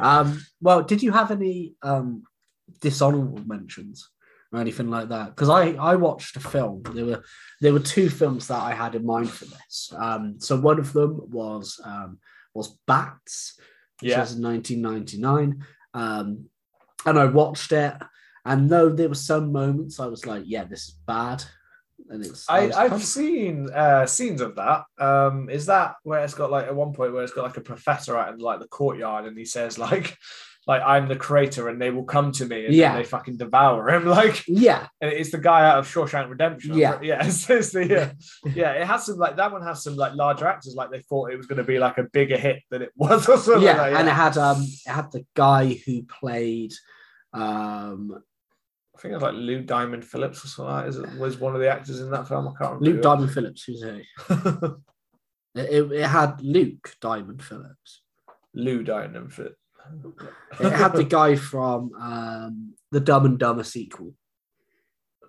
[0.00, 2.22] Um, well, did you have any um,
[2.80, 4.08] dishonorable mentions
[4.54, 5.36] or anything like that?
[5.36, 6.82] Because I I watched a film.
[6.94, 7.22] There were
[7.60, 9.92] there were two films that I had in mind for this.
[9.94, 12.18] Um, so one of them was um,
[12.54, 13.58] was Bats,
[14.04, 14.20] which Yeah.
[14.20, 15.64] was in 1999,
[15.94, 16.50] um,
[17.06, 17.94] and I watched it.
[18.44, 21.42] And though there were some moments, I was like, "Yeah, this is bad,"
[22.10, 24.84] and it's I, was I've seen uh, scenes of that.
[24.98, 27.62] Um, is that where it's got like at one point where it's got like a
[27.62, 30.16] professor out in like the courtyard and he says like,
[30.66, 32.92] like I'm the creator and they will come to me and Yeah.
[32.92, 34.04] then they fucking devour him.
[34.14, 36.74] Like yeah, and it's the guy out of Shawshank Redemption.
[36.74, 36.98] Yeah.
[37.02, 38.12] yeah, it's, it's the yeah,
[38.54, 38.72] yeah.
[38.72, 40.74] It has some like that one has some like larger actors.
[40.74, 43.28] Like they thought it was going to be like a bigger hit than it was.
[43.28, 46.72] Or something yeah, like, and it had um it had the guy who played
[47.32, 48.22] um
[48.96, 50.72] I think it was like Lou Diamond Phillips or something.
[50.72, 50.88] Like that.
[50.90, 52.46] Is it, was one of the actors in that film.
[52.46, 52.90] I can't remember.
[52.90, 54.02] Luke Diamond Phillips, who's he?
[55.56, 58.02] it, it had Luke Diamond Phillips.
[58.54, 59.56] Lou Diamond Phillips.
[60.60, 64.14] It had the guy from um, the Dumb and Dumber sequel.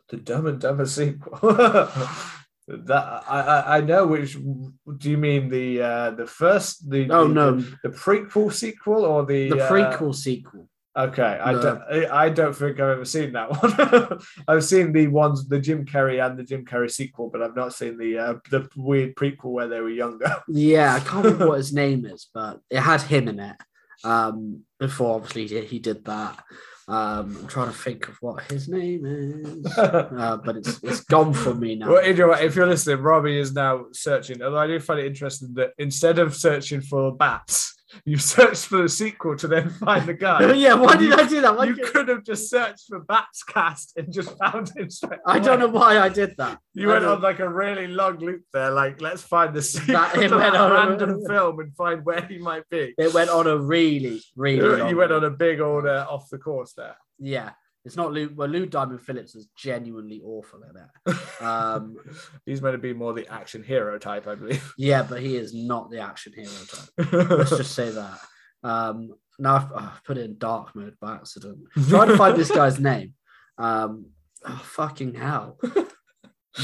[0.09, 1.39] the Dumb and Dumber sequel.
[2.67, 4.33] that I, I I know which.
[4.35, 7.51] Do you mean the uh, the first the Oh the, no,
[7.83, 10.69] the, prequel sequel or the the uh, prequel sequel.
[10.97, 11.81] Okay, I The- don't.
[12.09, 14.19] I I don't think I've ever seen that one.
[14.47, 17.73] I've seen the ones, the Jim Carrey and the Jim Carrey sequel, but I've not
[17.73, 20.41] seen the uh, the weird prequel where they were younger.
[20.47, 23.57] Yeah, I can't remember what his name is, but it had him in it.
[24.05, 26.43] Um, before obviously he, he did that.
[26.87, 31.33] Um, I'm trying to think of what his name is, uh, but it's it's gone
[31.33, 31.89] from me now.
[31.89, 34.43] Well, if you're, if you're listening, Robbie is now searching.
[34.43, 38.77] Although I do find it interesting that instead of searching for bats, you searched for
[38.81, 40.51] the sequel to then find the guy.
[40.65, 41.55] yeah, why did You- I do that?
[41.57, 45.19] Why you did- could have just searched for Bats cast and just found him straight
[45.25, 46.59] I don't know why I did that.
[46.77, 48.69] You I went don't- on like a really long loop there.
[48.71, 51.73] Like, let's find the sequel That- it to went that on a- random film and
[51.75, 52.93] find where he might be.
[52.97, 54.61] It went on a really, really.
[54.79, 56.97] long You went on a big order off the course there.
[57.19, 57.51] Yeah,
[57.85, 58.29] it's not Lou.
[58.35, 61.45] Well, Lou Diamond Phillips is genuinely awful at that.
[61.45, 61.95] Um,
[62.45, 64.73] He's meant to be more the action hero type, I believe.
[64.77, 67.29] yeah, but he is not the action hero type.
[67.29, 68.19] Let's just say that.
[68.63, 71.59] Um, now I've, oh, I've put it in dark mode by accident.
[71.89, 73.13] Trying to find this guy's name.
[73.57, 74.07] Um,
[74.43, 75.59] oh, fucking hell!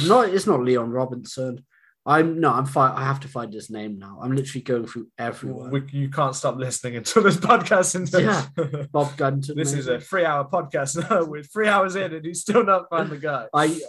[0.05, 1.65] No, it's not Leon Robinson.
[2.05, 2.93] I'm no, I'm fine.
[2.95, 4.19] I have to find his name now.
[4.21, 5.69] I'm literally going through everyone.
[5.69, 7.93] We, you can't stop listening until this podcast.
[7.95, 8.45] Until, Yeah.
[8.91, 9.55] Bob Gunton.
[9.55, 11.23] this is a three-hour podcast now.
[11.29, 13.47] We're three hours in, and he's still not found the guy.
[13.53, 13.79] I.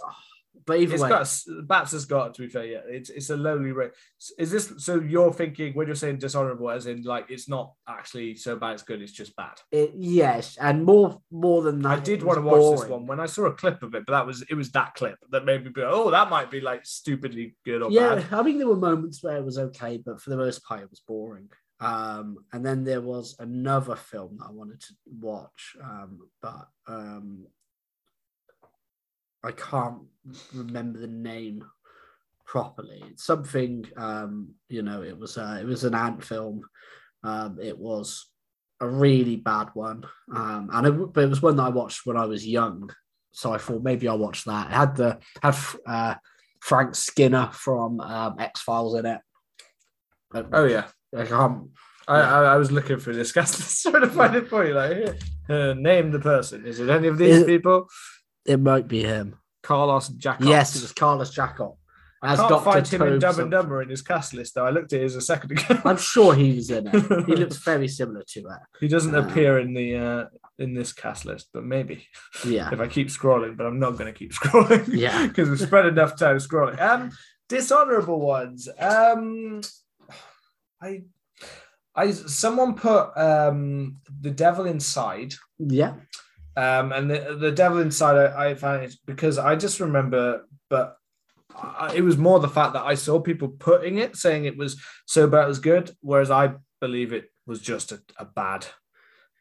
[0.65, 2.65] But either It's way, got Bats has got to be fair.
[2.65, 3.91] Yeah, it's it's a lowly rate.
[4.37, 4.99] Is this so?
[4.99, 8.73] You're thinking when you're saying dishonorable, as in like it's not actually so bad.
[8.73, 9.01] It's good.
[9.01, 9.59] It's just bad.
[9.71, 11.97] it, yes, and more more than that.
[11.97, 14.13] I did want to watch this one when I saw a clip of it, but
[14.13, 16.85] that was it was that clip that made me go, oh, that might be like
[16.85, 18.33] stupidly good or Yeah, bad.
[18.33, 20.89] I mean there were moments where it was okay, but for the most part it
[20.89, 21.49] was boring.
[21.79, 27.45] Um, and then there was another film that I wanted to watch, um, but um,
[29.43, 29.99] I can't
[30.53, 31.63] remember the name
[32.45, 33.03] properly.
[33.09, 36.61] It's something, um, you know, it was uh, it was an ant film.
[37.23, 38.29] Um, it was
[38.79, 40.05] a really bad one,
[40.35, 42.89] um, and it, but it was one that I watched when I was young.
[43.31, 44.67] So I thought maybe I'll watch that.
[44.67, 45.55] It had the had
[45.87, 46.15] uh,
[46.59, 49.19] Frank Skinner from um, X Files in it.
[50.51, 51.69] Oh yeah, I can't.
[52.07, 52.35] I, Yeah.
[52.35, 54.73] I, I was looking for this cast trying to find it for you.
[54.73, 55.17] Like,
[55.49, 56.65] uh, name the person.
[56.65, 57.87] Is it any of these Is- people?
[58.45, 59.35] It might be him.
[59.61, 60.45] Carlos Jacott.
[60.47, 61.77] Yes, it was Carlos Jacott.
[62.21, 62.63] I can't Dr.
[62.63, 63.51] find him in Dumb and.
[63.51, 64.65] Dumber in his cast list though.
[64.65, 65.81] I looked at his a second ago.
[65.83, 66.93] I'm sure he was in it.
[67.27, 68.59] He looks very similar to it.
[68.79, 70.25] he doesn't Uh, appear in the uh,
[70.57, 72.07] in this cast list, but maybe
[72.45, 72.69] Yeah.
[72.73, 73.57] if I keep scrolling.
[73.57, 74.87] But I'm not going to keep scrolling.
[74.87, 75.27] Yeah.
[75.27, 76.79] because we've spent enough time scrolling.
[76.81, 77.11] Um,
[77.49, 78.69] dishonorable ones.
[78.79, 79.59] Um,
[80.81, 81.03] I,
[81.95, 85.33] I, someone put um the devil inside.
[85.59, 85.93] Yeah.
[86.55, 90.97] Um, and the, the devil inside, I, I found it because I just remember, but
[91.55, 94.81] I, it was more the fact that I saw people putting it, saying it was
[95.05, 98.65] so bad it was good, whereas I believe it was just a, a bad,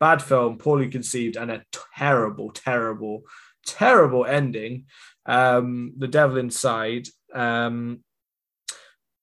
[0.01, 1.65] bad film, poorly conceived, and a
[1.97, 3.23] terrible, terrible,
[3.67, 4.87] terrible ending.
[5.27, 7.09] Um, the devil inside.
[7.35, 8.03] Um,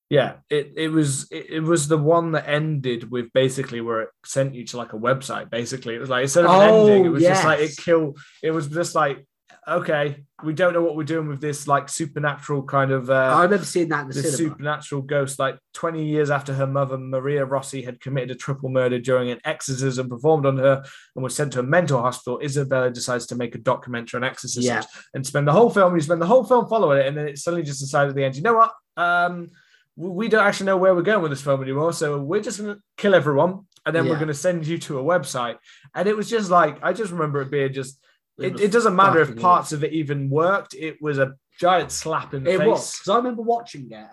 [0.10, 4.10] yeah, it, it was it, it was the one that ended with basically where it
[4.26, 5.50] sent you to like a website.
[5.50, 8.18] Basically, it was like instead of an Oh, ending, it was just like it killed.
[8.42, 9.26] It was just like
[9.68, 13.42] okay, we don't know what we're doing with this like supernatural kind of I uh,
[13.44, 14.56] remember seeing that in the this cinema.
[14.56, 15.38] supernatural ghost.
[15.38, 19.40] Like twenty years after her mother Maria Rossi had committed a triple murder during an
[19.46, 20.84] exorcism performed on her
[21.16, 24.66] and was sent to a mental hospital, Isabella decides to make a documentary on exorcisms
[24.66, 24.82] Yeah.
[25.14, 25.94] and spend the whole film.
[25.94, 28.24] You spend the whole film following it, and then it suddenly just decided at the
[28.24, 28.72] end, you know what?
[28.98, 29.50] Um,
[30.00, 32.76] we don't actually know where we're going with this film anymore, so we're just going
[32.76, 35.58] to kill everyone, and then we're going to send you to a website.
[35.94, 38.00] And it was just like I just remember it being just.
[38.38, 40.74] It, was it doesn't matter if parts of it even worked.
[40.74, 42.68] It was a giant slap in the It face.
[42.68, 44.08] was because I remember watching it,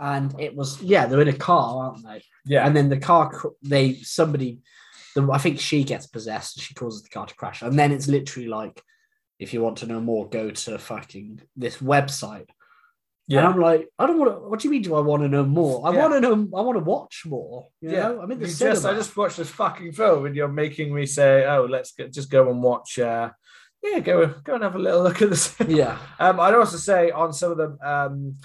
[0.00, 2.22] and it was yeah they're in a car, aren't they?
[2.46, 3.30] Yeah, And then the car
[3.62, 4.60] they somebody,
[5.14, 6.56] the, I think she gets possessed.
[6.56, 8.82] and She causes the car to crash, and then it's literally like,
[9.38, 12.48] if you want to know more, go to fucking this website.
[13.28, 13.38] Yeah.
[13.40, 14.38] And I'm like, I don't want to.
[14.48, 14.82] What do you mean?
[14.82, 15.86] Do I want to know more?
[15.86, 16.00] I Yeah.
[16.00, 16.34] want to know.
[16.58, 17.68] I want to watch more.
[17.80, 18.74] You Yeah, know, I'm in the You cinema.
[18.74, 22.08] just, I just watched this fucking film, and you're making me say, "Oh, let's go,
[22.08, 23.30] just go and watch." Uh,
[23.82, 25.54] yeah, go go and have a little look at this.
[25.68, 28.36] yeah, Um, I'd also say on some of them, um,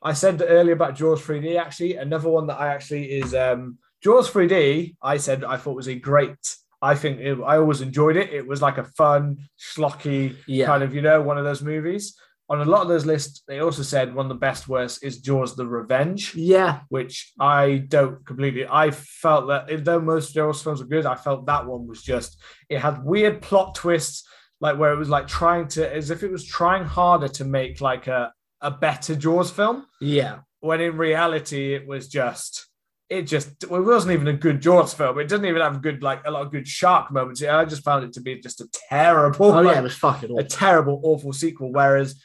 [0.00, 1.58] I said earlier about Jaws 3D.
[1.58, 4.94] Actually, another one that I actually is um, Jaws 3D.
[5.02, 6.56] I said I thought was a great.
[6.80, 8.32] I think it, I always enjoyed it.
[8.32, 12.16] It was like a fun, schlocky yeah, kind of, you know, one of those movies.
[12.50, 15.20] On a lot of those lists, they also said one of the best worst is
[15.20, 18.66] Jaws: The Revenge yeah, which I don't completely.
[18.66, 22.40] I felt that though most Jaws films are good, I felt that one was just
[22.68, 24.26] it had weird plot twists,
[24.60, 27.80] like where it was like trying to as if it was trying harder to make
[27.80, 30.38] like a a better Jaws film, yeah.
[30.60, 32.66] when in reality it was just
[33.08, 35.18] it just it wasn't even a good Jaws film.
[35.18, 37.42] It doesn't even have good like a lot of good shark moments.
[37.42, 40.38] I just found it to be just a terrible, Oh like, yeah, it was fucking
[40.38, 41.72] a terrible, awful sequel.
[41.72, 42.22] Whereas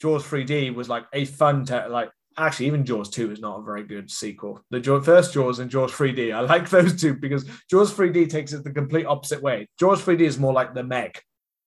[0.00, 3.62] Jaws 3D was like a fun, te- like actually even Jaws 2 is not a
[3.64, 4.60] very good sequel.
[4.70, 8.52] The Jaws, first Jaws and Jaws 3D, I like those two because Jaws 3D takes
[8.52, 9.66] it the complete opposite way.
[9.78, 11.18] Jaws 3D is more like the Meg,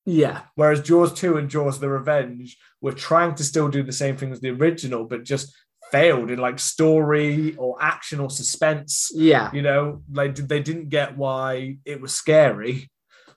[0.06, 0.44] Yeah.
[0.56, 4.32] whereas Jaws 2 and Jaws the Revenge were trying to still do the same thing
[4.32, 5.54] as the original, but just
[5.92, 9.12] failed in like story or action or suspense.
[9.14, 9.52] Yeah.
[9.54, 12.90] You know, like they didn't get why it was scary.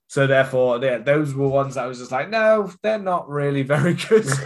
[0.06, 3.62] So therefore, yeah, those were ones that I was just like, no, they're not really
[3.64, 4.26] very good.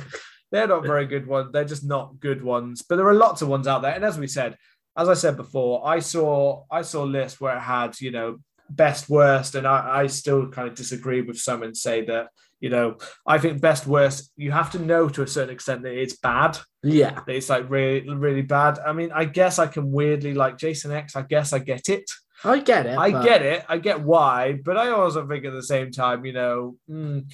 [0.51, 1.51] they're not very good ones.
[1.53, 2.83] They're just not good ones.
[2.83, 3.95] But there are lots of ones out there.
[3.95, 4.57] And as we said,
[4.97, 8.39] as I said before, I saw I saw a list where it had, you know,
[8.70, 12.29] best worst, and I, I still kind of disagree with some and say that,
[12.61, 12.97] you know,
[13.27, 16.59] I think best worst, you have to know to a certain extent that it's bad.
[16.83, 17.20] Yeah.
[17.27, 18.79] That it's like really, really bad.
[18.79, 22.11] I mean, I guess I can weirdly like Jason X, I guess I get it.
[22.44, 22.97] I get it.
[22.97, 23.65] I but- get it.
[23.69, 27.24] I get why, but I also think at the same time, you know, mm,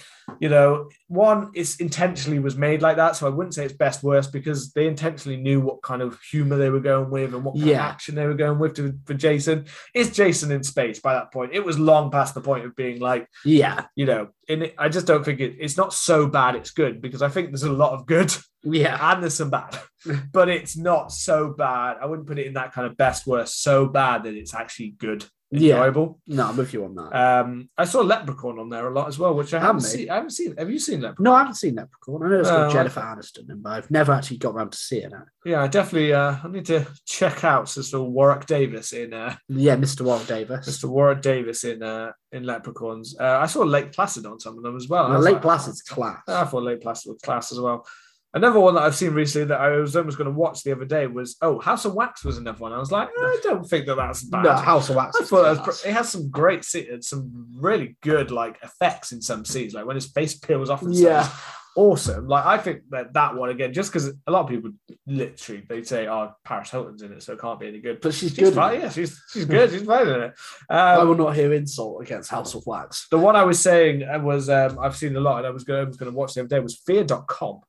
[0.41, 4.03] you know, one is intentionally was made like that, so I wouldn't say it's best
[4.03, 7.55] worst because they intentionally knew what kind of humor they were going with and what
[7.57, 9.67] kind of action they were going with to, for Jason.
[9.95, 11.53] Is Jason in space by that point?
[11.53, 13.85] It was long past the point of being like, Yeah.
[13.95, 16.55] you know, in it, I just don't think it, it's not so bad.
[16.57, 19.13] It's good because I think there's a lot of good Yeah.
[19.13, 19.79] and there's some bad,
[20.33, 21.97] but it's not so bad.
[22.01, 24.95] I wouldn't put it in that kind of best worst so bad that it's actually
[24.99, 25.91] good, Yeah.
[26.27, 27.13] No, I'm with you on that.
[27.15, 30.11] Um, I saw Leprechaun on there a lot as well, which I haven't seen.
[30.11, 30.57] I haven't seen.
[30.57, 31.25] Have you seen Leprechaun?
[31.25, 32.23] no, I haven't seen Leprechaun.
[32.25, 34.79] I know it's got Oh, Jennifer Aniston in, but I've never actually got around to
[34.79, 35.13] seeing it.
[35.45, 36.13] Yeah, I definitely.
[36.13, 40.01] Uh, I need to check out Sister Warwick Davis in uh, Yeah, Mr.
[40.03, 40.69] Warwick Davis.
[40.69, 40.89] Mr.
[40.89, 43.17] Warwick Davis in uh, in Leprechauns.
[43.19, 45.09] Uh, I saw Lake Placid on some of them as well.
[45.11, 46.23] Was Lake like, Placid's class.
[46.27, 47.87] I thought Lake Placid was class as well.
[48.35, 50.85] Another one that I've seen recently that I was almost going to watch the other
[50.85, 52.73] day was oh House of Wax was another one.
[52.73, 54.43] I was like "Eh, I don't think that that's bad.
[54.43, 55.17] No, House of Wax.
[55.21, 59.23] I thought that was, it has some great, se- some really good like effects in
[59.23, 60.83] some scenes, like when his face peels off.
[60.83, 61.23] And Yeah.
[61.23, 61.61] stuff.
[61.77, 62.27] awesome.
[62.27, 64.71] Like I think that that one again, just because a lot of people
[65.07, 68.15] literally they say, "Oh, Paris Hilton's in it, so it can't be any good." But
[68.15, 68.55] she's She's good.
[68.55, 68.81] fine.
[68.81, 69.71] Yeah, she's she's good.
[69.71, 70.35] She's fine in it.
[70.69, 73.07] I Um, will not hear insult against House of Wax.
[73.13, 75.63] the one I was saying uh, was um, I've seen a lot, and I was
[75.63, 77.61] going I was going to watch the other day was Fear.com.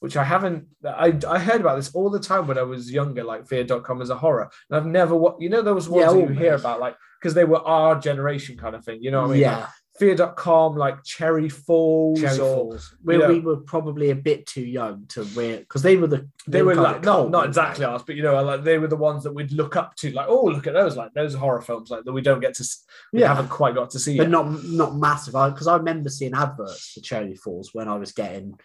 [0.00, 0.66] Which I haven't.
[0.84, 3.22] I, I heard about this all the time when I was younger.
[3.22, 5.14] Like Fear.com is a horror, and I've never.
[5.14, 8.00] What you know those ones Yeah, that you hear about, like because they were our
[8.00, 9.02] generation kind of thing.
[9.02, 9.42] You know what I mean?
[9.42, 9.66] Like, yeah,
[9.98, 12.96] Fear.com, like Cherry Falls, Cherry or Falls.
[13.06, 16.26] You know- we were probably a bit too young to wear because they were the
[16.46, 17.90] they were kind like of not cult, not weren't exactly they?
[17.92, 20.28] ours, but you know, like they were the ones that we'd look up to, like
[20.30, 22.64] oh look at those, like those horror films, like that we don't get to,
[23.12, 23.28] we Yeah.
[23.34, 24.30] haven't quite got to see but yet.
[24.30, 25.34] not not massive.
[25.34, 28.58] Because I, remember seeing adverts for Cherry Falls when I was getting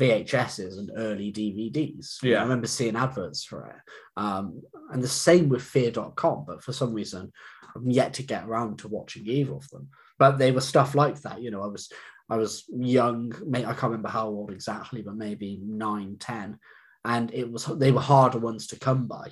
[0.00, 2.22] VHSs and early DVDs.
[2.22, 2.38] Yeah.
[2.38, 3.92] I remember seeing adverts for it.
[4.16, 7.32] Um, and the same with Fear.com, but for some reason,
[7.74, 9.88] I'm yet to get around to watching either of them.
[10.18, 11.42] But they were stuff like that.
[11.42, 11.90] You know, I was
[12.28, 16.58] I was young, I can't remember how old exactly, but maybe nine, ten,
[17.04, 19.30] and it was they were harder ones to come by.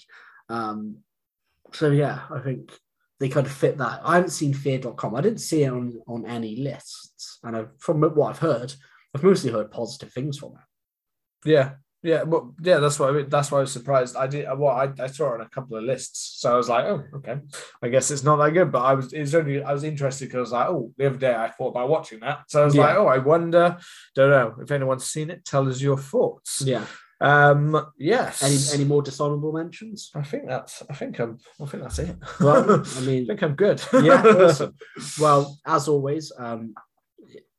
[0.49, 0.99] Um,
[1.73, 2.73] so yeah, I think
[3.21, 4.01] they kind of fit that.
[4.03, 5.15] I haven't seen fear.com.
[5.15, 7.39] I didn't see it on, on any lists.
[7.43, 8.75] And I've, from what I've heard,
[9.15, 11.49] I've mostly heard positive things from it.
[11.49, 11.73] Yeah,
[12.03, 14.17] yeah, but yeah, that's why I mean, that's why I was surprised.
[14.17, 16.69] I did well, I, I saw it on a couple of lists, so I was
[16.69, 17.37] like, oh, okay,
[17.83, 18.73] I guess it's not that good.
[18.73, 21.19] But I was it's only I was interested because I was like, oh, the other
[21.19, 23.77] day I thought about watching that, so I was like, oh, I wonder,
[24.15, 25.45] don't know if anyone's seen it.
[25.45, 26.63] Tell us your thoughts.
[26.65, 26.87] Yeah.
[27.21, 28.43] Um, yes.
[28.43, 30.11] Any any more dishonorable mentions?
[30.15, 30.83] I think that's.
[30.89, 31.37] I think I'm.
[31.61, 32.17] I think that's it.
[32.41, 33.83] Well, I mean, I think I'm good.
[33.93, 34.75] yeah, awesome.
[35.21, 36.73] Well, as always, um,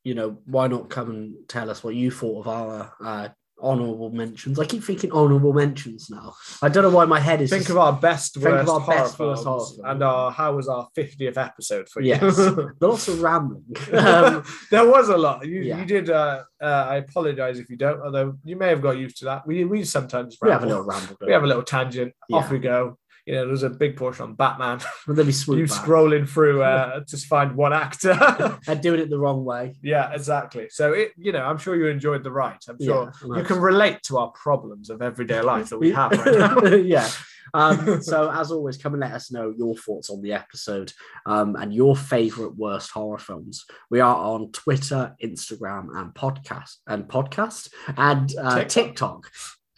[0.03, 3.29] you know, why not come and tell us what you thought of our uh,
[3.61, 4.57] honorable mentions?
[4.59, 6.33] I keep thinking honorable mentions now.
[6.63, 7.49] I don't know why my head is.
[7.51, 10.31] Think just- of our best, Think of worst our horror best, worst horror and our
[10.31, 12.09] how was our fiftieth episode for you?
[12.09, 12.37] Yes.
[12.81, 13.63] lots of rambling.
[13.93, 15.45] Um, there was a lot.
[15.45, 15.79] You, Yeah.
[15.79, 16.09] you did.
[16.09, 18.01] Uh, uh, I apologize if you don't.
[18.01, 19.45] Although you may have got used to that.
[19.45, 20.47] We we sometimes ramble.
[20.47, 21.17] we have a little ramble.
[21.25, 22.13] we have a little tangent.
[22.31, 22.97] Off we go.
[23.25, 24.79] You know, there's a big portion on Batman.
[25.07, 25.83] Then we swoop you back.
[25.85, 28.59] scrolling through uh, just find one actor.
[28.67, 29.75] and doing it the wrong way.
[29.81, 30.67] yeah, exactly.
[30.69, 32.57] So it, you know, I'm sure you enjoyed the ride.
[32.67, 36.11] I'm sure Yeah, you can relate to our problems of everyday life that we have
[36.11, 36.75] right now.
[36.75, 37.09] yeah.
[37.53, 40.93] Um, so as always, come and let us know your thoughts on the episode
[41.25, 43.65] um, and your favorite worst horror films.
[43.89, 48.69] We are on Twitter, Instagram, and podcast and podcast and uh, TikTok.
[48.69, 49.31] TikTok.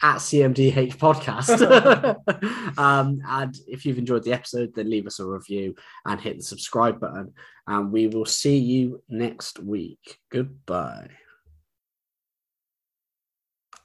[0.04, 1.58] At CMDH Podcast.
[2.78, 5.74] um, and if you've enjoyed the episode, then leave us a review
[6.04, 7.32] and hit the subscribe button.
[7.66, 10.18] And we will see you next week.
[10.30, 11.08] Goodbye.